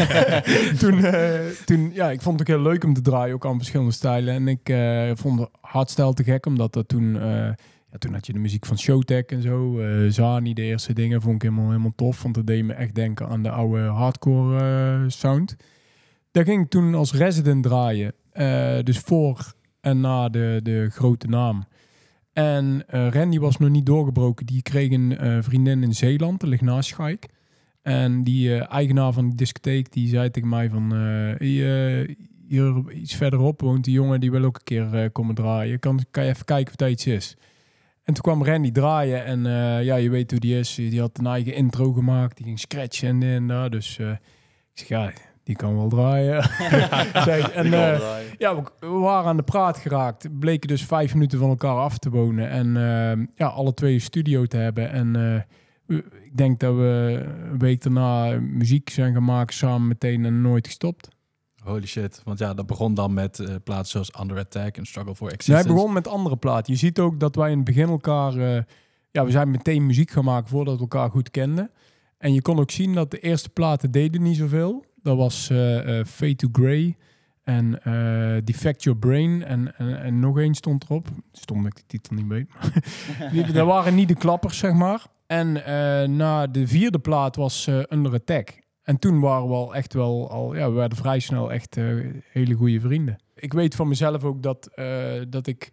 toen, 0.82 1.04
eh, 1.04 1.46
toen, 1.64 1.90
ja, 1.92 2.10
ik 2.10 2.20
vond 2.20 2.38
het 2.38 2.48
ook 2.48 2.56
heel 2.56 2.70
leuk 2.70 2.84
om 2.84 2.94
te 2.94 3.00
draaien, 3.00 3.34
ook 3.34 3.46
aan 3.46 3.56
verschillende 3.56 3.92
stijlen. 3.92 4.34
En 4.34 4.48
ik 4.48 4.68
eh, 4.68 5.10
vond 5.14 5.46
hardstyle 5.60 6.14
te 6.14 6.24
gek, 6.24 6.46
omdat 6.46 6.72
dat 6.72 6.88
toen, 6.88 7.16
eh, 7.16 7.52
ja, 7.90 7.98
toen 7.98 8.12
had 8.12 8.26
je 8.26 8.32
de 8.32 8.38
muziek 8.38 8.66
van 8.66 8.78
Showtek 8.78 9.30
en 9.30 9.42
zo. 9.42 9.80
Zani, 10.08 10.54
de 10.54 10.62
eerste 10.62 10.92
dingen, 10.92 11.20
vond 11.20 11.34
ik 11.34 11.42
helemaal, 11.42 11.66
helemaal 11.66 11.92
tof. 11.96 12.22
Want 12.22 12.34
dat 12.34 12.46
deed 12.46 12.64
me 12.64 12.72
echt 12.72 12.94
denken 12.94 13.28
aan 13.28 13.42
de 13.42 13.50
oude 13.50 13.80
hardcore 13.80 15.04
sound. 15.10 15.56
Daar 16.30 16.44
ging 16.44 16.64
ik 16.64 16.70
toen 16.70 16.94
als 16.94 17.12
resident 17.12 17.62
draaien. 17.62 18.14
dus 18.84 18.98
voor 18.98 19.52
en 19.80 20.00
na 20.00 20.28
de, 20.28 20.60
de 20.62 20.88
grote 20.90 21.26
naam. 21.26 21.64
En 22.32 22.84
eh, 22.86 23.08
Randy 23.08 23.38
was 23.38 23.56
nog 23.56 23.70
niet 23.70 23.86
doorgebroken. 23.86 24.46
Die 24.46 24.62
kreeg 24.62 24.90
een 24.90 25.18
eh, 25.18 25.38
vriendin 25.40 25.82
in 25.82 25.94
Zeeland, 25.94 26.40
dat 26.40 26.48
ligt 26.48 26.62
naast 26.62 26.88
Schaik. 26.88 27.28
En 27.82 28.24
die 28.24 28.54
eh, 28.54 28.72
eigenaar 28.72 29.12
van 29.12 29.26
die 29.28 29.34
discotheek, 29.34 29.92
die 29.92 30.08
zei 30.08 30.30
tegen 30.30 30.48
mij 30.48 30.70
van... 30.70 30.92
hier, 31.38 32.90
iets 32.90 33.14
verderop 33.14 33.60
woont 33.60 33.84
die 33.84 33.94
jongen, 33.94 34.20
die 34.20 34.30
wil 34.30 34.44
ook 34.44 34.56
een 34.56 34.64
keer 34.64 35.10
komen 35.10 35.34
draaien. 35.34 35.78
Kan, 35.78 36.04
kan 36.10 36.24
je 36.24 36.30
even 36.30 36.44
kijken 36.44 36.70
of 36.70 36.76
dat 36.76 36.90
iets 36.90 37.06
is? 37.06 37.36
En 38.04 38.14
toen 38.14 38.22
kwam 38.22 38.44
Randy 38.44 38.70
draaien 38.70 39.24
en 39.24 39.42
ja, 39.84 39.96
je 39.96 40.10
weet 40.10 40.30
hoe 40.30 40.40
die 40.40 40.58
is. 40.58 40.74
Die 40.74 41.00
had 41.00 41.18
een 41.18 41.26
eigen 41.26 41.54
intro 41.54 41.92
gemaakt, 41.92 42.36
die 42.36 42.46
ging 42.46 42.58
scratchen 42.58 43.08
en 43.08 43.22
en 43.22 43.46
dat. 43.46 43.72
Dus 43.72 43.98
ik 43.98 44.18
zeg, 44.72 44.88
ja, 44.88 45.12
die 45.42 45.56
kan 45.56 45.76
wel 45.76 45.88
draaien. 45.88 46.42
Zeg, 47.28 47.50
en 47.50 47.64
eh, 47.64 48.00
ja, 48.38 48.56
we, 48.56 48.62
we 48.80 48.86
waren 48.86 49.28
aan 49.28 49.36
de 49.36 49.42
praat 49.42 49.78
geraakt. 49.78 50.38
Bleken 50.38 50.68
dus 50.68 50.84
vijf 50.84 51.14
minuten 51.14 51.38
van 51.38 51.48
elkaar 51.48 51.76
af 51.76 51.98
te 51.98 52.10
wonen. 52.10 52.50
En 52.50 52.76
eh, 52.76 53.26
ja, 53.34 53.46
alle 53.46 53.74
twee 53.74 53.94
een 53.94 54.00
studio 54.00 54.46
te 54.46 54.56
hebben. 54.56 54.90
En 54.90 55.44
eh, 55.86 55.96
ik 56.24 56.36
denk 56.36 56.60
dat 56.60 56.74
we 56.74 57.22
een 57.50 57.58
week 57.58 57.82
daarna 57.82 58.40
muziek 58.40 58.90
zijn 58.90 59.24
maken 59.24 59.54
samen 59.54 59.88
meteen 59.88 60.24
en 60.24 60.40
nooit 60.40 60.66
gestopt. 60.66 61.08
Holy 61.62 61.86
shit. 61.86 62.20
Want 62.24 62.38
ja, 62.38 62.54
dat 62.54 62.66
begon 62.66 62.94
dan 62.94 63.14
met 63.14 63.38
eh, 63.38 63.54
plaatsen 63.64 64.04
zoals 64.04 64.22
Under 64.22 64.38
Attack 64.38 64.76
en 64.76 64.86
Struggle 64.86 65.14
for 65.14 65.26
Hij 65.26 65.36
Existence. 65.36 65.74
begon 65.74 65.92
met 65.92 66.08
andere 66.08 66.36
platen. 66.36 66.72
Je 66.72 66.78
ziet 66.78 66.98
ook 66.98 67.20
dat 67.20 67.36
wij 67.36 67.50
in 67.50 67.56
het 67.56 67.64
begin 67.64 67.88
elkaar... 67.88 68.34
ja, 69.10 69.24
we 69.24 69.30
zijn 69.30 69.50
meteen 69.50 69.86
muziek 69.86 70.10
gaan 70.10 70.24
maken 70.24 70.48
voordat 70.48 70.74
we 70.74 70.80
elkaar 70.80 71.10
goed 71.10 71.30
kenden. 71.30 71.70
En 72.18 72.34
je 72.34 72.42
kon 72.42 72.58
ook 72.58 72.70
zien 72.70 72.94
dat 72.94 73.10
de 73.10 73.18
eerste 73.18 73.48
platen 73.48 73.90
deden 73.90 74.22
niet 74.22 74.36
zoveel. 74.36 74.84
Dat 75.02 75.16
was 75.16 75.50
eh 75.50 75.98
eh, 75.98 76.06
Fade 76.06 76.36
to 76.36 76.48
Grey 76.52 76.96
en 77.42 77.82
eh, 77.82 78.36
Defect 78.44 78.82
Your 78.82 78.98
Brain. 78.98 79.44
En, 79.44 79.76
en, 79.78 80.20
nog 80.20 80.38
één 80.38 80.54
stond 80.54 80.84
erop. 80.84 81.08
Stom 81.32 81.62
dat 81.62 81.66
ik 81.66 81.76
de 81.76 81.82
titel 81.86 82.16
niet. 82.16 82.46
Die- 83.32 83.52
dat 83.52 83.66
waren 83.66 83.94
niet 83.94 84.08
de 84.08 84.14
klappers, 84.14 84.58
zeg 84.58 84.72
maar. 84.72 85.06
En 85.26 85.52
na 86.16 86.46
de 86.46 86.66
vierde 86.66 86.98
plaat 86.98 87.36
was 87.36 87.66
eh, 87.66 87.80
Under 87.88 88.12
Attack. 88.12 88.60
En 88.82 88.98
toen 88.98 89.20
waren 89.20 89.48
we 89.48 89.54
al 89.54 89.74
echt 89.74 89.94
wel, 89.94 90.30
al, 90.30 90.54
ja, 90.54 90.68
we 90.68 90.74
werden 90.74 90.98
vrij 90.98 91.18
snel 91.18 91.52
echt 91.52 91.74
hele 92.32 92.54
goede 92.54 92.80
vrienden. 92.80 93.18
Ik 93.34 93.52
weet 93.52 93.74
van 93.74 93.88
mezelf 93.88 94.24
ook 94.24 94.42
dat, 94.42 94.70
dat 95.28 95.46
ik 95.46 95.70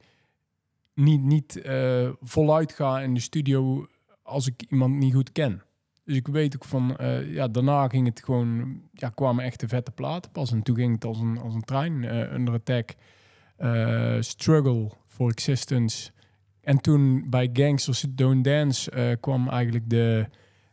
niet, 0.93 1.21
niet 1.21 1.61
voluit 2.21 2.73
ga 2.73 2.99
in 3.01 3.13
de 3.13 3.19
studio 3.19 3.88
als 4.23 4.47
ik 4.47 4.63
iemand 4.69 4.95
niet 4.95 5.13
goed 5.13 5.32
ken. 5.32 5.61
Dus 6.10 6.18
ik 6.18 6.28
weet 6.28 6.55
ook 6.55 6.66
van, 6.66 6.97
eh, 6.97 7.34
ja, 7.34 7.47
daarna 7.47 7.88
ging 7.88 8.07
het 8.07 8.22
gewoon, 8.24 8.82
ja, 8.93 9.10
kwamen 9.10 9.43
echt 9.43 9.60
de 9.60 9.68
vette 9.68 9.91
platen 9.91 10.32
pas. 10.32 10.51
En 10.51 10.64
toen 10.64 10.76
ging 10.76 10.93
het 10.93 11.05
als 11.05 11.20
een, 11.20 11.38
als 11.38 11.53
een 11.53 11.64
trein, 11.64 12.03
eh, 12.03 12.34
Under 12.34 12.53
Attack, 12.53 12.95
eh, 13.57 14.16
Struggle 14.20 14.89
for 15.05 15.30
Existence. 15.30 16.12
En 16.62 16.82
toen 16.82 17.30
bij 17.30 17.49
Gangsters 17.53 18.05
Don't 18.10 18.43
Dance 18.43 19.18
kwam 19.20 19.49
eigenlijk 19.49 19.89
de, 19.89 20.26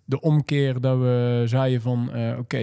de 0.05 0.21
omkeer 0.21 0.81
dat 0.81 0.99
we 0.99 1.43
zeiden 1.47 1.81
van, 1.81 2.11
oké, 2.39 2.59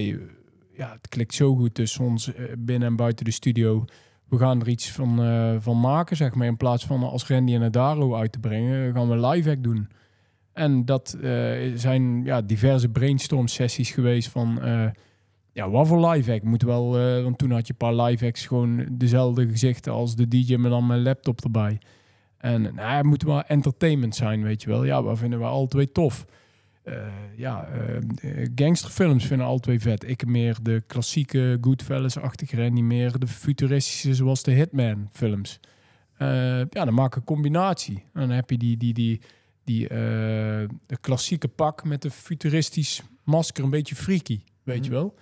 ja, 0.74 0.92
het 0.92 1.08
klikt 1.10 1.34
zo 1.34 1.56
goed 1.56 1.74
tussen 1.74 2.06
ons 2.06 2.32
binnen 2.58 2.88
en 2.88 2.96
buiten 2.96 3.26
de 3.26 3.32
studio. 3.32 3.86
We 4.30 4.38
gaan 4.38 4.62
er 4.62 4.70
iets 4.70 4.92
van, 4.92 5.16
van 5.62 5.80
maken, 5.80 6.16
zeg 6.16 6.36
maar. 6.36 6.48
In 6.48 6.58
plaats 6.58 6.86
van 6.86 7.04
als 7.04 7.28
Randy 7.28 7.54
en 7.54 7.64
Adaro 7.64 8.16
uit 8.16 8.32
te 8.32 8.40
brengen, 8.40 8.94
gaan 8.94 9.10
we 9.10 9.28
live 9.28 9.50
act 9.50 9.64
doen. 9.64 9.88
En 10.54 10.86
dat 10.86 11.18
eh, 11.22 11.32
zijn 11.76 12.24
ja, 12.24 12.41
diverse 12.41 12.89
brainstorm 12.89 13.47
sessies 13.47 13.91
geweest 13.91 14.30
van... 14.30 14.62
eh, 14.62 14.86
ja, 15.51 15.70
wat 15.70 15.88
voor 15.88 16.08
live 16.08 16.34
act? 16.34 16.43
Moet 16.43 16.62
wel, 16.62 16.99
eh, 16.99 17.24
want 17.24 17.38
toen 17.38 17.51
had 17.51 17.68
je 17.68 17.74
een 17.74 17.88
paar 17.88 18.06
live 18.06 18.26
acts 18.26 18.45
gewoon 18.45 18.86
dezelfde 18.91 19.47
gezichten 19.47 19.93
als 19.93 20.16
de 20.16 20.28
DJ, 20.28 20.56
maar 20.56 20.70
dan 20.70 20.91
een 20.91 21.04
laptop 21.04 21.43
erbij. 21.43 21.78
En 22.38 22.62
nou, 22.62 22.95
het 22.95 23.06
moet 23.06 23.24
wel 23.24 23.43
entertainment 23.43 24.16
zijn, 24.16 24.43
weet 24.43 24.62
je 24.62 24.70
wel. 24.70 24.84
Ja, 24.84 25.04
wat 25.04 25.18
vinden 25.18 25.39
we 25.39 25.45
alle 25.45 25.68
twee 25.68 25.91
tof? 25.91 26.26
Ja, 27.36 27.68
gangsterfilms 28.56 29.26
vinden 29.26 29.47
alle 29.47 29.60
twee 29.60 29.80
vet. 29.80 30.10
Ik 30.10 30.26
meer 30.26 30.58
de 30.62 30.84
klassieke 30.88 31.58
Goodfellas-achtige 31.62 32.62
en 32.62 32.74
niet 32.74 32.84
meer 32.84 33.20
de 33.20 33.28
futuristische 33.28 34.14
zoals 34.14 34.43
de 34.43 34.51
Hitman 34.51 35.10
films. 35.12 35.60
Eh, 36.18 36.58
ja, 36.58 36.86
dan 36.86 36.93
maak 36.93 37.12
ik 37.12 37.16
een 37.16 37.24
combinatie. 37.24 38.04
En 38.14 38.20
dan 38.22 38.30
heb 38.30 38.49
je 38.49 38.58
die, 38.58 38.78
die, 38.78 38.93
die, 38.93 39.22
die 39.64 39.88
eh, 39.88 40.68
klassieke 41.01 41.47
pak 41.47 41.84
met 41.84 42.03
een 42.03 42.11
futuristisch 42.11 43.01
masker, 43.24 43.64
een 43.64 43.70
beetje 43.70 43.95
freaky, 43.95 44.39
weet 44.64 44.86
je 44.86 44.91
wel. 44.91 45.16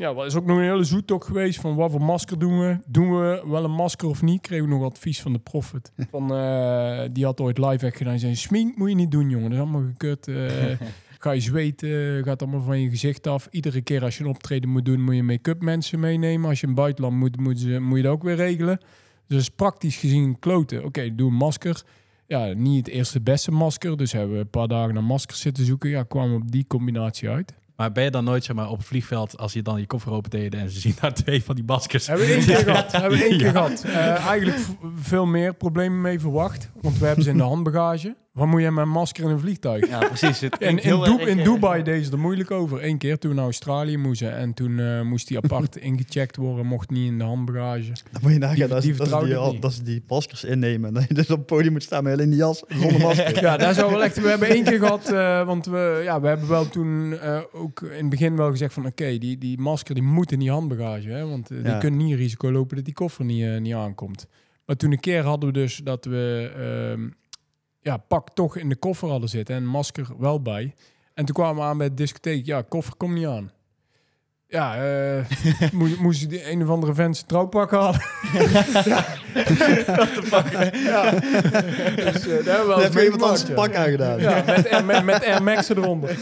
Ja, 0.00 0.14
dat 0.14 0.26
is 0.26 0.34
ook 0.34 0.46
nog 0.46 0.56
een 0.56 0.62
hele 0.62 0.84
zoektocht 0.84 1.26
geweest 1.26 1.60
van 1.60 1.74
wat 1.74 1.90
voor 1.90 2.02
masker 2.02 2.38
doen 2.38 2.58
we? 2.60 2.78
Doen 2.86 3.10
we 3.10 3.42
wel 3.46 3.64
een 3.64 3.70
masker 3.70 4.08
of 4.08 4.22
niet? 4.22 4.40
Kregen 4.40 4.64
we 4.68 4.74
nog 4.74 4.84
advies 4.84 5.20
van 5.22 5.32
de 5.32 5.38
Prophet. 5.38 5.92
Van, 6.10 6.34
eh, 6.34 7.02
die 7.12 7.24
had 7.24 7.40
ooit 7.40 7.58
live 7.58 7.90
gedaan. 7.90 8.12
Die 8.12 8.20
zei, 8.20 8.36
smink 8.36 8.76
moet 8.76 8.88
je 8.88 8.94
niet 8.94 9.10
doen, 9.10 9.30
jongen. 9.30 9.50
Dat 9.50 9.58
is 9.58 9.64
allemaal 9.64 9.90
gekut. 9.90 10.28
eh, 10.28 10.86
ga 11.18 11.30
je 11.30 11.40
zweten, 11.40 12.24
gaat 12.24 12.42
allemaal 12.42 12.62
van 12.62 12.80
je 12.80 12.88
gezicht 12.90 13.26
af. 13.26 13.48
Iedere 13.50 13.80
keer 13.80 14.02
als 14.02 14.18
je 14.18 14.24
een 14.24 14.30
optreden 14.30 14.70
moet 14.70 14.84
doen, 14.84 15.00
moet 15.00 15.14
je 15.14 15.22
make-up 15.22 15.62
mensen 15.62 16.00
meenemen. 16.00 16.48
Als 16.48 16.60
je 16.60 16.66
in 16.66 16.72
het 16.72 16.80
buitenland 16.80 17.16
moet, 17.16 17.36
moet, 17.36 17.80
moet 17.80 17.96
je 17.96 18.02
dat 18.02 18.12
ook 18.12 18.22
weer 18.22 18.36
regelen. 18.36 18.80
Dus 19.26 19.48
praktisch 19.48 19.96
gezien 19.96 20.38
kloten. 20.38 20.84
Oké, 20.84 21.14
doe 21.14 21.30
een 21.30 21.36
masker. 21.36 21.82
Ja, 22.30 22.52
niet 22.56 22.86
het 22.86 22.94
eerste 22.94 23.20
beste 23.20 23.50
masker. 23.50 23.96
Dus 23.96 24.12
hebben 24.12 24.34
we 24.34 24.40
een 24.40 24.50
paar 24.50 24.68
dagen 24.68 24.94
naar 24.94 25.04
maskers 25.04 25.40
zitten 25.40 25.64
zoeken. 25.64 25.90
Ja, 25.90 26.02
kwamen 26.02 26.30
we 26.30 26.42
op 26.42 26.50
die 26.52 26.64
combinatie 26.66 27.28
uit. 27.28 27.52
Maar 27.76 27.92
ben 27.92 28.04
je 28.04 28.10
dan 28.10 28.24
nooit 28.24 28.44
zeg 28.44 28.56
maar, 28.56 28.68
op 28.68 28.76
het 28.78 28.86
vliegveld, 28.86 29.38
als 29.38 29.52
je 29.52 29.62
dan 29.62 29.80
je 29.80 29.86
koffer 29.86 30.12
open 30.12 30.30
deed 30.30 30.54
en 30.54 30.70
ze 30.70 30.80
zien 30.80 30.94
daar 31.00 31.14
twee 31.14 31.44
van 31.44 31.54
die 31.54 31.64
maskers? 31.64 32.06
Hebben 32.06 32.26
we 32.26 32.32
één 32.32 32.44
keer 32.44 32.56
gehad. 32.56 32.92
Hebben 33.00 33.18
we 33.18 33.24
één 33.24 33.36
keer 33.38 33.46
Ja. 33.46 33.52
gehad. 33.52 33.84
Eh, 33.84 34.26
eigenlijk 34.26 34.58
veel 35.00 35.26
meer 35.26 35.54
problemen 35.54 36.00
mee 36.00 36.20
verwacht. 36.20 36.68
Want 36.80 36.98
we 36.98 37.06
hebben 37.06 37.24
ze 37.24 37.30
in 37.30 37.36
de 37.36 37.42
handbagage. 37.54 38.16
Wat 38.30 38.46
moet 38.46 38.60
je 38.62 38.70
met 38.70 38.84
een 38.84 38.90
masker 38.90 39.24
in 39.24 39.30
een 39.30 39.38
vliegtuig? 39.40 39.88
Ja, 39.88 39.98
precies. 39.98 40.40
Het 40.40 40.60
in, 40.60 40.78
in 40.78 41.38
eh, 41.38 41.44
Dubai 41.44 41.82
deden 41.82 42.04
ze 42.04 42.12
er 42.12 42.18
moeilijk 42.18 42.50
over. 42.50 42.84
Eén 42.84 42.98
keer 42.98 43.18
toen 43.18 43.30
we 43.30 43.36
naar 43.36 43.44
Australië 43.44 43.96
moesten. 43.96 44.36
En 44.36 44.54
toen 44.54 44.78
eh, 44.78 45.00
moest 45.02 45.28
die 45.28 45.36
apart 45.36 45.76
ingecheckt 45.90 46.36
worden. 46.36 46.66
Mocht 46.66 46.90
niet 46.90 47.06
in 47.06 47.18
de 47.18 47.24
handbagage. 47.24 47.92
Dan 48.12 48.20
moet 48.22 48.32
je 48.32 48.38
nagaan 48.38 48.54
Die- 48.56 48.66
dat, 48.68 48.82
die 48.82 48.94
dat, 48.94 49.24
die, 49.24 49.36
al- 49.36 49.60
dat 49.60 49.72
ze 49.72 49.82
die 49.82 50.02
maskers 50.08 50.44
innemen. 50.44 50.88
En 50.88 50.94
dat 51.00 51.08
je 51.08 51.14
dus 51.14 51.30
op 51.30 51.36
het 51.36 51.46
podium 51.46 51.72
moet 51.72 51.82
staan 51.82 52.04
met 52.04 52.12
alleen 52.12 52.30
die 52.30 52.38
jas 52.38 52.62
zonder 52.68 53.00
masker. 53.00 53.40
Ja, 53.42 53.56
daar 53.56 53.74
zou 53.74 53.90
wel 53.90 54.02
echt. 54.02 54.20
We 54.20 54.28
hebben 54.28 54.48
één 54.48 54.64
keer 54.64 54.78
gehad, 54.78 55.12
eh, 55.12 55.46
want 55.46 55.66
we, 55.66 56.00
ja, 56.04 56.20
we 56.20 56.28
hebben 56.28 56.48
wel 56.48 56.68
toen 56.68 57.18
eh, 57.18 57.38
ook 57.52 57.80
in 57.82 57.90
het 58.00 58.08
begin 58.08 58.36
wel 58.36 58.50
gezegd 58.50 58.74
van, 58.74 58.86
oké, 58.86 59.18
die, 59.18 59.38
die 59.38 59.58
masker 59.58 59.94
die 59.94 60.04
moet 60.04 60.32
in 60.32 60.38
die 60.38 60.50
handbagage, 60.50 61.08
hè, 61.08 61.26
want 61.28 61.48
die 61.48 61.78
kunnen 61.78 62.00
niet 62.06 62.16
risico 62.16 62.52
lopen 62.52 62.76
dat 62.76 62.84
die 62.84 62.94
koffer 62.94 63.24
niet, 63.24 63.44
eh, 63.44 63.58
niet 63.60 63.74
aankomt. 63.74 64.26
Maar 64.66 64.76
toen 64.76 64.92
een 64.92 65.00
keer 65.00 65.22
hadden 65.22 65.48
we 65.52 65.54
dus 65.58 65.76
dat 65.84 66.04
we 66.04 66.50
ehm, 66.56 67.08
ja, 67.80 67.96
pak 67.96 68.30
toch 68.30 68.56
in 68.56 68.68
de 68.68 68.76
koffer 68.76 69.08
hadden 69.08 69.28
zitten 69.28 69.54
en 69.54 69.66
masker 69.66 70.06
wel 70.18 70.42
bij. 70.42 70.74
En 71.14 71.24
toen 71.24 71.34
kwamen 71.34 71.62
we 71.62 71.68
aan 71.68 71.78
bij 71.78 71.88
de 71.88 71.94
discotheek, 71.94 72.46
ja, 72.46 72.62
koffer 72.62 72.96
komt 72.96 73.14
niet 73.14 73.26
aan. 73.26 73.50
Ja, 74.46 74.76
eh 74.76 75.24
moest, 75.72 75.98
moest 75.98 76.28
die 76.28 76.50
een 76.50 76.62
of 76.62 76.68
andere 76.68 76.94
vent 76.94 77.16
zijn 77.16 77.28
trouwpak 77.28 77.70
halen. 77.70 78.00
ja. 78.84 79.06
Dus 81.96 82.26
eh, 82.26 82.44
daar 82.44 82.44
hebben 82.44 82.44
we 82.44 82.64
wel 82.66 82.66
Dan 82.66 82.76
eens 82.76 82.82
heb 82.82 82.92
je 82.92 83.02
iemand 83.04 83.22
anders 83.22 83.46
ja. 83.48 83.54
pak 83.54 83.74
aangedaan. 83.74 84.20
Ja, 84.20 84.42
met, 84.46 84.68
Air- 84.70 84.84
met, 84.84 85.04
met 85.04 85.24
Air 85.26 85.42
Max 85.42 85.68
eronder. 85.68 86.18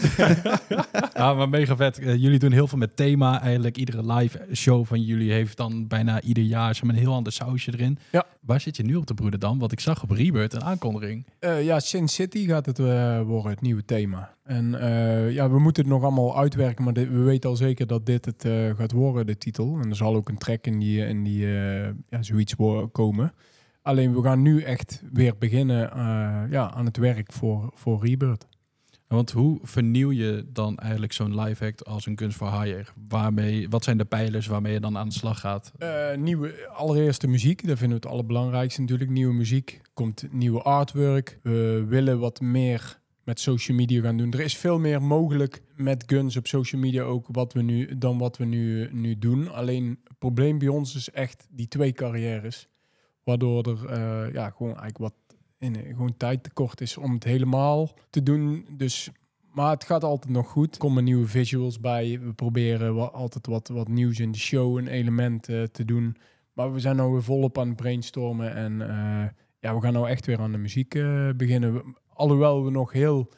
Ja, 1.13 1.33
maar 1.37 1.49
mega 1.49 1.75
vet. 1.75 1.99
Eh, 1.99 2.15
jullie 2.15 2.39
doen 2.39 2.51
heel 2.51 2.67
veel 2.67 2.77
met 2.77 2.95
thema. 2.95 3.41
Eigenlijk 3.41 3.77
iedere 3.77 4.13
live 4.13 4.39
show 4.53 4.85
van 4.85 5.01
jullie 5.01 5.31
heeft 5.31 5.57
dan 5.57 5.87
bijna 5.87 6.21
ieder 6.21 6.43
jaar 6.43 6.75
zeg 6.75 6.83
maar, 6.83 6.93
een 6.95 6.99
heel 7.01 7.13
ander 7.13 7.33
sausje 7.33 7.71
erin. 7.73 7.97
Ja. 8.11 8.25
Waar 8.41 8.61
zit 8.61 8.75
je 8.77 8.83
nu 8.83 8.95
op 8.95 9.05
te 9.05 9.13
broeden 9.13 9.39
dan? 9.39 9.59
Want 9.59 9.71
ik 9.71 9.79
zag 9.79 10.03
op 10.03 10.11
Rebirth 10.11 10.53
een 10.53 10.63
aankondiging. 10.63 11.25
Eh, 11.39 11.63
ja, 11.63 11.79
Sin 11.79 12.07
City 12.07 12.47
gaat 12.47 12.65
het 12.65 12.77
worden, 12.77 13.51
het 13.51 13.61
nieuwe 13.61 13.85
thema. 13.85 14.37
En 14.43 14.79
eh, 14.81 15.31
ja, 15.31 15.49
we 15.49 15.59
moeten 15.59 15.83
het 15.83 15.91
nog 15.91 16.03
allemaal 16.03 16.37
uitwerken, 16.37 16.83
maar 16.83 16.93
dit- 16.93 17.09
we 17.09 17.17
weten 17.19 17.49
al 17.49 17.55
zeker 17.55 17.87
dat 17.87 18.05
dit 18.05 18.25
het 18.25 18.45
eh, 18.45 18.51
gaat 18.77 18.91
worden, 18.91 19.25
de 19.25 19.37
titel. 19.37 19.79
En 19.83 19.89
er 19.89 19.95
zal 19.95 20.15
ook 20.15 20.29
een 20.29 20.37
track 20.37 20.65
in 20.65 20.79
die, 20.79 21.05
in 21.07 21.23
die 21.23 21.45
eh, 21.45 21.83
ja, 22.09 22.21
zoiets 22.23 22.53
komen. 22.99 23.33
Alleen 23.81 24.13
we 24.13 24.21
gaan 24.21 24.41
nu 24.41 24.61
echt 24.61 25.01
weer 25.13 25.37
beginnen 25.37 25.91
eh, 25.91 26.51
ja, 26.51 26.71
aan 26.71 26.85
het 26.85 26.97
werk 26.97 27.33
voor, 27.33 27.71
voor 27.73 28.05
Rebirth. 28.05 28.47
Want 29.07 29.31
hoe 29.31 29.59
vernieuw 29.63 30.11
je 30.11 30.45
dan 30.53 30.77
eigenlijk 30.77 31.13
zo'n 31.13 31.39
live 31.41 31.65
act 31.65 31.85
als 31.85 32.05
een 32.05 32.15
kunst 32.15 32.37
voor 32.37 32.61
hire? 32.61 32.85
Waarmee, 33.07 33.69
wat 33.69 33.83
zijn 33.83 33.97
de 33.97 34.05
pijlers 34.05 34.47
waarmee 34.47 34.73
je 34.73 34.79
dan 34.79 34.97
aan 34.97 35.07
de 35.07 35.13
slag 35.13 35.39
gaat? 35.39 35.71
Eh, 35.77 36.15
nieuwe, 36.15 36.67
allereerst 36.73 37.21
de 37.21 37.27
muziek. 37.27 37.67
Dat 37.67 37.77
vinden 37.77 37.97
we 37.97 38.03
het 38.03 38.13
allerbelangrijkste 38.13 38.81
natuurlijk. 38.81 39.09
Nieuwe 39.09 39.33
muziek. 39.33 39.81
Komt 39.93 40.27
nieuwe 40.31 40.61
artwork. 40.61 41.39
We 41.43 41.85
willen 41.87 42.19
wat 42.19 42.41
meer 42.41 42.99
met 43.23 43.39
social 43.39 43.77
media 43.77 44.01
gaan 44.01 44.17
doen. 44.17 44.31
Er 44.31 44.39
is 44.39 44.57
veel 44.57 44.79
meer 44.79 45.01
mogelijk 45.01 45.61
met 45.75 46.03
guns 46.07 46.37
op 46.37 46.47
social 46.47 46.81
media 46.81 47.03
ook 47.03 47.27
wat 47.31 47.53
we 47.53 47.61
nu, 47.61 47.97
dan 47.97 48.17
wat 48.17 48.37
we 48.37 48.45
nu, 48.45 48.89
nu 48.91 49.17
doen. 49.19 49.51
Alleen 49.51 49.99
het 50.03 50.17
probleem 50.17 50.57
bij 50.57 50.67
ons 50.67 50.95
is 50.95 51.09
echt 51.09 51.47
die 51.49 51.67
twee 51.67 51.91
carrières. 51.91 52.67
Waardoor 53.29 53.63
er 53.63 53.85
eh, 53.85 54.33
ja, 54.33 54.49
gewoon 54.49 54.67
eigenlijk 54.77 54.97
wat 54.97 55.13
in, 55.57 55.75
gewoon 55.75 56.17
tijd 56.17 56.43
tekort 56.43 56.81
is 56.81 56.97
om 56.97 57.13
het 57.13 57.23
helemaal 57.23 57.89
te 58.09 58.23
doen. 58.23 58.65
Dus, 58.77 59.09
maar 59.53 59.69
het 59.69 59.83
gaat 59.83 60.03
altijd 60.03 60.33
nog 60.33 60.47
goed. 60.49 60.73
Er 60.73 60.79
komen 60.79 61.03
nieuwe 61.03 61.27
visuals 61.27 61.79
bij. 61.79 62.19
We 62.23 62.33
proberen 62.33 63.13
altijd 63.13 63.47
wat, 63.47 63.67
wat 63.67 63.87
nieuws 63.87 64.19
in 64.19 64.31
de 64.31 64.37
show, 64.37 64.77
een 64.77 64.87
element 64.87 65.49
eh, 65.49 65.63
te 65.63 65.85
doen. 65.85 66.15
Maar 66.53 66.73
we 66.73 66.79
zijn 66.79 66.95
nou 66.95 67.11
weer 67.11 67.23
volop 67.23 67.57
aan 67.57 67.67
het 67.67 67.75
brainstormen. 67.75 68.55
En 68.55 68.81
eh, 68.89 69.25
ja, 69.59 69.75
we 69.75 69.81
gaan 69.81 69.93
nou 69.93 70.09
echt 70.09 70.25
weer 70.25 70.39
aan 70.39 70.51
de 70.51 70.57
muziek 70.57 70.95
eh, 70.95 71.29
beginnen. 71.37 71.73
We- 71.73 71.93
alhoewel 72.13 72.63
we 72.65 72.71
nog 72.71 72.91
heel... 72.91 73.29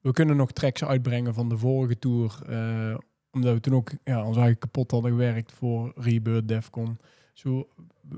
We 0.00 0.12
kunnen 0.12 0.36
nog 0.36 0.52
tracks 0.52 0.84
uitbrengen 0.84 1.34
van 1.34 1.48
de 1.48 1.58
vorige 1.58 1.98
tour. 1.98 2.38
eh, 2.48 2.96
omdat 3.30 3.54
we 3.54 3.60
toen 3.60 3.74
ook 3.74 3.90
ja, 4.04 4.26
ons 4.26 4.36
kapot 4.58 4.90
hadden 4.90 5.10
gewerkt 5.10 5.52
voor 5.52 5.92
Rebirth, 5.96 6.48
Defcon. 6.48 6.98
Zo, 7.36 7.68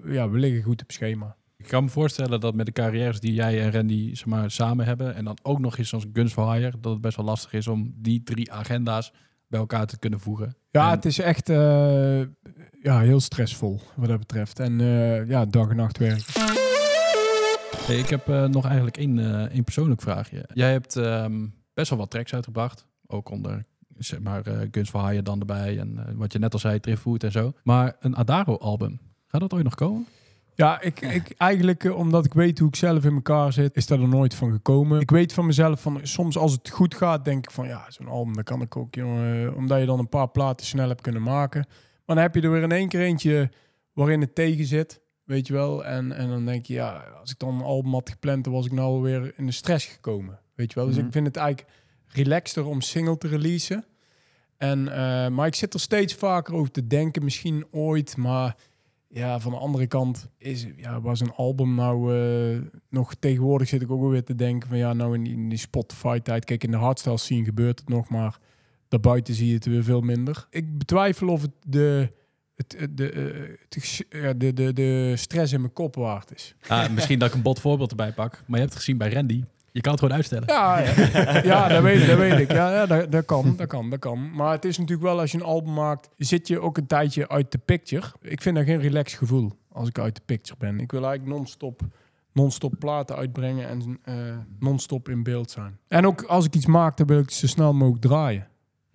ja, 0.05 0.31
we 0.31 0.39
liggen 0.39 0.62
goed 0.62 0.83
op 0.83 0.91
schema. 0.91 1.37
Ik 1.57 1.66
kan 1.66 1.85
me 1.85 1.91
voorstellen 1.91 2.41
dat 2.41 2.55
met 2.55 2.66
de 2.66 2.73
carrières 2.73 3.21
die 3.21 3.33
jij 3.33 3.62
en 3.62 3.73
Randy 3.73 4.14
zeg 4.14 4.27
maar, 4.27 4.51
samen 4.51 4.85
hebben... 4.87 5.14
en 5.14 5.25
dan 5.25 5.39
ook 5.43 5.59
nog 5.59 5.79
eens 5.79 5.95
als 5.95 6.07
Guns 6.12 6.33
for 6.33 6.53
Hire... 6.53 6.73
dat 6.81 6.93
het 6.93 7.01
best 7.01 7.16
wel 7.16 7.25
lastig 7.27 7.53
is 7.53 7.66
om 7.69 7.93
die 7.97 8.23
drie 8.23 8.53
agenda's 8.53 9.12
bij 9.47 9.61
elkaar 9.61 9.87
te 9.87 9.99
kunnen 9.99 10.21
voegen. 10.21 10.57
Ja, 10.71 10.85
En- 10.85 10.91
het 10.95 11.05
is 11.05 11.19
echt 11.19 11.49
eh, 11.49 12.21
ja, 12.83 13.01
heel 13.01 13.21
stressvol 13.21 13.81
wat 13.97 14.09
dat 14.09 14.19
betreft. 14.19 14.61
En 14.61 14.81
eh, 14.81 15.29
ja, 15.29 15.45
dag 15.47 15.69
en 15.71 15.77
nacht 15.77 15.99
werken. 15.99 16.25
Hey, 17.87 17.99
ik 17.99 18.09
heb 18.09 18.29
eh, 18.29 18.45
nog 18.45 18.64
eigenlijk 18.66 18.97
één, 18.97 19.49
één 19.51 19.64
persoonlijk 19.64 20.01
vraagje. 20.01 20.49
Jij 20.55 20.73
hebt 20.73 20.97
ehm, 20.97 21.47
best 21.75 21.91
wel 21.91 21.99
wat 21.99 22.11
tracks 22.11 22.35
uitgebracht. 22.35 22.87
Ook 23.07 23.31
onder 23.31 23.64
zeg 23.97 24.21
maar, 24.21 24.43
Guns 24.71 24.91
for 24.91 25.09
Hire 25.09 25.23
dan 25.23 25.41
erbij. 25.41 25.79
En 25.79 26.16
wat 26.16 26.33
je 26.33 26.39
net 26.39 26.53
al 26.53 26.59
zei, 26.59 26.81
Driftwood 26.81 27.23
en 27.25 27.33
zo. 27.33 27.53
Maar 27.62 27.97
een 28.01 28.16
Adaro-album, 28.16 29.01
gaat 29.29 29.41
dat 29.41 29.53
ooit 29.53 29.64
nog 29.64 29.74
komen? 29.74 30.07
Ja, 30.55 30.81
ik, 30.81 31.01
ik 31.01 31.35
eigenlijk, 31.37 31.85
eh, 31.85 31.97
omdat 31.97 32.24
ik 32.24 32.33
weet 32.35 32.59
hoe 32.59 32.68
ik 32.68 32.76
zelf 32.76 33.05
in 33.05 33.14
elkaar 33.14 33.53
zit, 33.53 33.76
is 33.76 33.87
daar 33.87 34.01
er 34.01 34.09
nooit 34.09 34.35
van 34.35 34.51
gekomen. 34.51 35.01
Ik 35.01 35.11
weet 35.11 35.33
van 35.33 35.47
mezelf, 35.47 35.81
van 35.83 36.01
soms 36.03 36.37
als 36.39 36.53
het 36.53 36.68
goed 36.70 36.95
gaat, 36.95 37.24
denk 37.24 37.45
ik 37.45 37.51
van 37.51 37.66
ja, 37.66 37.85
zo'n 37.91 38.09
album, 38.09 38.35
dat 38.35 38.45
kan 38.45 38.61
ik 38.62 38.76
ook, 38.76 38.95
jongen. 38.95 39.47
eh, 39.51 39.57
Omdat 39.57 39.81
je 39.81 39.87
dan 39.87 39.99
een 39.99 40.09
paar 40.09 40.29
platen 40.29 40.66
snel 40.66 40.89
hebt 40.89 41.01
kunnen 41.01 41.22
maken. 41.22 41.66
Maar 42.05 42.16
dan 42.16 42.24
heb 42.24 42.35
je 42.35 42.41
er 42.41 42.51
weer 42.51 42.62
in 42.62 42.72
één 42.72 42.89
keer 42.89 43.01
eentje 43.01 43.51
waarin 43.93 44.20
het 44.20 44.35
tegen 44.35 44.64
zit, 44.64 45.01
weet 45.24 45.47
je 45.47 45.53
wel. 45.53 45.85
En, 45.85 46.12
en 46.12 46.29
dan 46.29 46.45
denk 46.45 46.66
je, 46.66 46.74
ja, 46.74 47.05
als 47.20 47.31
ik 47.31 47.39
dan 47.39 47.55
een 47.55 47.62
album 47.64 47.93
had 47.93 48.11
gepland, 48.11 48.45
dan 48.45 48.53
was 48.53 48.66
ik 48.66 48.72
nou 48.72 49.03
weer 49.03 49.33
in 49.37 49.47
de 49.47 49.53
stress 49.53 49.87
gekomen, 49.87 50.39
weet 50.55 50.68
je 50.72 50.74
wel. 50.79 50.87
Dus 50.89 50.97
Mhm. 50.97 51.07
ik 51.07 51.12
vind 51.12 51.26
het 51.26 51.37
eigenlijk 51.37 51.68
relaxter 52.07 52.66
om 52.66 52.81
single 52.81 53.18
te 53.18 53.29
releasen. 53.29 53.85
En, 54.57 54.89
eh, 54.93 55.29
maar 55.29 55.47
ik 55.47 55.55
zit 55.55 55.74
er 55.74 55.81
steeds 55.81 56.14
vaker 56.14 56.55
over 56.55 56.70
te 56.70 56.87
denken, 56.87 57.24
misschien 57.24 57.66
ooit, 57.70 58.16
maar 58.16 58.57
ja, 59.09 59.40
van 59.40 59.52
de 59.52 59.59
andere 59.59 59.86
kant 59.86 60.28
is, 60.38 60.66
ja, 60.76 61.00
was 61.00 61.20
een 61.20 61.32
album 61.32 61.74
nou 61.74 62.16
eh, 62.16 62.61
nog 62.90 63.14
tegenwoordig 63.14 63.68
zit 63.68 63.82
ik 63.82 63.90
ook 63.90 64.11
weer 64.11 64.24
te 64.24 64.34
denken 64.34 64.68
van 64.68 64.78
ja, 64.78 64.92
nou 64.92 65.14
in 65.14 65.24
die, 65.24 65.32
in 65.32 65.48
die 65.48 65.59
Spotify-tijd, 65.59 66.44
kijk 66.44 66.64
in 66.64 66.70
de 66.70 66.76
hardstyle 66.76 67.18
scene 67.18 67.44
gebeurt 67.44 67.78
het 67.78 67.88
nog, 67.88 68.09
maar 68.09 68.38
daarbuiten 68.88 69.34
zie 69.34 69.48
je 69.48 69.54
het 69.54 69.66
weer 69.66 69.84
veel 69.84 70.00
minder. 70.00 70.46
Ik 70.50 70.78
betwijfel 70.78 71.28
of 71.28 71.42
het 71.42 71.52
de, 71.66 72.12
het, 72.54 72.88
de, 72.90 73.11
eh, 74.09 74.30
de, 74.36 74.52
de, 74.52 74.72
de 74.72 75.12
stress 75.16 75.52
in 75.52 75.61
mijn 75.61 75.72
kop 75.72 75.94
waard 75.94 76.34
is. 76.34 76.54
Ah, 76.68 76.90
misschien 76.90 77.18
dat 77.18 77.28
ik 77.28 77.34
een 77.34 77.42
bot 77.42 77.61
voorbeeld 77.61 77.90
erbij 77.90 78.12
pak. 78.12 78.32
Maar 78.32 78.44
je 78.46 78.56
hebt 78.56 78.70
het 78.70 78.78
gezien 78.78 78.98
bij 78.98 79.12
Randy. 79.12 79.44
Je 79.73 79.81
kan 79.81 79.93
het 79.93 80.01
gewoon 80.01 80.16
uitstellen. 80.16 80.49
Ja, 80.49 80.79
ja, 80.79 81.43
ja 81.43 81.69
dat, 81.69 81.83
weet, 81.83 82.07
dat 82.07 82.19
weet 82.19 82.39
ik. 82.39 82.53
Ja, 82.53 82.73
ja 82.73 82.87
dat, 82.87 83.12
dat 83.12 83.25
kan, 83.25 83.55
dat 83.57 83.66
kan, 83.66 83.91
dat 83.91 83.99
kan. 83.99 84.31
Maar 84.31 84.53
het 84.53 84.64
is 84.64 84.79
natuurlijk 84.79 85.09
wel, 85.09 85.21
als 85.21 85.33
je 85.33 85.39
een 85.39 85.45
album 85.45 85.75
maakt, 85.75 86.09
zit 86.16 86.49
je 86.49 86.61
ook 86.61 86.77
een 86.77 86.87
tijdje 86.87 87.29
uit 87.29 87.53
de 87.53 87.59
picture. 87.59 88.07
Ik 88.21 88.43
vind 88.43 88.57
dat 88.57 88.64
geen 88.64 88.81
relaxed 88.81 89.19
gevoel 89.19 89.53
als 89.73 89.89
ik 89.89 89.99
uit 89.99 90.14
de 90.14 90.23
picture 90.25 90.59
ben. 90.59 90.81
Ik 90.81 90.91
wil 90.91 91.07
eigenlijk 91.07 91.37
non-stop 91.37 91.83
non-stop 92.33 92.75
platen 92.79 93.16
uitbrengen 93.16 93.69
en 93.69 93.99
eh, 94.03 94.14
non-stop 94.59 95.09
in 95.09 95.23
beeld 95.23 95.51
zijn. 95.51 95.79
En 95.89 96.07
ook 96.07 96.23
als 96.23 96.45
ik 96.45 96.55
iets 96.55 96.66
maak, 96.66 96.97
dan 96.97 97.07
wil 97.07 97.19
ik 97.19 97.25
het 97.25 97.33
zo 97.33 97.47
snel 97.47 97.73
mogelijk 97.73 98.03
draaien. 98.03 98.47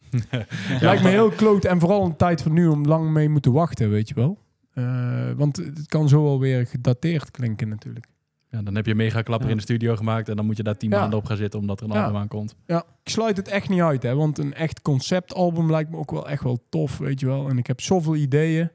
Lijkt 0.79 1.03
me 1.03 1.09
heel 1.09 1.29
kloot 1.29 1.65
en 1.65 1.79
vooral 1.79 2.05
een 2.05 2.15
tijd 2.15 2.41
van 2.41 2.53
nu 2.53 2.67
om 2.67 2.85
lang 2.85 3.09
mee 3.09 3.29
moeten 3.29 3.51
wachten, 3.51 3.89
weet 3.89 4.07
je 4.07 4.15
wel. 4.15 4.37
Eh, 4.73 5.31
want 5.35 5.57
het 5.57 5.87
kan 5.87 6.09
zo 6.09 6.27
alweer 6.27 6.67
gedateerd 6.67 7.31
klinken 7.31 7.69
natuurlijk. 7.69 8.05
Ja, 8.53 8.61
dan 8.61 8.75
heb 8.75 8.85
je 8.85 8.95
mega 8.95 9.21
klapper 9.21 9.45
Ja. 9.47 9.51
in 9.51 9.57
de 9.57 9.63
studio 9.63 9.95
gemaakt. 9.95 10.29
En 10.29 10.35
dan 10.35 10.45
moet 10.45 10.57
je 10.57 10.63
daar 10.63 10.77
tien 10.77 10.89
Ja. 10.89 10.99
maanden 10.99 11.19
op 11.19 11.25
gaan 11.25 11.37
zitten 11.37 11.59
omdat 11.59 11.79
er 11.81 11.85
een 11.89 11.93
Ja. 11.95 12.03
album 12.03 12.19
aankomt. 12.21 12.55
Ja, 12.67 12.83
ik 13.03 13.09
sluit 13.11 13.37
het 13.37 13.47
echt 13.47 13.69
niet 13.69 13.81
uit, 13.81 14.03
hè, 14.03 14.15
want 14.15 14.37
een 14.37 14.53
echt 14.53 14.81
conceptalbum 14.81 15.71
lijkt 15.71 15.89
me 15.89 15.97
ook 15.97 16.11
wel 16.11 16.29
echt 16.29 16.43
wel 16.43 16.63
tof, 16.69 16.97
weet 16.97 17.19
je 17.19 17.25
wel. 17.25 17.49
En 17.49 17.57
ik 17.57 17.67
heb 17.67 17.81
zoveel 17.81 18.15
ideeën. 18.15 18.69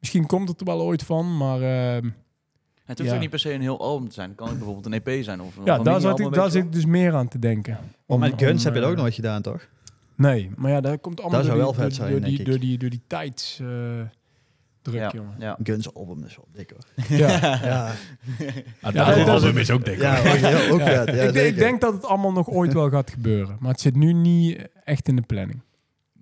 Misschien 0.00 0.26
komt 0.26 0.48
het 0.48 0.60
er 0.60 0.66
wel 0.66 0.80
ooit 0.82 1.02
van, 1.02 1.36
maar 1.36 1.60
eh, 1.62 2.02
Het 2.84 2.98
hoeft 2.98 3.10
Ja. 3.10 3.14
ook 3.16 3.20
niet 3.22 3.30
per 3.30 3.38
se 3.38 3.52
een 3.52 3.60
heel 3.60 3.80
album 3.80 4.08
te 4.08 4.14
zijn. 4.14 4.28
Het 4.28 4.38
kan 4.38 4.48
ook 4.48 4.54
bijvoorbeeld 4.56 4.86
een 4.86 4.92
EP 5.04 5.22
zijn. 5.24 5.40
Of, 5.40 5.58
ja, 5.64 5.78
daar, 5.78 6.00
zat 6.00 6.20
ik, 6.20 6.32
daar 6.32 6.50
zit 6.50 6.64
ik 6.64 6.72
dus 6.72 6.86
meer 6.86 7.14
aan 7.14 7.28
te 7.28 7.38
denken. 7.38 7.78
Om- 8.06 8.20
met 8.20 8.32
Guns 8.36 8.58
om, 8.60 8.64
heb 8.64 8.74
je 8.74 8.80
dat 8.80 8.88
ook 8.90 8.96
eh, 8.96 9.00
nooit 9.02 9.14
gedaan, 9.14 9.42
toch? 9.42 9.68
Nee, 10.16 10.50
maar 10.56 10.70
ja, 10.70 10.80
dat 10.80 11.00
komt 11.00 11.20
allemaal 11.20 11.38
Dat 11.38 11.46
zou 11.48 11.58
door, 11.58 11.66
wel 11.66 11.74
die, 11.74 11.82
vet 11.82 11.96
door, 11.96 12.06
zijn, 12.06 12.10
door, 12.10 12.20
die, 12.20 12.36
denk 12.36 12.40
ik. 12.40 12.46
door, 12.52 12.58
die, 12.60 12.78
door 12.78 12.90
die 12.90 13.02
ja. 14.92 15.10
jongen. 15.14 15.34
Ja. 15.38 15.58
Guns 15.62 15.94
album 15.94 16.24
is 16.24 16.36
wel 16.36 16.48
dik 16.52 16.70
hoor. 16.70 17.18
Ja. 17.18 17.28
Ja, 17.62 17.92
Ah, 18.80 18.94
Ja, 18.94 19.24
album 19.24 19.56
is 19.58 19.70
ook 19.70 19.84
dik. 19.84 20.00
ja 20.00 20.16
hoor. 20.22 20.30
ook, 20.32 20.36
heel- 20.36 20.72
ook 20.72 20.78
Ja. 20.80 20.86
vet. 20.86 21.06
Ja, 21.06 21.12
ik, 21.12 21.16
denk- 21.16 21.28
ik 21.28 21.34
zeker. 21.36 21.58
denk 21.58 21.80
dat 21.80 21.92
het 21.92 22.04
allemaal 22.04 22.32
nog 22.32 22.48
ooit 22.48 22.72
wel 22.72 22.90
gaat 22.90 23.10
gebeuren. 23.10 23.56
Maar 23.60 23.70
het 23.70 23.80
zit 23.80 23.94
nu 23.96 24.12
niet 24.12 24.68
echt 24.84 25.08
in 25.08 25.16
de 25.16 25.22
planning. 25.22 25.60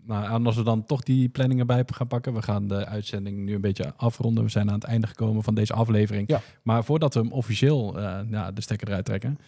Nou, 0.07 0.35
en 0.35 0.47
als 0.47 0.57
we 0.57 0.63
dan 0.63 0.85
toch 0.85 1.03
die 1.03 1.29
planningen 1.29 1.67
bij 1.67 1.85
gaan 1.87 2.07
pakken. 2.07 2.35
We 2.35 2.43
gaan 2.43 2.69
de 2.69 2.87
uitzending 2.87 3.39
nu 3.39 3.55
een 3.55 3.61
beetje 3.61 3.93
afronden. 3.97 4.45
We 4.45 4.51
zijn 4.51 4.69
aan 4.69 4.75
het 4.75 4.85
einde 4.85 5.07
gekomen 5.07 5.43
van 5.43 5.55
deze 5.55 5.73
aflevering. 5.73 6.29
Ja. 6.29 6.41
Maar 6.63 6.85
voordat 6.85 7.15
we 7.15 7.21
hem 7.21 7.33
officieel 7.33 7.99
eh, 7.99 8.19
ja, 8.31 8.53
de 8.53 8.61
stekker 8.61 8.89
eruit 8.89 9.05
trekken. 9.05 9.39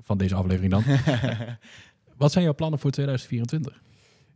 Van 0.00 0.18
deze 0.18 0.34
aflevering 0.34 0.70
dan. 0.72 0.84
Wat 2.16 2.32
zijn 2.32 2.44
jouw 2.44 2.54
plannen 2.54 2.78
voor 2.78 2.90
2024? 2.90 3.80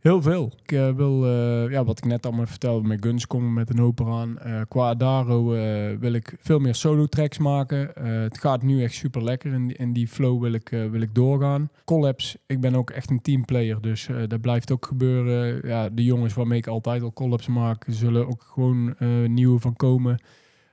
Heel 0.01 0.23
veel. 0.23 0.53
Ik 0.63 0.73
eh, 0.73 0.91
wil, 0.95 1.25
eh, 1.27 1.71
ja, 1.71 1.85
wat 1.85 1.99
ik 1.99 2.05
net 2.05 2.27
allemaal 2.27 2.47
vertelde, 2.47 2.89
met 2.89 3.05
Guns 3.05 3.27
komen 3.27 3.53
met 3.53 3.71
een 3.71 3.79
hoop 3.79 4.01
eraan. 4.01 4.39
Eh, 4.39 4.61
qua 4.69 4.89
Adaro 4.89 5.55
eh, 5.55 5.97
wil 5.99 6.13
ik 6.13 6.37
veel 6.41 6.59
meer 6.59 6.75
solo 6.75 7.07
tracks 7.07 7.39
maken. 7.39 7.91
Het 8.23 8.39
gaat 8.39 8.63
nu 8.63 8.83
echt 8.83 8.95
super 8.95 9.25
lekker. 9.25 9.53
In, 9.53 9.67
die- 9.67 9.93
die 9.93 10.09
flow 10.09 10.43
wil 10.43 10.53
ik, 10.53 10.69
wil 10.69 11.01
ik 11.01 11.15
doorgaan. 11.15 11.71
Collabs, 11.85 12.37
ik 12.47 12.61
ben 12.61 12.75
ook 12.75 12.91
echt 12.91 13.11
een 13.11 13.21
teamplayer, 13.23 13.81
dus 13.81 14.09
dat 14.29 14.41
blijft 14.41 14.73
ook 14.73 14.87
gebeuren. 14.87 15.69
Ja, 15.69 15.89
de 15.89 16.05
jongens 16.05 16.35
waarmee 16.35 16.59
ik 16.59 16.67
altijd 16.67 17.03
al 17.03 17.13
collabs 17.13 17.47
maak, 17.47 17.85
zullen 17.89 18.27
ook 18.29 18.43
gewoon 18.43 18.95
nieuwe 19.35 19.61
van 19.61 19.77
komen. 19.77 20.23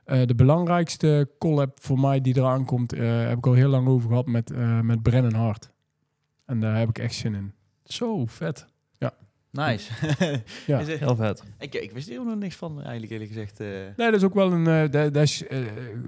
De 0.04 0.34
belangrijkste 0.36 1.30
collab 1.38 1.78
voor 1.80 2.00
mij 2.00 2.20
die 2.20 2.36
eraan 2.36 2.64
komt, 2.64 2.90
heb 2.96 3.36
ik 3.38 3.46
al 3.46 3.52
heel 3.52 3.68
lang 3.68 3.86
over 3.88 4.08
gehad 4.08 4.26
met, 4.26 4.52
met 4.82 5.02
Brennan 5.02 5.34
Hart. 5.34 5.70
En 6.46 6.60
daar 6.60 6.78
heb 6.78 6.88
ik 6.88 6.98
echt 6.98 7.14
zin 7.14 7.34
in. 7.34 7.52
Zo, 7.84 8.26
vet. 8.26 8.66
Nice. 9.54 9.92
Ja. 10.66 10.78
Is 10.78 10.86
het- 10.86 10.98
Heel 10.98 11.16
vet. 11.16 11.42
ik, 11.58 11.74
ik 11.74 11.90
wist 11.92 12.08
hier 12.08 12.24
nog 12.24 12.36
niks 12.38 12.56
van, 12.56 12.82
eigenlijk 12.82 13.12
eerlijk 13.12 13.30
gezegd. 13.30 13.60
eh. 13.60 13.66
Nee, 13.96 14.10
dat 14.10 14.14
is 14.14 14.24
ook 14.24 14.34
wel 14.34 14.52
een. 14.52 14.66
eh 14.66 14.80
dat, 14.90 15.14
dat 15.14 15.22
is, 15.22 15.46
eh, 15.46 15.58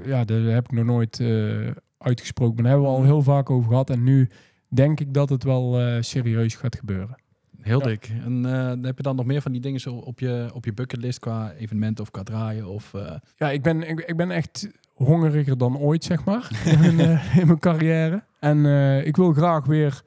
ja, 0.07 0.25
daar 0.25 0.41
heb 0.41 0.65
ik 0.65 0.73
nog 0.73 0.85
nooit 0.85 1.21
eh, 1.21 1.71
uitgesproken. 1.99 2.55
Maar 2.55 2.63
daar 2.63 2.73
hebben 2.73 2.91
we 2.91 2.97
al 2.97 3.05
heel 3.05 3.23
vaak 3.23 3.51
over 3.51 3.69
gehad. 3.69 3.91
En 3.91 4.03
nu 4.03 4.29
denk 4.69 5.01
ik 5.01 5.15
dat 5.15 5.29
het 5.29 5.45
wel 5.45 5.81
eh, 5.81 5.97
serieus 6.01 6.55
gaat 6.55 6.77
gebeuren. 6.77 7.17
Heel 7.61 7.79
Ja. 7.81 7.87
dik. 7.87 8.11
En 8.25 8.45
eh, 8.47 8.87
heb 8.87 8.97
je 8.97 9.03
dan 9.03 9.17
nog 9.17 9.27
meer 9.27 9.43
van 9.43 9.53
die 9.53 9.61
dingen 9.61 9.81
zo 9.81 9.95
op 9.95 10.21
je, 10.21 10.51
op 10.55 10.65
je 10.65 10.73
bucketlist 10.73 11.19
qua 11.19 11.53
evenementen 11.53 12.05
of 12.05 12.11
qua 12.11 12.23
draaien? 12.23 12.67
Of, 12.67 12.95
eh, 12.95 13.13
Ja, 13.37 13.51
ik 13.51 13.63
ben, 13.63 13.89
ik, 13.89 14.01
ik 14.01 14.17
ben 14.17 14.31
echt 14.31 14.69
hongeriger 14.95 15.59
dan 15.59 15.79
ooit, 15.79 16.05
zeg 16.05 16.25
maar. 16.25 16.51
in, 16.73 16.79
mijn, 16.97 17.01
eh, 17.01 17.37
in 17.37 17.47
mijn 17.47 17.59
carrière. 17.59 18.23
En 18.41 18.67
eh, 18.67 19.07
ik 19.07 19.17
wil 19.17 19.33
graag 19.33 19.67
weer 19.67 20.03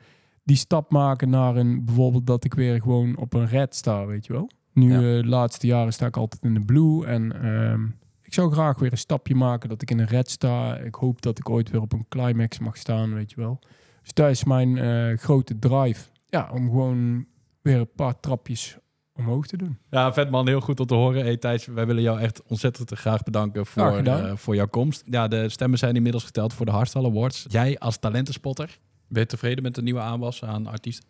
die 0.49 0.57
stap 0.57 0.91
maken 0.91 1.29
naar 1.29 1.55
een. 1.55 1.85
Bijvoorbeeld 1.85 2.27
dat 2.27 2.43
ik 2.43 2.53
weer 2.53 2.81
gewoon 2.81 3.17
op 3.17 3.33
een 3.33 3.47
red 3.47 3.75
sta, 3.75 4.05
weet 4.05 4.25
je 4.25 4.33
wel. 4.33 4.49
Nu, 4.73 4.89
Ja. 4.91 4.95
eh, 4.95 5.01
de 5.01 5.27
laatste 5.27 5.67
jaren 5.67 5.93
sta 5.93 6.05
ik 6.05 6.17
altijd 6.17 6.43
in 6.43 6.53
de 6.53 6.65
blue. 6.65 7.05
En 7.05 7.41
ehm, 7.43 7.83
ik 8.23 8.33
zou 8.33 8.51
graag 8.51 8.79
weer 8.79 8.91
een 8.91 8.97
stapje 8.97 9.35
maken 9.35 9.69
dat 9.69 9.81
ik 9.81 9.91
in 9.91 9.99
een 9.99 10.07
red 10.07 10.29
sta. 10.29 10.77
Ik 10.77 10.95
hoop 10.95 11.21
dat 11.21 11.37
ik 11.37 11.49
ooit 11.49 11.69
weer 11.69 11.81
op 11.81 11.93
een 11.93 12.05
climax 12.09 12.59
mag 12.59 12.77
staan, 12.77 13.13
weet 13.13 13.29
je 13.31 13.35
wel. 13.41 13.59
Dus 14.01 14.13
dat 14.13 14.29
is 14.29 14.43
mijn 14.43 14.77
eh, 14.77 15.17
grote 15.17 15.59
drive. 15.59 16.09
Ja, 16.25 16.49
om 16.53 16.69
gewoon 16.69 17.25
weer 17.61 17.77
een 17.79 17.91
paar 17.95 18.19
trapjes 18.19 18.77
omhoog 19.13 19.47
te 19.47 19.57
doen. 19.57 19.77
Ja, 19.89 20.13
vet 20.13 20.29
man, 20.29 20.47
heel 20.47 20.61
goed 20.61 20.79
om 20.79 20.85
te 20.85 20.93
horen. 20.93 21.21
Hey 21.23 21.37
Thijs, 21.37 21.65
wij 21.65 21.85
willen 21.85 22.01
jou 22.03 22.19
echt 22.19 22.43
ontzettend 22.43 22.91
graag 22.91 23.23
bedanken 23.23 23.65
voor, 23.65 23.97
eh, 23.97 24.35
voor 24.35 24.55
jouw 24.55 24.67
komst. 24.67 25.03
Ja, 25.05 25.27
de 25.27 25.49
stemmen 25.49 25.79
zijn 25.79 25.95
inmiddels 25.95 26.23
geteld 26.23 26.53
voor 26.53 26.65
de 26.65 26.71
Hardstyle 26.71 27.07
Awards. 27.07 27.45
Jij 27.47 27.79
als 27.79 27.97
talentenspotter, 27.97 28.79
ben 29.10 29.22
je 29.22 29.28
tevreden 29.28 29.64
met 29.64 29.76
de 29.76 29.82
nieuwe 29.82 29.99
aanwas 29.99 30.43
aan 30.43 30.68
artiesten? 30.68 31.07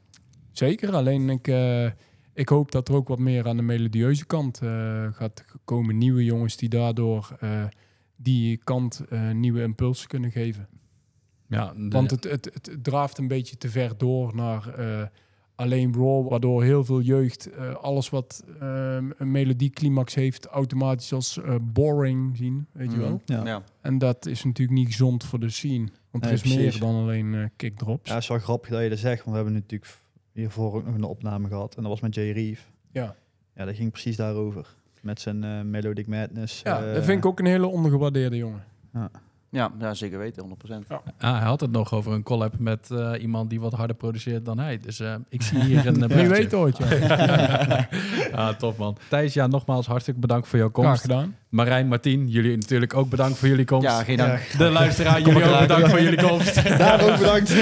Zeker, 0.52 0.94
alleen 0.94 1.30
ik, 1.30 1.48
eh, 1.48 1.86
ik 2.34 2.50
hoop 2.50 2.72
dat 2.72 2.88
er 2.88 2.96
ook 2.96 3.08
wat 3.08 3.20
meer 3.20 3.48
aan 3.48 3.58
de 3.58 3.64
melodieuze 3.64 4.26
kant 4.26 4.62
eh, 4.62 5.08
gaat 5.12 5.46
komen. 5.66 5.98
Nieuwe 5.98 6.24
jongens 6.24 6.58
die 6.58 6.70
daardoor 6.70 7.36
eh, 7.40 7.64
die 8.16 8.58
kant 8.64 9.04
nieuwe 9.34 9.62
impulsen 9.62 10.08
kunnen 10.08 10.32
geven. 10.32 10.68
Ja, 11.48 11.74
de- 11.78 11.88
Want 11.88 12.12
het, 12.12 12.24
het, 12.24 12.46
het 12.46 12.84
draaft 12.84 13.18
een 13.18 13.28
beetje 13.28 13.58
te 13.58 13.70
ver 13.70 13.98
door 13.98 14.36
naar 14.36 14.74
alleen 15.60 15.94
raw, 15.94 16.30
waardoor 16.30 16.64
heel 16.64 16.84
veel 16.86 17.02
jeugd 17.02 17.50
eh, 17.50 17.74
alles 17.76 18.10
wat 18.10 18.44
eh, 18.60 18.96
een 19.18 19.32
melodieclimax 19.32 20.16
heeft 20.16 20.46
automatisch 20.46 21.14
als 21.14 21.38
eh, 21.42 21.56
boring 21.62 22.38
zien, 22.38 22.68
weet 22.72 22.92
je 22.92 22.98
Mhm. 22.98 23.06
wel. 23.08 23.22
Ja. 23.26 23.46
Ja. 23.46 23.64
En 23.82 23.98
dat 23.98 24.26
is 24.26 24.44
natuurlijk 24.44 24.78
niet 24.78 24.88
gezond 24.88 25.24
voor 25.24 25.40
de 25.40 25.50
scene, 25.50 25.88
want 26.12 26.26
er 26.26 26.32
is 26.32 26.56
meer 26.56 26.80
dan 26.80 26.96
alleen 26.96 27.34
eh 27.36 27.44
kickdrops. 27.56 28.08
Ja, 28.10 28.14
het 28.14 28.24
is 28.24 28.30
wel 28.30 28.40
grappig 28.40 28.70
dat 28.70 28.82
je 28.84 28.90
dat 28.90 28.98
zegt, 29.00 29.18
want 29.24 29.30
we 29.30 29.36
hebben 29.44 29.54
natuurlijk 29.54 29.92
hiervoor 30.34 30.74
ook 30.74 30.86
nog 30.86 30.96
een 30.96 31.04
opname 31.04 31.48
gehad. 31.48 31.76
En 31.76 31.82
dat 31.82 31.92
was 31.92 32.02
met 32.02 32.16
Jay 32.16 32.32
Reeve. 32.32 32.62
Ja. 32.92 33.16
Ja, 33.56 33.66
dat 33.66 33.76
ging 33.76 33.92
precies 33.92 34.16
daarover. 34.16 34.76
Met 35.02 35.20
zijn 35.22 35.44
eh, 35.44 35.62
Melodic 35.62 36.08
Madness. 36.08 36.62
Ja, 36.64 36.94
dat 36.94 37.04
vind 37.06 37.18
ik 37.18 37.26
ook 37.26 37.40
een 37.40 37.46
hele 37.46 37.68
ondergewaardeerde 37.68 38.38
jongen. 38.38 38.64
Ja, 38.94 39.12
ja, 39.52 39.94
zeker 39.94 40.18
weten, 40.18 40.44
100%. 40.44 40.48
Ah, 41.18 41.38
hij 41.38 41.48
had 41.48 41.60
het 41.60 41.72
nog 41.72 41.94
over 41.94 42.12
een 42.12 42.24
collab 42.24 42.54
met 42.60 42.92
eh, 42.92 43.12
iemand 43.22 43.50
die 43.50 43.60
wat 43.60 43.74
harder 43.74 43.96
produceert 43.96 44.46
dan 44.46 44.60
hij. 44.60 44.78
Dus 44.78 45.00
eh, 45.00 45.16
ik 45.30 45.42
zie 45.42 45.60
hier 45.60 45.88
een 45.88 46.12
uh, 46.12 46.16
Wie 46.18 46.28
weet 46.28 46.54
ooit, 46.54 46.78
ja. 46.78 47.88
ah, 48.32 48.50
tof 48.50 48.78
man. 48.78 48.98
Thijs, 49.10 49.34
ja, 49.34 49.48
nogmaals 49.48 49.88
hartstikke 49.88 50.20
bedankt 50.20 50.48
voor 50.48 50.60
jouw 50.60 50.70
Graag 50.72 50.86
komst. 50.86 51.02
gedaan. 51.02 51.36
Marijn, 51.50 51.88
Martien, 51.88 52.28
jullie 52.28 52.58
natuurlijk 52.58 52.94
ook 52.94 53.10
bedankt 53.10 53.38
voor 53.38 53.48
jullie 53.48 53.66
komst. 53.66 53.88
Ja, 53.88 54.04
geen 54.04 54.18
dank. 54.18 54.58
De 54.58 54.70
luisteraar, 54.70 55.22
jullie 55.22 55.44
ook 55.44 55.60
bedankt 55.60 55.90
voor 55.90 56.02
jullie 56.02 56.22
komst. 56.22 56.68
Daar 56.78 57.02
ook 57.02 57.18
bedankt. 57.18 57.54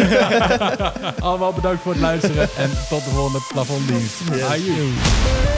Allemaal 1.19 1.53
bedankt 1.53 1.81
voor 1.81 1.91
het 1.91 2.01
luisteren 2.01 2.49
en 2.57 2.69
tot 2.89 3.03
de 3.03 3.09
volgende 3.09 3.45
plafonddienst. 3.53 4.21
Yes. 4.29 5.56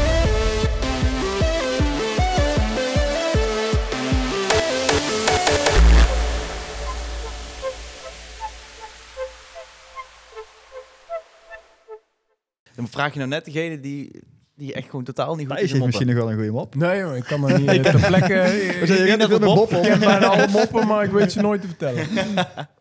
Dan 12.80 12.88
vraag 12.88 13.12
je 13.12 13.18
nou 13.18 13.30
net 13.30 13.46
degene 13.46 13.80
die, 13.80 14.12
die 14.56 14.74
echt 14.74 14.90
gewoon 14.90 15.04
totaal 15.04 15.36
niet 15.36 15.48
goed 15.48 15.56
is 15.56 15.62
heeft 15.62 15.72
moppen. 15.72 15.88
misschien 15.88 16.08
nog 16.08 16.18
wel 16.18 16.30
een 16.30 16.36
goede 16.36 16.52
mop. 16.52 16.76
Nee 16.76 17.00
joh, 17.00 17.16
ik 17.16 17.24
kan 17.24 17.50
er 17.50 17.60
niet 17.60 17.70
eh, 17.78 17.82
ter 17.82 18.08
plekke... 18.08 18.34
Ik 19.78 19.82
ken 19.82 20.00
bijna 20.00 20.26
alle 20.26 20.48
moppen, 20.48 20.88
maar 20.88 21.04
ik 21.04 21.12
weet 21.12 21.32
ze 21.32 21.42
nooit 21.42 21.62
te 21.62 21.68
vertellen. 21.68 22.08